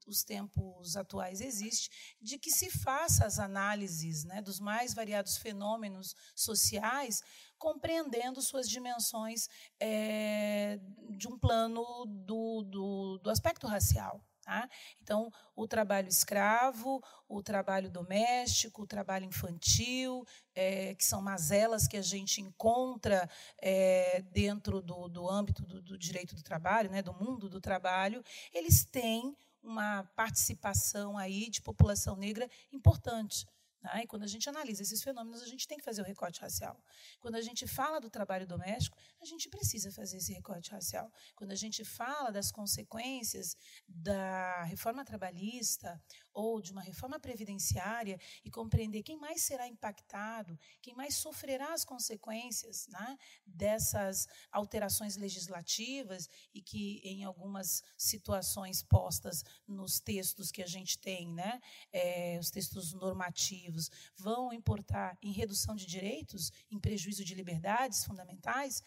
[0.07, 1.89] os tempos atuais existe,
[2.21, 7.21] de que se faça as análises né, dos mais variados fenômenos sociais,
[7.57, 9.47] compreendendo suas dimensões
[9.79, 10.79] é,
[11.09, 14.23] de um plano do, do, do aspecto racial.
[14.45, 14.69] Tá?
[15.01, 20.23] Então, o trabalho escravo, o trabalho doméstico, o trabalho infantil,
[20.53, 23.27] é, que são mazelas que a gente encontra
[23.59, 28.23] é, dentro do, do âmbito do, do, direito do trabalho, né, do mundo do trabalho,
[28.53, 33.47] eles têm uma participação aí de população negra importante.
[33.85, 34.01] Tá?
[34.01, 36.75] E quando a gente analisa esses fenômenos, a gente tem que fazer o recorte racial.
[37.19, 41.11] Quando a gente fala do trabalho doméstico, a gente precisa fazer esse recorte racial.
[41.35, 43.55] Quando a gente fala das consequências
[43.87, 46.01] da reforma trabalhista
[46.35, 51.85] ou de uma reforma previdenciária e compreender quem mais será impactado, quem mais sofrerá as
[51.85, 60.67] consequências né, dessas alterações legislativas e que, em algumas situações postas nos textos que a
[60.67, 67.23] gente tem, né, é, os textos normativos, vão importar em redução de direitos, em prejuízo
[67.23, 68.83] de liberdades fundamentais,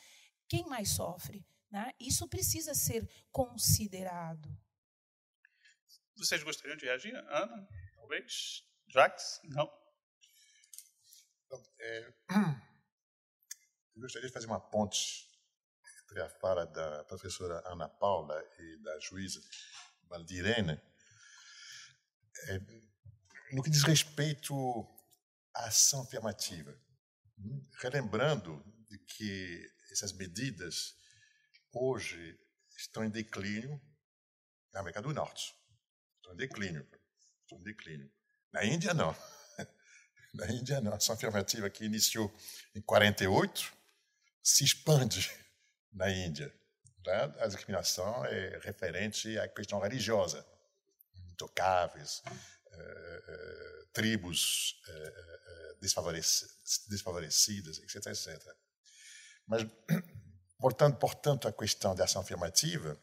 [0.46, 1.44] quem mais sofre?
[1.70, 1.92] Né?
[1.98, 4.48] Isso precisa ser considerado.
[6.18, 7.14] Vocês gostariam de reagir?
[7.14, 7.68] Ana?
[7.94, 8.64] Talvez?
[8.88, 9.40] Jax?
[9.44, 9.70] Não?
[11.80, 12.12] É,
[13.94, 15.28] eu gostaria de fazer uma ponte
[16.02, 19.40] entre a fala da professora Ana Paula e da juíza
[20.08, 20.80] Valdirene.
[22.48, 22.58] É,
[23.52, 24.54] no que diz respeito
[25.54, 26.76] à ação afirmativa.
[27.80, 30.96] Relembrando de que essas medidas
[31.72, 32.36] hoje
[32.76, 33.80] estão em declínio
[34.72, 35.57] na América do Norte.
[36.28, 36.86] Estão em declínio.
[37.42, 38.10] Estão em declínio.
[38.52, 39.16] Na Índia, não.
[40.34, 40.92] Na Índia, não.
[40.92, 42.32] A ação afirmativa que iniciou
[42.74, 43.72] em 48
[44.42, 45.30] se expande
[45.92, 46.54] na Índia.
[47.02, 47.24] Tá?
[47.38, 50.44] A discriminação é referente à questão religiosa.
[51.30, 55.76] Intocáveis, eh, eh, tribos eh,
[56.88, 58.56] desfavorecidas, etc, etc.
[59.46, 59.62] Mas,
[60.60, 63.00] portanto, portanto, a questão da ação afirmativa,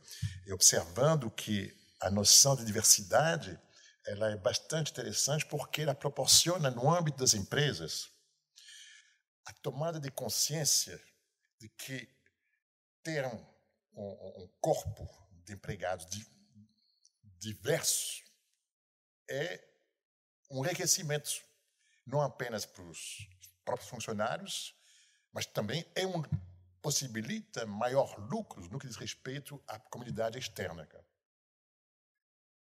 [0.52, 3.60] observando que a noção de diversidade
[4.06, 8.12] ela é bastante interessante porque ela proporciona, no âmbito das empresas,
[9.46, 11.02] a tomada de consciência
[11.60, 12.08] de que
[13.04, 13.46] ter um,
[13.94, 15.08] um, corpo
[15.44, 16.08] de empregados
[17.40, 18.24] diverso
[19.30, 19.64] é
[20.50, 21.30] um enriquecimento,
[22.06, 23.28] não apenas para os
[23.64, 24.76] próprios funcionários,
[25.32, 26.24] mas também é um,
[26.82, 30.88] possibilita maior lucros no que diz respeito à comunidade externa.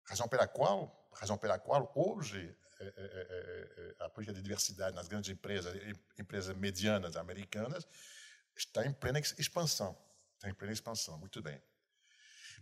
[0.04, 5.08] Razão pela qual, razão pela qual hoje é, é, é, a política de diversidade nas
[5.08, 5.72] grandes empresas,
[6.18, 7.88] empresas medianas americanas,
[8.56, 9.96] está em plena expansão.
[10.36, 11.62] Está em plena expansão, muito bem.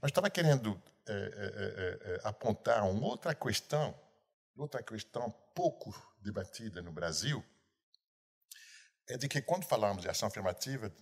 [0.02, 3.98] Mas estava querendo é, é, é, apontar uma outra questão,
[4.58, 7.44] outra questão pouco debatida no Brasil,
[9.08, 10.94] é de que quando falamos de ação afirmativa,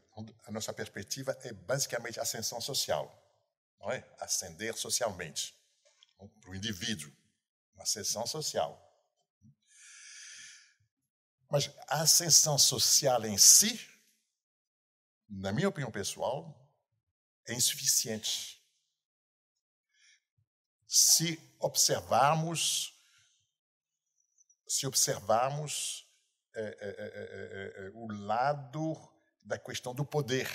[0.45, 3.11] a nossa perspectiva é basicamente ascensão social,
[3.79, 4.07] não é?
[4.19, 5.56] Ascender socialmente
[6.17, 7.11] para o indivíduo,
[7.73, 8.83] uma ascensão social.
[11.49, 13.79] Mas a ascensão social em si,
[15.29, 16.69] na minha opinião pessoal,
[17.47, 18.61] é insuficiente.
[20.85, 22.93] Se observarmos,
[24.67, 26.05] se observarmos
[26.55, 28.95] é é é, é, é, o lado
[29.43, 30.49] da questão do poder,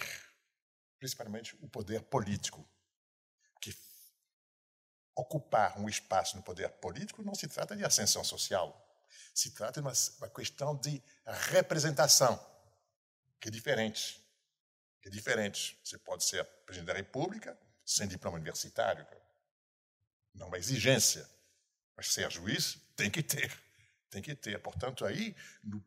[0.98, 2.68] principalmente o poder político
[5.14, 8.78] ocupar um espaço no poder político não se trata de ascensão social,
[9.34, 11.02] se trata de uma, uma questão de
[11.50, 12.38] representação,
[13.40, 14.20] que é diferente.
[15.00, 15.78] Que é diferente.
[15.82, 19.06] Você pode ser presidente da República sem diploma universitário,
[20.34, 21.28] não é uma exigência,
[21.96, 23.52] mas ser juiz tem que ter,
[24.08, 24.58] tem que ter.
[24.60, 25.84] Portanto, aí no,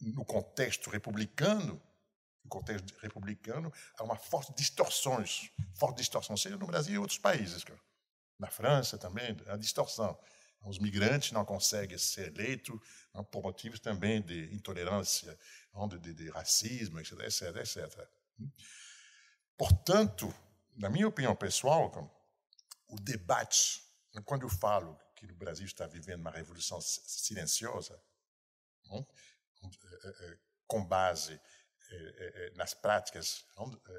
[0.00, 1.80] no contexto republicano,
[2.44, 7.18] no contexto republicano, há uma forte distorções, forte distorção, seja no Brasil e em outros
[7.18, 7.64] países.
[7.64, 7.80] Cara.
[8.38, 10.18] Na França também, a distorção.
[10.62, 12.78] Os migrantes não conseguem ser eleitos
[13.30, 15.38] por motivos também de intolerância,
[16.00, 18.08] de, de, racismo, etc, etc, etc.
[19.56, 20.34] Portanto,
[20.74, 21.90] na minha opinião pessoal,
[22.88, 23.82] o debate,
[24.24, 28.00] quando eu falo que o Brasil está vivendo uma revolução silenciosa,
[28.92, 29.06] eh,
[30.04, 31.40] eh, eh, com base
[32.54, 33.44] nas práticas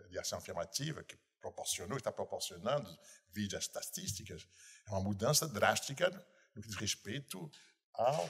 [0.10, 1.16] de ação afirmativa, que
[1.46, 2.90] proporcionou, está proporcionando,
[3.30, 4.48] via as estatísticas,
[4.88, 6.10] é uma mudança drástica
[6.56, 7.52] no que diz respeito
[7.94, 8.30] ao,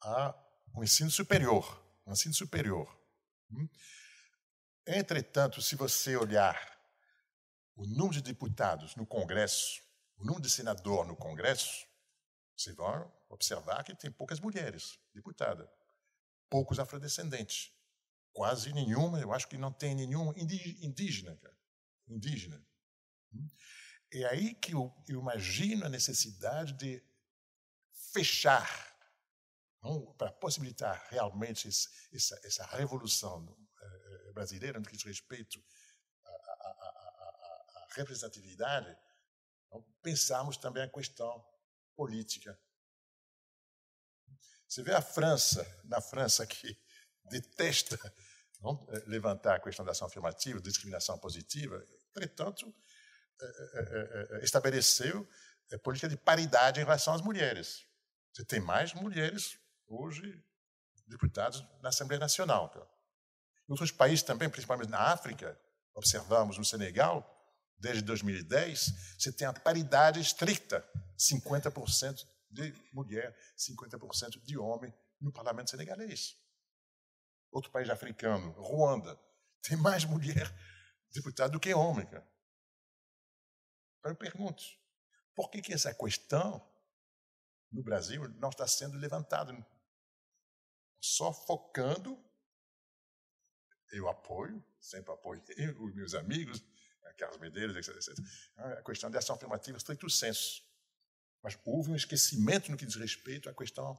[0.00, 1.64] ao ensino superior.
[2.06, 2.88] Ao ensino superior.
[3.50, 3.68] Hum?
[4.86, 6.58] Entretanto, se você olhar
[7.76, 9.82] o número de deputados no Congresso,
[10.16, 11.86] o número de senadores no Congresso,
[12.56, 15.68] você vai observar que tem poucas mulheres deputadas,
[16.48, 17.70] poucos afrodescendentes,
[18.32, 21.38] quase nenhuma, eu acho que não tem nenhum indígena.
[22.14, 22.64] Indígena.
[23.32, 23.48] Hum?
[24.12, 27.02] É aí que eu, eu imagino a necessidade de
[28.12, 28.90] fechar,
[30.18, 35.64] para possibilitar realmente esse, essa, essa, revolução eh, brasileira no que diz respeito
[36.24, 38.94] à, à, à, à representatividade,
[39.66, 41.42] então, pensarmos também a questão
[41.96, 42.58] política.
[44.68, 46.78] Você vê a França, na França que
[47.24, 47.96] detesta
[48.60, 52.72] não, eh, levantar a questão da ação afirmativa, discriminação positiva, entretanto,
[53.40, 55.28] é, estabeleceu
[55.78, 57.86] política de paridade em relação às mulheres.
[58.32, 60.42] Você tem mais mulheres hoje
[61.06, 62.68] deputados na Assembleia Nacional.
[62.68, 62.80] Tá?
[63.68, 65.58] Em outros países também, principalmente na África,
[65.94, 67.36] observamos no Senegal,
[67.78, 70.86] desde 2010, você tem a paridade estricta,
[71.18, 76.36] 50% de mulher, 50% de homem no parlamento senegalês.
[77.50, 79.18] Outro país africano, Ruanda,
[79.62, 80.52] tem mais mulher
[81.12, 82.06] deputada do que homem.
[82.06, 82.28] Cara.
[83.98, 84.62] Então eu pergunto,
[85.34, 86.66] por que, que essa questão
[87.70, 89.54] no Brasil não está sendo levantada?
[91.00, 92.22] Só focando,
[93.92, 95.42] eu apoio, sempre apoiei
[95.80, 96.62] os meus amigos,
[97.16, 98.24] Carlos Medeiros, etc, etc,
[98.56, 100.62] a questão de ação afirmativa estrito senso.
[101.42, 103.98] Mas houve um esquecimento no que diz respeito à questão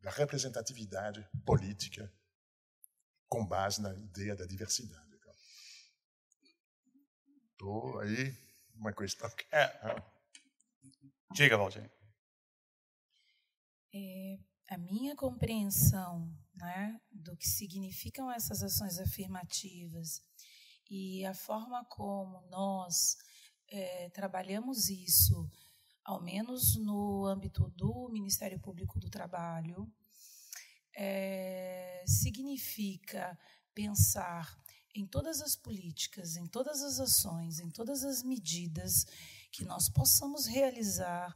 [0.00, 2.12] da representatividade política
[3.28, 5.07] com base na ideia da diversidade.
[7.58, 8.32] Estou aí
[8.76, 9.28] uma questão.
[9.50, 10.00] É.
[11.34, 11.90] Diga, Valdir.
[13.92, 20.22] É, a minha compreensão né, do que significam essas ações afirmativas
[20.88, 23.16] e a forma como nós
[23.66, 25.50] é, trabalhamos isso,
[26.04, 29.92] ao menos no âmbito do Ministério Público do Trabalho,
[30.94, 33.36] é, significa
[33.74, 34.56] pensar
[34.98, 39.06] em todas as políticas, em todas as ações, em todas as medidas
[39.52, 41.34] que nós possamos realizar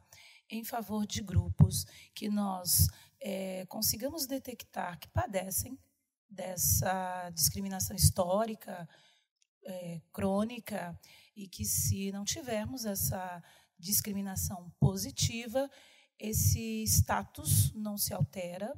[0.50, 2.88] em favor de grupos que nós
[3.20, 5.78] é, consigamos detectar que padecem
[6.28, 8.88] dessa discriminação histórica,
[9.64, 10.98] é, crônica,
[11.36, 13.42] e que se não tivermos essa
[13.78, 15.70] discriminação positiva,
[16.18, 18.72] esse status não se altera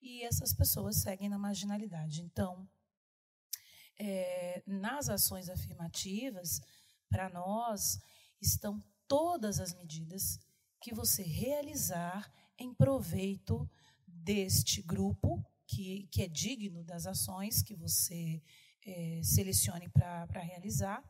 [0.00, 2.22] e essas pessoas seguem na marginalidade.
[2.22, 2.68] Então,
[4.00, 6.62] é, nas ações afirmativas,
[7.06, 8.00] para nós,
[8.40, 10.40] estão todas as medidas
[10.80, 13.68] que você realizar em proveito
[14.06, 18.42] deste grupo, que, que é digno das ações que você
[18.86, 21.04] é, selecione para realizar.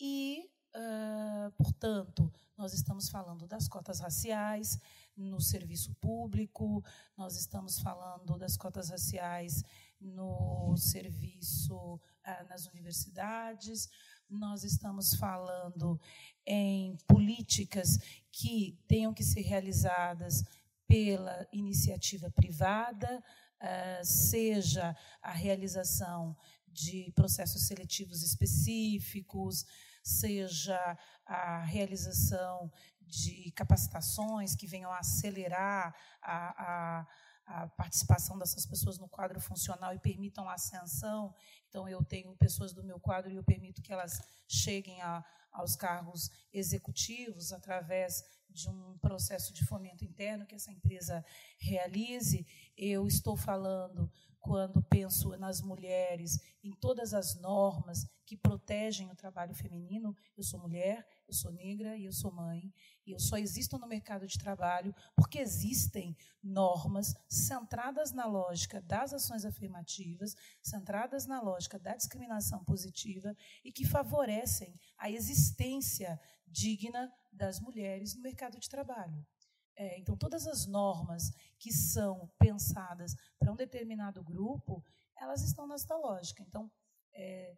[0.00, 4.78] E, uh, portanto, nós estamos falando das cotas raciais
[5.14, 6.82] no serviço público,
[7.16, 9.62] nós estamos falando das cotas raciais
[10.00, 13.88] no serviço ah, nas universidades,
[14.28, 16.00] nós estamos falando
[16.44, 17.98] em políticas
[18.32, 20.44] que tenham que ser realizadas
[20.86, 23.22] pela iniciativa privada,
[23.60, 26.36] ah, seja a realização
[26.68, 29.64] de processos seletivos específicos,
[30.02, 32.70] seja a realização
[33.00, 37.06] de capacitações que venham a acelerar a, a
[37.46, 41.32] a participação dessas pessoas no quadro funcional e permitam a ascensão.
[41.68, 45.76] Então, eu tenho pessoas do meu quadro e eu permito que elas cheguem a, aos
[45.76, 51.24] cargos executivos através de um processo de fomento interno que essa empresa
[51.58, 52.46] realize.
[52.76, 54.10] Eu estou falando,
[54.40, 60.16] quando penso nas mulheres, em todas as normas que protegem o trabalho feminino.
[60.36, 62.72] Eu sou mulher, eu sou negra e eu sou mãe.
[63.04, 69.12] E eu só existo no mercado de trabalho porque existem normas centradas na lógica das
[69.12, 77.60] ações afirmativas, centradas na lógica da discriminação positiva e que favorecem a existência digna das
[77.60, 79.26] mulheres no mercado de trabalho.
[79.74, 84.82] É, então, todas as normas que são pensadas para um determinado grupo,
[85.16, 86.42] elas estão nesta lógica.
[86.42, 86.70] Então,
[87.12, 87.56] é,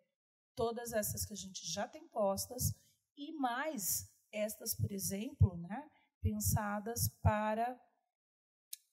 [0.57, 2.75] todas essas que a gente já tem postas
[3.19, 5.91] e mais estas, por exemplo, né,
[6.23, 7.79] pensadas para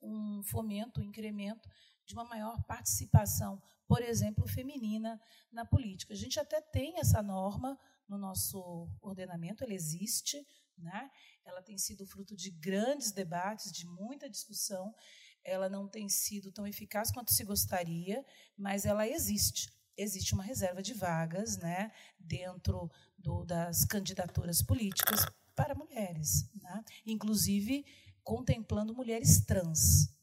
[0.02, 1.70] um fomento, um incremento
[2.06, 5.20] de uma maior participação, por exemplo, feminina
[5.52, 6.14] na política.
[6.14, 7.78] A gente até tem essa norma
[8.08, 10.46] no nosso ordenamento, ela existe,
[10.78, 11.10] Né?
[11.46, 14.94] Ela tem sido fruto de grandes debates, de muita discussão.
[15.42, 18.22] Ela não tem sido tão eficaz quanto se gostaria,
[18.58, 19.72] mas ela existe.
[19.98, 26.84] Existe uma reserva de vagas né, dentro do, das candidaturas políticas para mulheres, né?
[27.06, 27.86] inclusive
[28.24, 30.14] contemplando mulheres trans.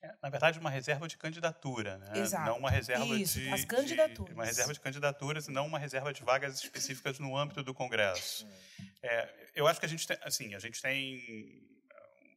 [0.00, 2.20] É, na verdade, uma reserva de candidatura, né?
[2.20, 2.48] Exato.
[2.48, 4.28] não uma reserva Isso, de, as candidaturas.
[4.28, 7.74] de uma reserva de candidaturas e não uma reserva de vagas específicas no âmbito do
[7.74, 8.46] Congresso.
[9.02, 11.77] É, eu acho que a gente tem, assim, a gente tem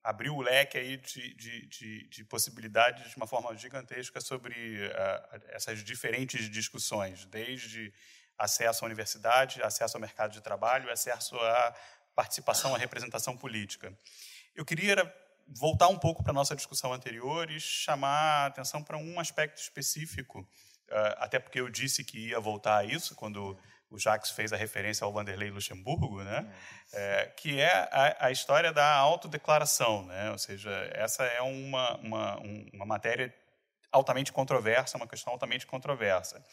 [0.04, 5.42] abriu o leque aí de, de, de, de possibilidades de uma forma gigantesca sobre uh,
[5.50, 7.94] essas diferentes discussões, desde
[8.38, 11.76] acesso à universidade, acesso ao mercado de trabalho, acesso à
[12.16, 13.96] participação, à representação política.
[14.56, 14.96] Eu queria
[15.48, 19.62] voltar um pouco para a nossa discussão anterior e chamar a atenção para um aspecto
[19.62, 20.48] específico,
[20.90, 23.58] ah, até porque eu disse que ia voltar a isso quando
[23.92, 26.52] o Jacques fez a referência ao Vanderlei Luxemburgo, né?
[26.94, 30.32] É, que é a, a, história da autodeclaração, né?
[30.32, 32.40] ou seja, essa é uma, uma,
[32.74, 33.34] uma matéria
[33.92, 36.44] altamente controversa, uma questão altamente controversa.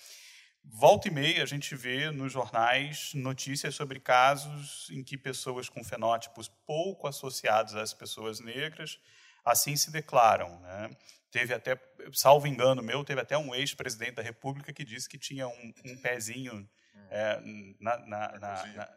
[0.65, 5.83] Volta e meia a gente vê nos jornais notícias sobre casos em que pessoas com
[5.83, 8.99] fenótipos pouco associados às pessoas negras
[9.45, 10.61] assim se declaram.
[10.61, 10.91] Né?
[11.31, 11.81] Teve até,
[12.13, 15.97] salvo engano meu, teve até um ex-presidente da República que disse que tinha um, um
[15.97, 16.69] pezinho
[17.11, 17.41] é,
[17.81, 18.39] na, na,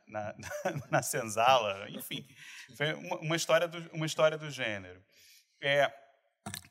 [0.07, 0.35] na,
[0.91, 2.27] na, senzala, enfim,
[2.75, 5.03] foi uma, uma, história do, uma história do gênero.
[5.61, 5.91] É,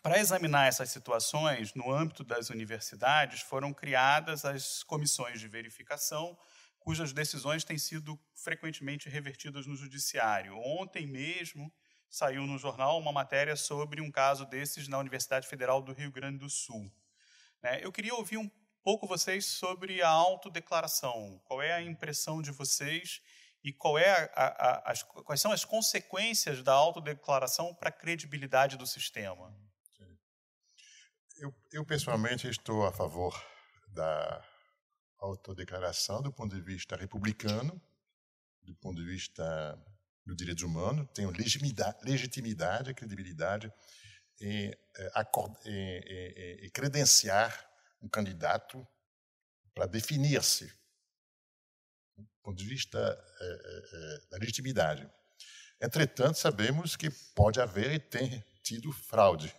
[0.03, 6.37] para examinar essas situações, no âmbito das universidades, foram criadas as comissões de verificação,
[6.81, 10.57] cujas decisões têm sido frequentemente revertidas no judiciário.
[10.59, 11.73] Ontem mesmo
[12.09, 16.39] saiu no jornal uma matéria sobre um caso desses na Universidade Federal do Rio Grande
[16.39, 16.91] do Sul.
[17.63, 17.79] Né?
[17.83, 18.51] Eu queria ouvir um
[18.83, 21.41] pouco vocês sobre a autodeclaração.
[21.45, 23.21] Qual é a impressão de vocês
[23.63, 28.77] e qual é a, a, as, quais são as consequências da autodeclaração para a credibilidade
[28.77, 29.55] do sistema?
[31.39, 33.35] Eu, eu, pessoalmente, estou a favor
[33.89, 34.45] da
[35.19, 37.81] autodeclaração do ponto de vista republicano,
[38.63, 39.79] do ponto de vista
[40.25, 43.73] dos direitos humanos, tenho legitimidade, legitimidade credibilidade
[44.41, 44.71] em,
[45.65, 47.70] em, em credenciar
[48.03, 48.87] um candidato
[49.75, 50.67] para definir-se
[52.17, 55.09] do ponto de vista é, é, da legitimidade.
[55.81, 59.55] Entretanto, sabemos que pode haver e tem tido fraude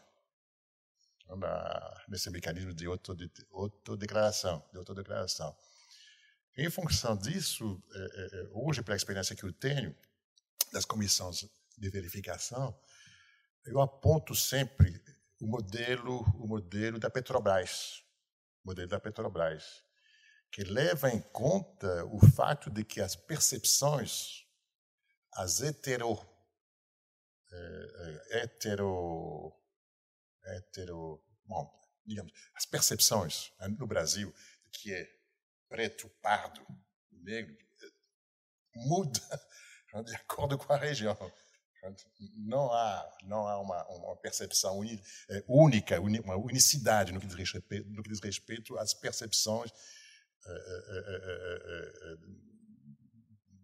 [1.28, 4.64] na, nesse mecanismo de autodeclaração.
[4.72, 5.56] De autodeclaração.
[6.58, 9.96] Em função disso, é, hoje, pela experiência que eu tenho
[10.72, 11.46] das comissões
[11.78, 12.78] de verificação,
[13.66, 15.02] eu aponto sempre
[15.40, 18.04] o modelo, o modelo da Petrobras,
[18.64, 19.84] modelo da Petrobras,
[20.52, 24.46] que leva em conta o fato de que as percepções,
[25.34, 26.20] as hetero,
[27.52, 27.58] é,
[28.30, 29.54] é, hetero,
[30.46, 31.72] hetero, bom,
[32.06, 34.34] digamos, as percepções né, no Brasil
[34.72, 35.08] que é
[35.70, 36.66] preto, pardo,
[37.12, 37.56] negro,
[38.76, 39.20] muda
[40.06, 41.16] de acordo com a região.
[42.36, 47.36] Não há, não há uma, uma percepção uni, é, única, uma unicidade no que, diz
[47.36, 49.72] respeito, no que diz respeito às percepções
[50.46, 52.18] é, é,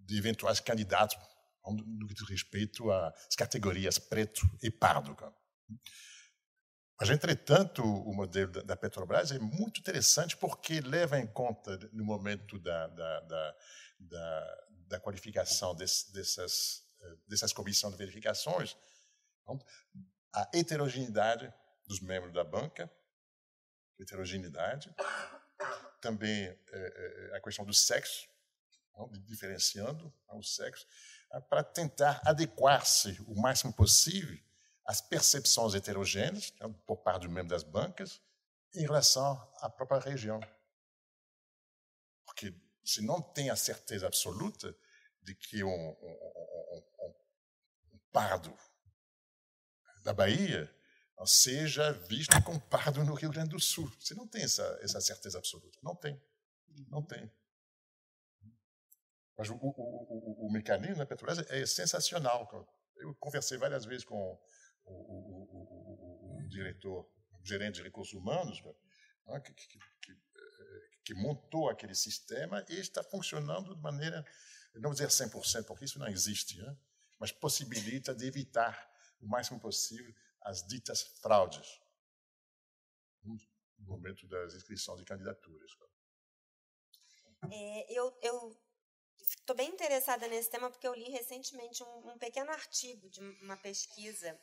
[0.06, 1.18] de eventuais candidatos
[1.66, 5.16] no que diz respeito às categorias preto e pardo.
[7.00, 12.58] Mas, entretanto, o modelo da Petrobras é muito interessante porque leva em conta, no momento
[12.58, 13.56] da, da, da,
[14.00, 14.58] da,
[14.88, 16.87] da qualificação desse, dessas
[17.28, 18.76] dessas comissões de verificações,
[20.34, 21.54] a heterogeneidade
[21.86, 22.92] dos membros da banca,
[24.00, 24.94] heterogeneidade,
[26.02, 28.28] também é, é, a questão do sexo,
[29.26, 30.86] diferenciando o sexo,
[31.50, 34.38] para tentar adequar-se o máximo possível
[34.86, 36.54] às percepções heterogêneas
[36.86, 38.22] por parte dos membros das bancas
[38.74, 40.40] em relação à própria região.
[42.26, 42.54] Porque
[42.84, 44.76] se não tem a certeza absoluta
[45.22, 46.57] de que um, um,
[48.18, 48.52] pardo
[50.04, 50.74] da Bahia
[51.28, 53.88] seja visto como pardo no Rio Grande do Sul.
[54.00, 55.78] Você não tem essa, essa certeza absoluta.
[55.84, 56.20] Não tem.
[56.88, 57.32] Não tem.
[59.38, 62.50] Mas o, o, o, o mecanismo da Petrobras é sensacional.
[62.96, 64.40] Eu conversei várias vezes com
[64.86, 67.08] o, diretor,
[67.40, 68.64] o gerente de recursos humanos,
[69.28, 74.26] né, que, que, que, eh, que montou aquele sistema e está funcionando de maneira,
[74.74, 76.76] não vou dizer 100%, porque isso não existe, né?
[77.20, 78.90] Mas possibilita de evitar
[79.20, 81.82] o máximo possível as ditas fraudes
[83.24, 83.38] no
[83.86, 85.72] momento das inscrições de candidaturas.
[87.52, 88.58] É, eu, eu
[89.20, 93.58] estou bem interessada nesse tema porque eu li recentemente um, um pequeno artigo de uma
[93.58, 94.40] pesquisa.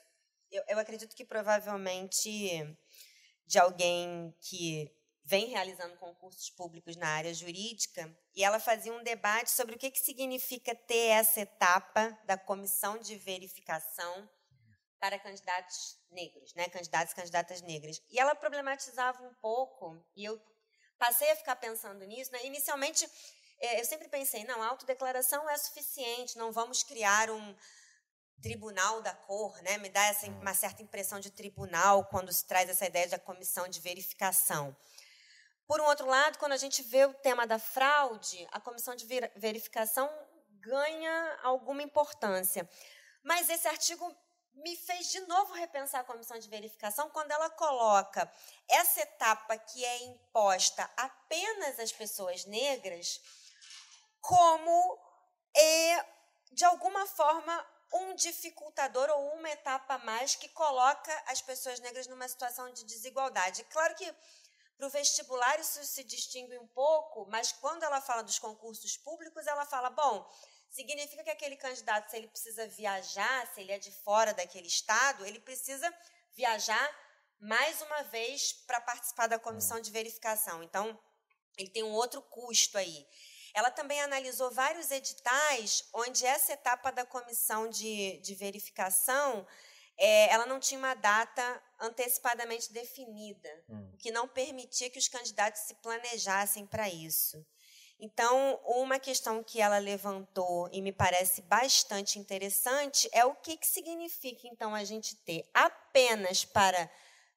[0.51, 2.77] Eu, eu acredito que provavelmente
[3.47, 4.95] de alguém que
[5.25, 9.91] vem realizando concursos públicos na área jurídica, e ela fazia um debate sobre o que,
[9.91, 14.29] que significa ter essa etapa da comissão de verificação
[15.01, 18.01] para candidatos negros, né, candidatos e candidatas negras.
[18.11, 20.41] E ela problematizava um pouco, e eu
[20.99, 22.31] passei a ficar pensando nisso.
[22.33, 22.45] Né?
[22.45, 23.09] Inicialmente,
[23.61, 27.57] é, eu sempre pensei, não, a autodeclaração é suficiente, não vamos criar um
[28.43, 29.79] tribunal da cor, né?
[29.79, 33.67] Me dá essa, uma certa impressão de tribunal quando se traz essa ideia da comissão
[33.69, 34.77] de verificação.
[35.67, 39.07] Por um outro lado, quando a gente vê o tema da fraude, a comissão de
[39.37, 40.11] verificação
[40.61, 42.69] ganha alguma importância.
[43.23, 44.15] Mas esse artigo
[44.55, 48.31] me fez de novo repensar a comissão de verificação quando ela coloca
[48.69, 53.21] essa etapa que é imposta apenas às pessoas negras
[54.21, 54.99] como,
[55.57, 56.07] é,
[56.53, 62.07] de alguma forma, um dificultador ou uma etapa a mais que coloca as pessoas negras
[62.07, 63.65] numa situação de desigualdade.
[63.65, 64.15] Claro que
[64.77, 69.47] para o vestibular isso se distingue um pouco, mas quando ela fala dos concursos públicos,
[69.47, 70.29] ela fala, bom,
[70.71, 75.25] significa que aquele candidato, se ele precisa viajar, se ele é de fora daquele estado,
[75.25, 75.93] ele precisa
[76.33, 76.91] viajar
[77.41, 80.63] mais uma vez para participar da comissão de verificação.
[80.63, 80.99] Então,
[81.57, 83.07] ele tem um outro custo aí.
[83.55, 89.47] Ela também analisou vários editais onde essa etapa da comissão de, de verificação
[89.97, 93.91] é, ela não tinha uma data antecipadamente definida, hum.
[93.95, 97.45] o que não permitia que os candidatos se planejassem para isso.
[97.99, 103.67] Então, uma questão que ela levantou e me parece bastante interessante é o que, que
[103.67, 106.91] significa, então, a gente ter apenas para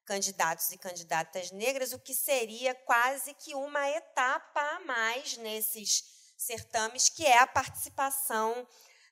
[0.03, 6.03] candidatos e candidatas negras, o que seria quase que uma etapa a mais nesses
[6.37, 8.67] certames, que é a participação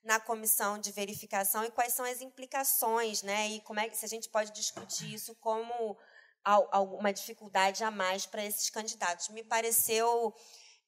[0.05, 3.49] na comissão de verificação e quais são as implicações, né?
[3.49, 5.97] E como é que se a gente pode discutir isso como
[6.45, 9.29] alguma dificuldade a mais para esses candidatos.
[9.29, 10.31] Me pareceu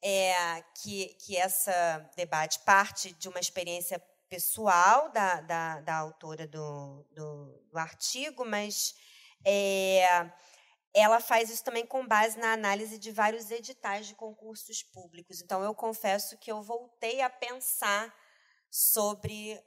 [0.04, 4.00] é, que, que essa debate parte de uma experiência
[4.30, 8.94] pessoal da, da, da autora do, do, do, artigo, mas
[9.44, 10.30] é,
[10.94, 15.42] ela faz isso também com base na análise de vários editais de concursos públicos.
[15.42, 18.14] Então, eu confesso que eu voltei a pensar
[18.70, 19.62] sobre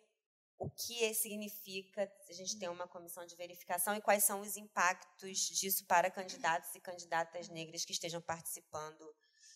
[0.59, 5.39] o que significa a gente ter uma comissão de verificação e quais são os impactos
[5.39, 9.05] disso para candidatos e candidatas negras que estejam participando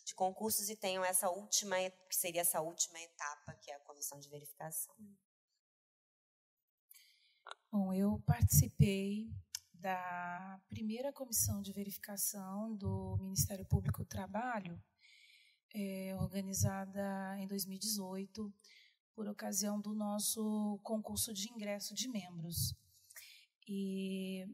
[0.07, 1.77] de concursos e tenham essa última,
[2.09, 4.95] que seria essa última etapa, que é a comissão de verificação.
[7.71, 9.29] Bom, eu participei
[9.75, 14.83] da primeira comissão de verificação do Ministério Público do Trabalho,
[15.75, 18.51] é, organizada em 2018,
[19.15, 22.75] por ocasião do nosso concurso de ingresso de membros.
[23.67, 24.47] E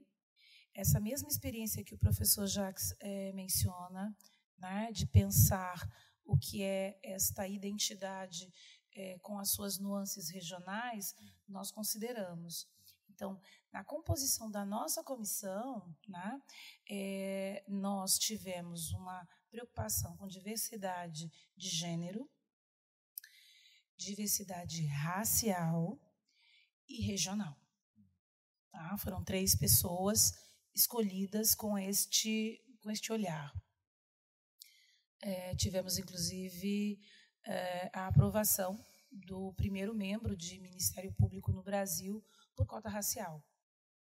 [0.74, 4.16] essa mesma experiência que o professor Jacques é, menciona,
[4.58, 5.88] né, de pensar
[6.24, 8.52] o que é esta identidade
[8.94, 11.14] é, com as suas nuances regionais,
[11.48, 12.68] nós consideramos.
[13.08, 13.40] Então,
[13.72, 16.40] na composição da nossa comissão, né,
[16.88, 22.30] é, nós tivemos uma preocupação com diversidade de gênero,
[24.00, 26.00] diversidade racial
[26.88, 27.56] e regional.
[28.72, 28.96] Tá?
[28.98, 30.32] Foram três pessoas
[30.74, 33.52] escolhidas com este, com este olhar.
[35.22, 36.98] É, tivemos, inclusive,
[37.46, 38.82] é, a aprovação
[39.12, 42.24] do primeiro membro de Ministério Público no Brasil
[42.56, 43.44] por cota racial.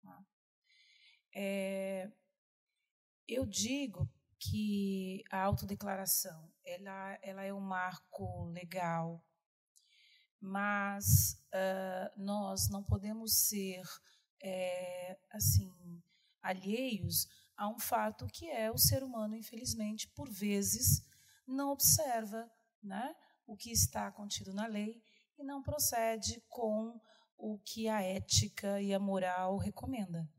[0.04, 0.26] Tá?
[1.36, 2.12] É,
[3.28, 4.08] eu digo
[4.40, 9.24] que a autodeclaração ela, ela é um marco legal,
[10.42, 13.82] mas uh, nós não podemos ser
[14.42, 16.02] é, assim
[16.42, 21.06] alheios a um fato que é o ser humano, infelizmente, por vezes
[21.46, 22.50] não observa
[22.82, 23.14] né,
[23.46, 25.04] o que está contido na lei
[25.38, 27.00] e não procede com
[27.38, 30.30] o que a ética e a moral recomenda.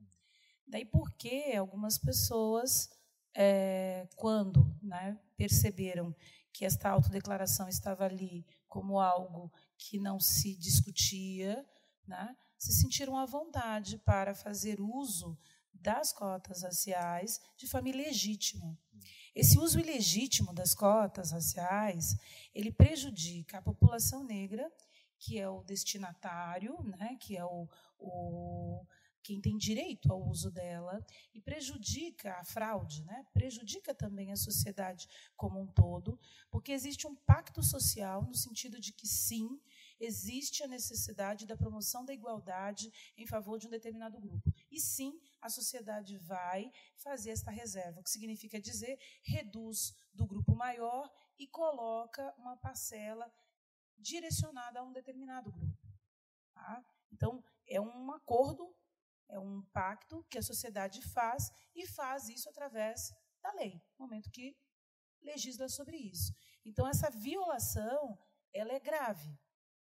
[0.67, 2.89] Daí porque algumas pessoas,
[3.35, 6.15] é, quando né, perceberam
[6.53, 11.65] que esta autodeclaração estava ali como algo que não se discutia,
[12.07, 15.39] né, se sentiram à vontade para fazer uso
[15.73, 18.79] das cotas raciais de forma ilegítima.
[19.35, 22.17] Esse uso ilegítimo das cotas raciais,
[22.55, 24.71] ele prejudica a população negra,
[25.19, 27.67] que é o destinatário, né, que é o,
[27.99, 28.85] o
[29.23, 31.05] quem tem direito ao uso dela
[31.35, 33.25] e prejudica a fraude, né?
[33.33, 36.19] prejudica também a sociedade como um todo,
[36.51, 39.61] porque existe um pacto social no sentido de que, sim,
[40.01, 44.53] existe a necessidade da promoção da igualdade em favor de um determinado grupo.
[44.71, 50.57] E, sim, a sociedade vai fazer esta reserva, o que significa dizer reduz do grupo
[50.57, 51.09] maior
[51.39, 53.31] e coloca uma parcela
[53.99, 55.87] direcionada a um determinado grupo.
[56.55, 56.85] Tá?
[57.13, 58.75] Então, é um acordo
[59.31, 64.31] é um pacto que a sociedade faz e faz isso através da lei, no momento
[64.31, 64.57] que
[65.23, 66.35] legisla sobre isso.
[66.65, 68.19] Então, essa violação
[68.53, 69.39] ela é grave.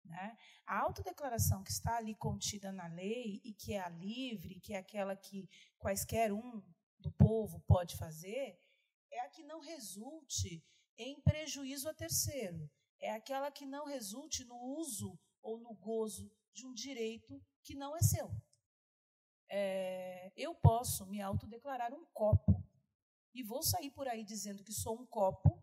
[0.08, 0.36] Né?
[0.66, 4.78] A autodeclaração que está ali contida na lei e que é a livre, que é
[4.78, 5.48] aquela que
[5.78, 6.62] quaisquer um
[6.98, 8.58] do povo pode fazer,
[9.10, 10.64] é a que não resulte
[10.96, 12.70] em prejuízo a terceiro.
[12.98, 17.96] É aquela que não resulte no uso ou no gozo de um direito que não
[17.96, 18.34] é seu
[19.48, 22.62] é, eu posso me autodeclarar um copo
[23.34, 25.62] e vou sair por aí dizendo que sou um copo,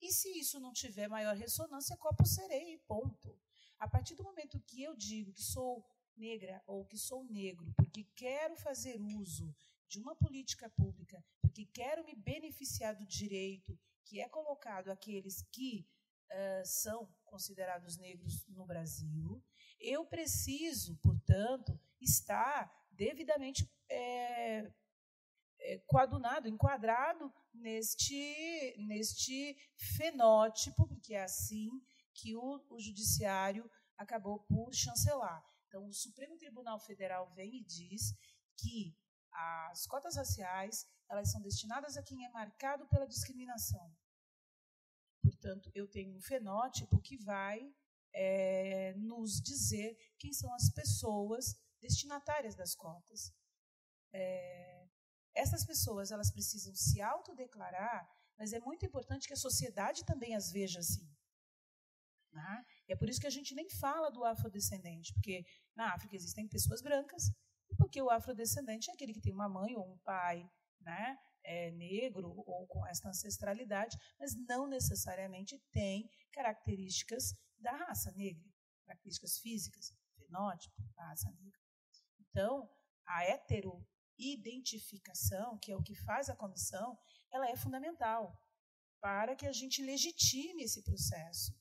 [0.00, 3.36] e se isso não tiver maior ressonância, copo serei, ponto.
[3.78, 5.84] A partir do momento que eu digo que sou
[6.16, 9.54] negra ou que sou negro, porque quero fazer uso
[9.88, 15.86] de uma política pública, porque quero me beneficiar do direito que é colocado àqueles que
[16.30, 19.42] uh, são considerados negros no Brasil,
[19.78, 24.72] eu preciso, portanto, estar devidamente é,
[25.60, 31.70] é, coadunado, enquadrado neste, neste fenótipo, porque é assim
[32.18, 35.44] que o, o judiciário acabou por chancelar.
[35.66, 38.12] Então, o Supremo Tribunal Federal vem e diz
[38.56, 38.96] que
[39.32, 43.94] as cotas raciais elas são destinadas a quem é marcado pela discriminação.
[45.22, 47.60] Portanto, eu tenho um fenótipo que vai
[48.12, 53.32] é, nos dizer quem são as pessoas destinatárias das cotas.
[54.12, 54.88] É,
[55.34, 60.50] essas pessoas elas precisam se autodeclarar, mas é muito importante que a sociedade também as
[60.50, 61.08] veja assim.
[62.32, 62.64] Né?
[62.88, 65.44] É por isso que a gente nem fala do afrodescendente, porque
[65.74, 67.30] na África existem pessoas brancas,
[67.70, 70.48] e porque o afrodescendente é aquele que tem uma mãe ou um pai
[70.80, 78.48] né, é, negro ou com esta ancestralidade, mas não necessariamente tem características da raça negra,
[78.84, 81.58] características físicas, fenótipo raça negra.
[82.20, 82.70] Então,
[83.06, 86.98] a heteroidentificação, que é o que faz a comissão,
[87.32, 88.38] ela é fundamental
[89.00, 91.57] para que a gente legitime esse processo.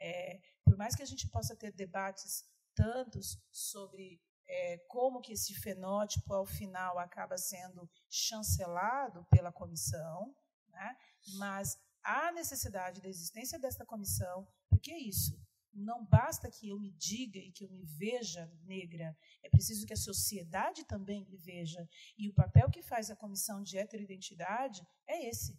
[0.00, 2.44] É, por mais que a gente possa ter debates
[2.74, 10.34] tantos sobre é, como que esse fenótipo, ao final, acaba sendo chancelado pela comissão,
[10.68, 10.96] né?
[11.36, 15.38] mas há necessidade da existência desta comissão, porque é isso,
[15.72, 19.92] não basta que eu me diga e que eu me veja negra, é preciso que
[19.92, 21.88] a sociedade também me veja.
[22.18, 25.56] E o papel que faz a comissão de heteroidentidade é esse: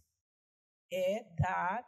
[0.91, 1.85] é dar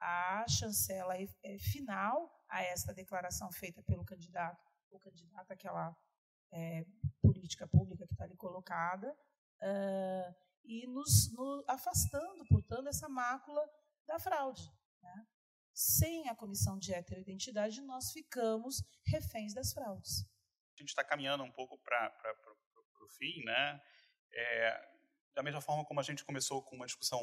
[0.00, 5.96] a chancela é, final a esta declaração feita pelo candidato, ou candidata àquela
[6.52, 6.84] é,
[7.20, 9.12] política pública que está ali colocada,
[9.62, 13.62] uh, e nos, nos afastando, portanto, essa mácula
[14.06, 14.68] da fraude.
[15.02, 15.26] Né?
[15.80, 20.26] sem a comissão de heteroidentidade, nós ficamos reféns das fraudes.
[20.76, 22.12] A gente está caminhando um pouco para
[23.02, 23.80] o fim, né?
[24.32, 24.90] É,
[25.34, 27.20] da mesma forma como a gente começou com uma discussão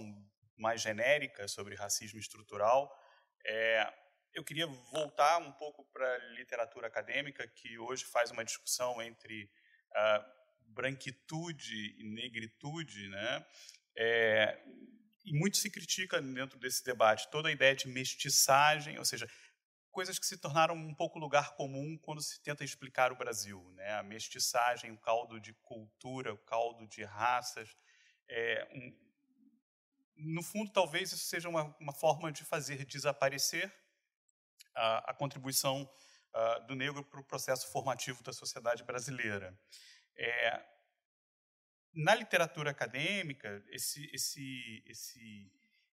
[0.58, 2.92] mais genérica sobre racismo estrutural,
[3.46, 3.94] é,
[4.34, 9.50] eu queria voltar um pouco para a literatura acadêmica, que hoje faz uma discussão entre
[10.68, 13.46] branquitude e negritude, né?
[13.96, 14.60] É,
[15.26, 19.28] e muito se critica dentro desse debate toda a ideia de mestiçagem, ou seja,
[19.92, 23.60] coisas que se tornaram um pouco lugar comum quando se tenta explicar o Brasil.
[23.74, 23.94] Né?
[23.94, 27.76] A mestiçagem, o caldo de cultura, o caldo de raças.
[28.30, 29.07] É, um,
[30.18, 33.74] no fundo, talvez isso seja uma, uma forma de fazer desaparecer
[34.76, 35.84] a, a contribuição
[36.34, 39.58] uh, do negro para o processo formativo da sociedade brasileira.
[40.16, 40.66] É,
[41.94, 45.52] na literatura acadêmica, esse, esse, esse,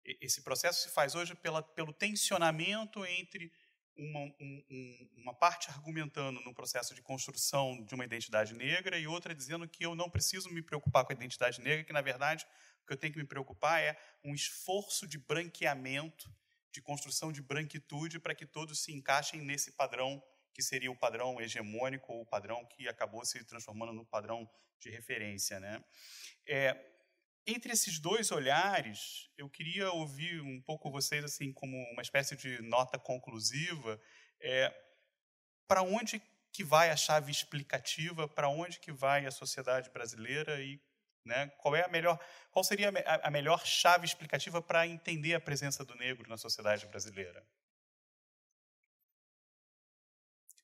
[0.04, 3.52] esse processo se faz hoje pela, pelo tensionamento entre
[3.96, 9.34] uma, um, uma parte argumentando no processo de construção de uma identidade negra e outra
[9.34, 12.46] dizendo que eu não preciso me preocupar com a identidade negra, que, na verdade,
[12.82, 16.32] o que eu tenho que me preocupar é um esforço de branqueamento,
[16.72, 21.40] de construção de branquitude para que todos se encaixem nesse padrão que seria o padrão
[21.40, 24.48] hegemônico ou o padrão que acabou se transformando no padrão
[24.78, 25.60] de referência.
[25.60, 25.82] Né?
[26.46, 26.76] É,
[27.46, 32.60] entre esses dois olhares, eu queria ouvir um pouco vocês assim como uma espécie de
[32.62, 34.00] nota conclusiva
[34.40, 34.74] é,
[35.66, 36.20] para onde
[36.52, 40.80] que vai a chave explicativa, para onde que vai a sociedade brasileira e
[41.24, 42.18] né, qual é a melhor,
[42.50, 46.86] qual seria a, a melhor chave explicativa para entender a presença do negro na sociedade
[46.86, 47.44] brasileira?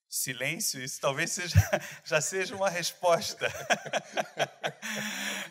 [0.09, 1.57] Silêncio, isso talvez seja,
[2.05, 3.47] já seja uma resposta.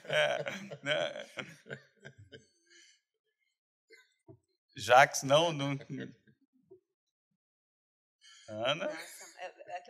[0.05, 0.43] é,
[0.81, 1.25] né?
[4.75, 5.77] Jacques, não, não.
[8.47, 8.89] Ana?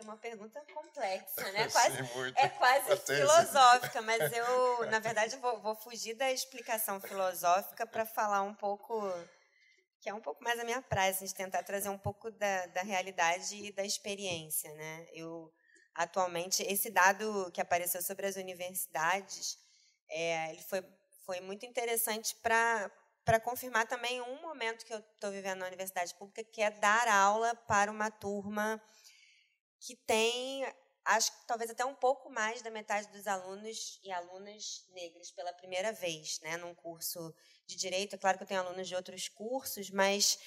[0.00, 1.68] É uma pergunta complexa, né?
[1.70, 1.98] Quase,
[2.36, 8.42] é quase filosófica, mas eu, na verdade, vou, vou fugir da explicação filosófica para falar
[8.42, 9.02] um pouco
[10.00, 12.66] que é um pouco mais a minha praia, assim, de tentar trazer um pouco da,
[12.66, 15.06] da realidade e da experiência, né?
[15.12, 15.52] Eu
[15.94, 19.58] atualmente esse dado que apareceu sobre as universidades,
[20.08, 20.84] é, ele foi
[21.24, 22.90] foi muito interessante para
[23.24, 27.08] para confirmar também um momento que eu estou vivendo na universidade pública, que é dar
[27.08, 28.80] aula para uma turma
[29.86, 30.66] que tem,
[31.04, 35.52] acho que talvez até um pouco mais da metade dos alunos e alunas negras pela
[35.52, 37.32] primeira vez, né, num curso
[37.64, 38.16] de direito.
[38.16, 40.40] É claro que eu tenho alunos de outros cursos, mas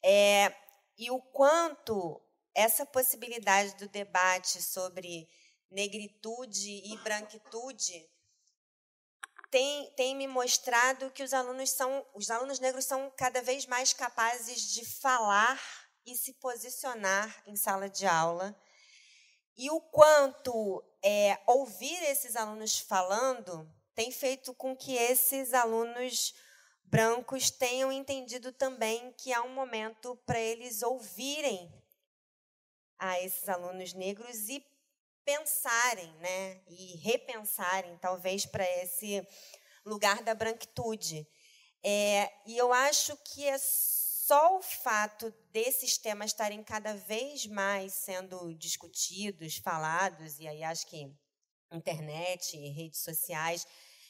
[0.00, 0.54] é,
[0.96, 2.22] e o quanto
[2.54, 5.28] essa possibilidade do debate sobre
[5.68, 8.08] negritude e branquitude
[9.50, 13.92] tem, tem me mostrado que os alunos são os alunos negros são cada vez mais
[13.92, 15.60] capazes de falar
[16.06, 18.56] e se posicionar em sala de aula
[19.56, 26.34] e o quanto é, ouvir esses alunos falando tem feito com que esses alunos
[26.84, 31.72] brancos tenham entendido também que há um momento para eles ouvirem
[32.98, 34.64] a esses alunos negros e
[35.24, 39.26] pensarem, né, e repensarem, talvez, para esse
[39.84, 41.26] lugar da branquitude.
[41.82, 43.58] É, e eu acho que é
[44.34, 50.88] só o fato desses temas estarem cada vez mais sendo discutidos, falados, e aí acho
[50.88, 51.08] que
[51.70, 53.64] internet, redes sociais,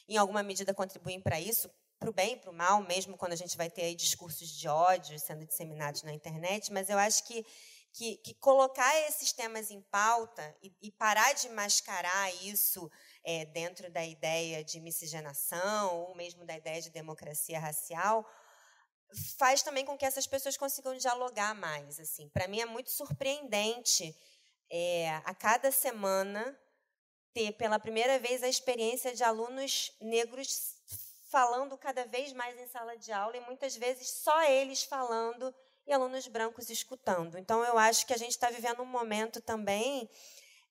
[0.09, 1.69] em alguma medida contribuem para isso,
[1.99, 4.49] para o bem e para o mal, mesmo quando a gente vai ter aí discursos
[4.49, 7.45] de ódio sendo disseminados na internet, mas eu acho que,
[7.93, 12.91] que, que colocar esses temas em pauta e, e parar de mascarar isso
[13.23, 18.27] é, dentro da ideia de miscigenação ou mesmo da ideia de democracia racial
[19.37, 21.99] faz também com que essas pessoas consigam dialogar mais.
[21.99, 24.15] Assim, para mim é muito surpreendente
[24.69, 26.57] é, a cada semana
[27.33, 30.75] ter pela primeira vez a experiência de alunos negros
[31.29, 35.53] falando cada vez mais em sala de aula e muitas vezes só eles falando
[35.85, 37.37] e alunos brancos escutando.
[37.37, 40.09] Então, eu acho que a gente está vivendo um momento também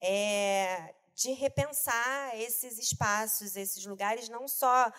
[0.01, 4.93] é, de repensar esses espaços, esses lugares, não só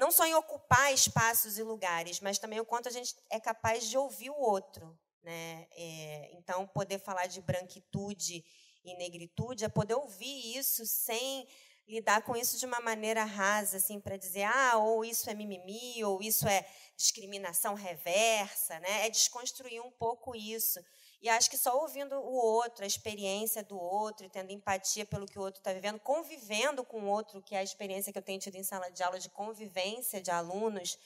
[0.00, 3.86] não só em ocupar espaços e lugares, mas também o quanto a gente é capaz
[3.86, 4.98] de ouvir o outro.
[5.22, 5.66] Né?
[5.72, 8.42] É, então, poder falar de branquitude
[8.82, 11.46] e negritude é poder ouvir isso sem
[11.86, 16.02] lidar com isso de uma maneira rasa, assim, para dizer, ah, ou isso é mimimi,
[16.02, 16.66] ou isso é
[16.96, 19.06] discriminação reversa, né?
[19.06, 20.80] É desconstruir um pouco isso.
[21.22, 25.38] E acho que só ouvindo o outro, a experiência do outro, tendo empatia pelo que
[25.38, 28.40] o outro está vivendo, convivendo com o outro, que é a experiência que eu tenho
[28.40, 30.98] tido em sala de aula de convivência de alunos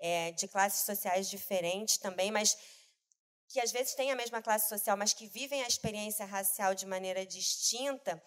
[0.00, 2.56] é, de classes sociais diferentes também, mas
[3.46, 6.86] que às vezes têm a mesma classe social, mas que vivem a experiência racial de
[6.86, 8.20] maneira distinta,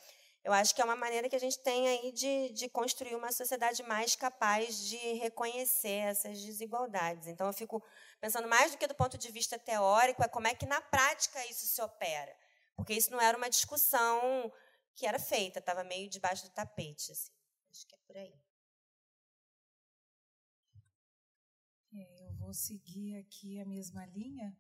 [0.44, 3.32] eu acho que é uma maneira que a gente tem aí de, de construir uma
[3.32, 7.28] sociedade mais capaz de reconhecer essas desigualdades.
[7.28, 7.82] Então, eu fico
[8.20, 11.46] pensando mais do que do ponto de vista teórico, é como é que na prática
[11.46, 12.36] isso se opera.
[12.76, 14.52] Porque isso não era uma discussão
[14.96, 17.14] que era feita, estava meio debaixo do tapete.
[17.14, 17.32] Assim.
[17.72, 18.44] Acho que é por aí.
[21.94, 24.54] É, eu vou seguir aqui a mesma linha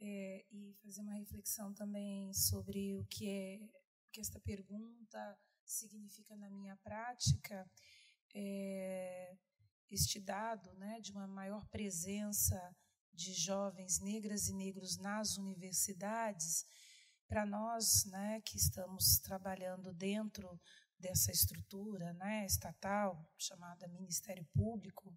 [0.00, 3.85] é, e fazer uma reflexão também sobre o que é
[4.16, 7.70] que esta pergunta significa na minha prática,
[8.34, 9.36] é,
[9.90, 12.58] este dado né, de uma maior presença
[13.12, 16.64] de jovens negras e negros nas universidades,
[17.28, 20.58] para nós né, que estamos trabalhando dentro
[20.98, 25.14] dessa estrutura né, estatal chamada Ministério Público,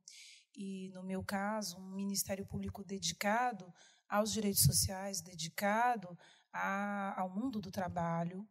[0.53, 3.73] e no meu caso, um Ministério Público dedicado
[4.09, 6.19] aos direitos sociais, dedicado
[6.53, 8.47] a, ao mundo do trabalho,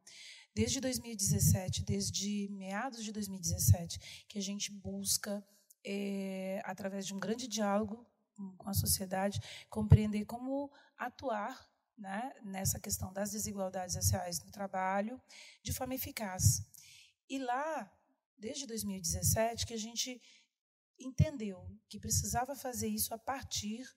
[0.54, 5.44] desde 2017, desde meados de 2017, que a gente busca,
[5.84, 8.04] é, através de um grande diálogo
[8.56, 15.20] com a sociedade, compreender como atuar né, nessa questão das desigualdades raciais no trabalho
[15.62, 16.62] de forma eficaz.
[17.28, 17.90] E lá,
[18.36, 20.20] desde 2017, que a gente
[20.98, 23.88] entendeu que precisava fazer isso a partir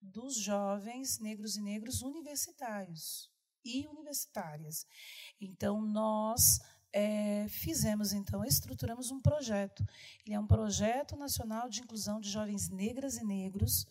[0.00, 3.30] dos jovens negros e negros universitários
[3.68, 4.86] e universitárias.
[5.40, 6.60] Então, nós
[6.92, 9.84] é, fizemos, então, estruturamos um projeto.
[10.24, 13.86] Ele é um projeto nacional de inclusão de jovens negras e negros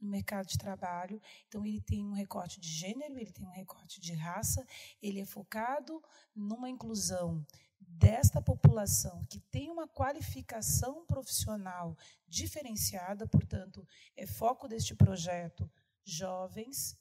[0.00, 1.20] no mercado de trabalho.
[1.46, 4.66] Então, ele tem um recorte de gênero, ele tem um recorte de raça,
[5.02, 6.02] ele é focado
[6.34, 7.44] numa inclusão
[7.80, 11.96] desta população que tem uma qualificação profissional
[12.28, 13.86] diferenciada, portanto,
[14.16, 15.70] é foco deste projeto
[16.04, 16.96] jovens,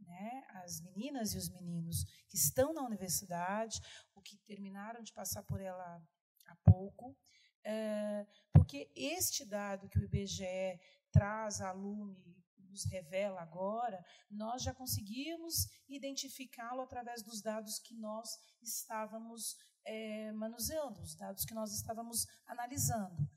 [0.00, 3.80] né, as meninas e os meninos que estão na universidade,
[4.14, 6.02] ou que terminaram de passar por ela
[6.46, 7.16] há pouco,
[7.64, 12.40] é, porque este dado que o IBGE traz a lume
[12.70, 21.00] nos revela agora, nós já conseguimos identificá-lo através dos dados que nós estávamos é, manuseando,
[21.00, 23.28] os dados que nós estávamos analisando.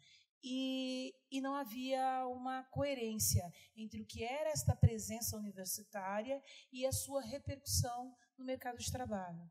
[0.44, 6.92] E, e, não havia uma coerência entre o que era esta presença universitária e a
[6.92, 9.50] sua repercussão no mercado de trabalho.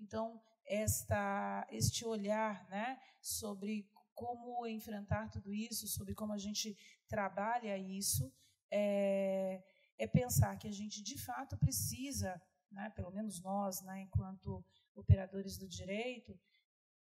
[0.00, 6.76] Então, esta, este olhar né, sobre como enfrentar tudo isso, sobre como a gente
[7.08, 8.32] trabalha isso,
[8.70, 9.62] é,
[9.98, 12.40] é pensar que a gente, de fato, precisa,
[12.70, 14.64] né, pelo menos nós, né, enquanto
[14.94, 16.38] operadores do direito,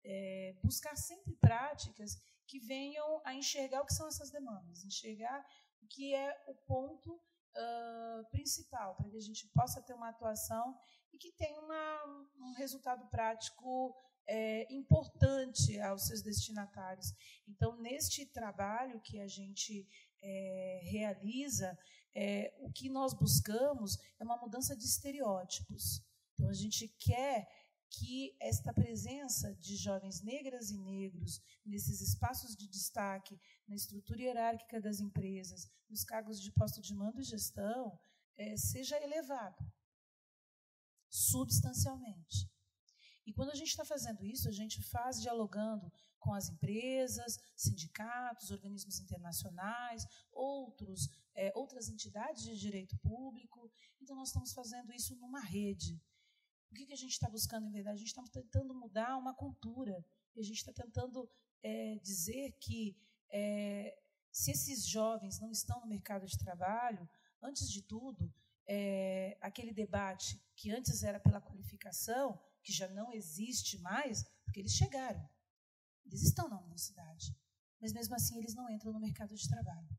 [0.04, 2.18] é, buscar sempre práticas
[2.48, 5.46] que venham a enxergar o que são essas demandas, enxergar
[5.82, 10.78] o que é o ponto uh, principal, para que a gente possa ter uma atuação
[11.14, 13.96] e que tenha uma, um resultado prático
[14.28, 17.14] é, importante aos seus destinatários.
[17.48, 19.88] Então, neste trabalho que a gente
[20.22, 21.78] é, realiza,
[22.14, 26.02] é, o que nós buscamos é uma mudança de estereótipos.
[26.34, 27.48] Então, a gente quer
[27.92, 33.38] que esta presença de jovens negras e negros nesses espaços de destaque,
[33.68, 38.00] na estrutura hierárquica das empresas, nos cargos de posto de mando e gestão,
[38.38, 39.62] é, seja elevado
[41.10, 42.50] substancialmente.
[43.26, 48.52] E quando a gente está fazendo isso, a gente faz dialogando com as empresas, sindicatos,
[48.52, 53.70] organismos internacionais, outros, é, outras entidades de direito público.
[54.02, 56.00] Então, nós estamos fazendo isso numa rede.
[56.72, 57.96] O que, que a gente está buscando, em verdade?
[57.96, 60.06] A gente está tentando mudar uma cultura.
[60.38, 61.30] A gente está tentando
[61.62, 62.98] é, dizer que
[63.30, 63.98] é,
[64.32, 67.08] se esses jovens não estão no mercado de trabalho,
[67.42, 68.34] antes de tudo,
[68.68, 74.74] é, aquele debate que antes era pela qualificação, que já não existe mais, porque eles
[74.74, 75.28] chegaram.
[76.06, 77.36] Eles estão na universidade,
[77.80, 79.90] mas mesmo assim eles não entram no mercado de trabalho.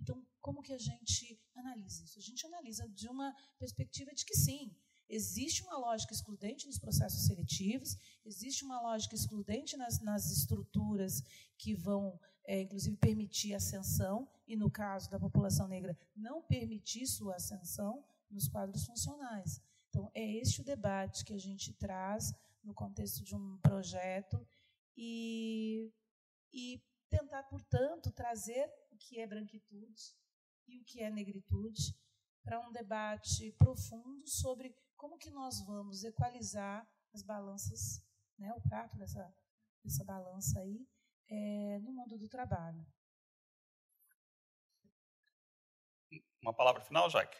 [0.00, 2.18] Então, como que a gente analisa isso?
[2.18, 4.74] A gente analisa de uma perspectiva de que sim,
[5.10, 11.22] existe uma lógica excludente nos processos seletivos, existe uma lógica excludente nas, nas estruturas
[11.58, 17.34] que vão, é, inclusive, permitir ascensão, e no caso da população negra, não permitir sua
[17.34, 19.60] ascensão nos quadros funcionais.
[19.88, 22.32] Então, é este o debate que a gente traz
[22.62, 24.46] no contexto de um projeto
[24.96, 25.92] e,
[26.52, 30.14] e tentar, portanto, trazer o que é branquitude
[30.68, 31.96] e o que é negritude
[32.44, 38.04] para um debate profundo sobre como que nós vamos equalizar as balanças,
[38.38, 39.34] né, o prato dessa,
[39.82, 40.86] dessa balança aí,
[41.26, 42.86] é, no mundo do trabalho.
[46.42, 47.38] Uma palavra final, Jaque?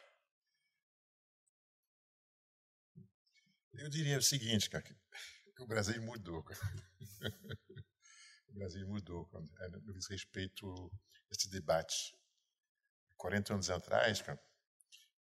[3.74, 4.94] Eu diria o seguinte, cara, que
[5.62, 6.42] o Brasil mudou.
[8.48, 9.28] o Brasil mudou
[9.60, 10.66] é, no diz respeito
[11.30, 12.18] a esse debate.
[13.18, 14.42] 40 anos atrás, cara,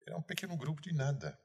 [0.06, 1.38] era um pequeno grupo de nada.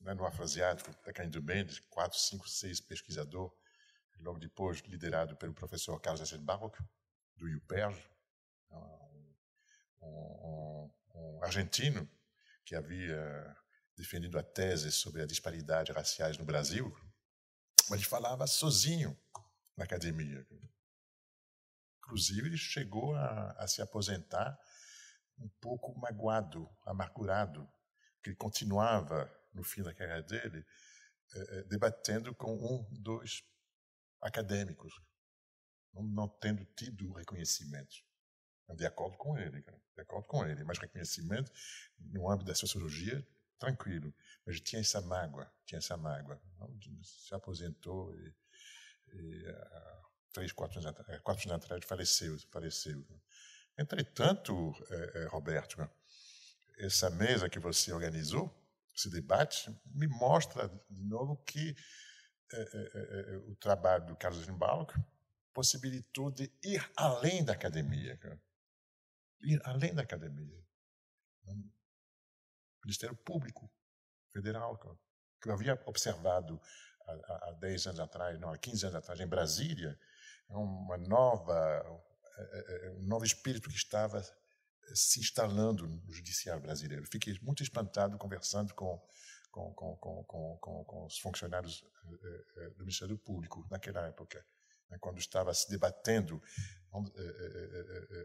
[0.00, 3.52] Né, no Afroasiático, da Cândido Mendes, quatro, cinco, seis pesquisadores,
[4.20, 6.76] logo depois liderado pelo professor Carlos Assenbach,
[7.36, 7.98] do IUPERJ,
[8.70, 9.34] um,
[10.02, 12.08] um, um argentino
[12.64, 13.56] que havia
[13.96, 16.94] defendendo a tese sobre a disparidade raciais no Brasil,
[17.88, 19.18] mas ele falava sozinho
[19.76, 20.46] na academia.
[21.98, 24.58] Inclusive, ele chegou a, a se aposentar
[25.38, 27.68] um pouco magoado, amargurado,
[28.22, 30.64] que ele continuava, no fim da carreira dele,
[31.34, 33.42] eh, debatendo com um, dois
[34.20, 34.94] acadêmicos,
[35.92, 37.96] não, tendo tido reconhecimento.
[38.76, 41.50] De acordo com ele, de acordo com ele, mas reconhecimento
[41.98, 43.26] no âmbito da sociologia
[43.58, 44.14] tranquilo.
[44.46, 46.40] Mas tinha essa mágoa, tinha essa mágoa.
[47.02, 48.34] Se aposentou e,
[49.14, 49.44] e
[50.32, 53.04] três, quatro anos, atrás, quatro anos atrás faleceu, faleceu.
[53.76, 54.72] Entretanto,
[55.30, 55.88] Roberto,
[56.78, 58.54] essa mesa que você organizou,
[58.98, 61.74] esse debate, me mostra de novo que
[62.52, 64.94] é, é, o trabalho do Carlos Limbalco
[65.54, 68.18] possibilitou de ir além da academia.
[69.40, 70.66] Ir além da academia.
[72.84, 73.70] Ministério Público
[74.32, 74.76] federal,
[75.40, 76.60] que eu havia observado
[77.06, 79.98] há, há 10 anos atrás, não, há 15 anos atrás, em Brasília,
[80.50, 82.02] é uma nova,
[82.96, 84.22] um novo espírito que estava
[84.94, 87.06] se instalando no judiciário brasileiro.
[87.06, 89.00] Fiquei muito espantado conversando com
[89.50, 91.84] com, com, com, os funcionários
[92.76, 94.44] do Ministério Público naquela época,
[94.88, 96.40] né, quando estava se debatendo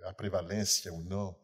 [0.03, 1.39] a prevalência ou não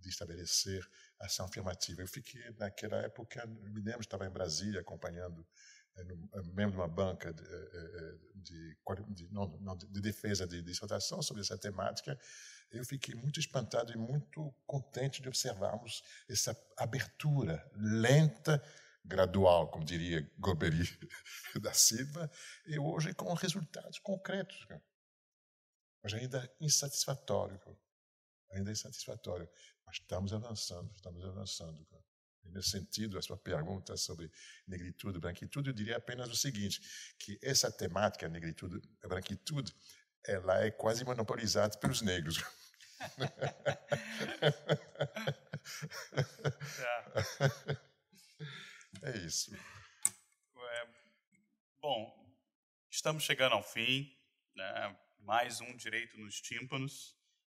[0.00, 0.86] de estabelecer
[1.18, 2.02] ação afirmativa.
[2.02, 5.46] Eu fiquei, naquela época, me lembro, estava em Brasília acompanhando
[6.52, 7.44] membro de uma banca de,
[8.34, 8.76] de,
[9.10, 12.18] de, não, não, de defesa de dissertação sobre essa temática,
[12.70, 18.62] eu fiquei muito espantado e muito contente de observarmos essa abertura lenta,
[19.04, 20.82] gradual, como diria Goberi
[21.62, 22.30] da Silva,
[22.66, 24.66] e hoje com resultados concretos.
[26.02, 27.60] Mas ainda insatisfatório.
[28.50, 29.48] Ainda insatisfatório.
[29.86, 31.86] Mas estamos avançando, estamos avançando.
[32.46, 34.30] Nesse sentido, a sua pergunta sobre
[34.66, 36.80] negritude e branquitude, eu diria apenas o seguinte,
[37.18, 39.74] que essa temática, negritude e branquitude,
[40.26, 42.42] ela é quase monopolizada pelos negros.
[49.02, 49.10] é.
[49.12, 49.54] é isso.
[49.54, 50.88] É,
[51.80, 52.34] bom,
[52.90, 54.10] estamos chegando ao fim.
[54.56, 54.96] Né?
[55.18, 57.16] Mais um Direito nos Tímpanos,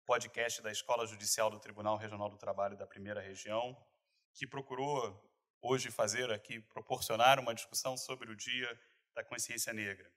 [0.06, 3.76] podcast da Escola Judicial do Tribunal Regional do Trabalho da Primeira Região
[4.34, 5.22] que procurou
[5.62, 8.80] hoje fazer aqui, proporcionar uma discussão sobre o Dia
[9.14, 10.10] da Consciência Negra.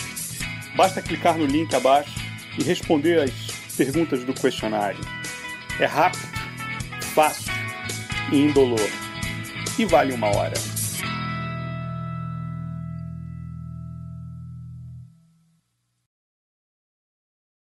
[0.75, 2.13] Basta clicar no link abaixo
[2.57, 3.31] e responder as
[3.75, 4.99] perguntas do questionário.
[5.79, 6.27] É rápido,
[7.15, 7.51] fácil
[8.31, 8.89] e indolor.
[9.77, 10.68] E vale uma hora.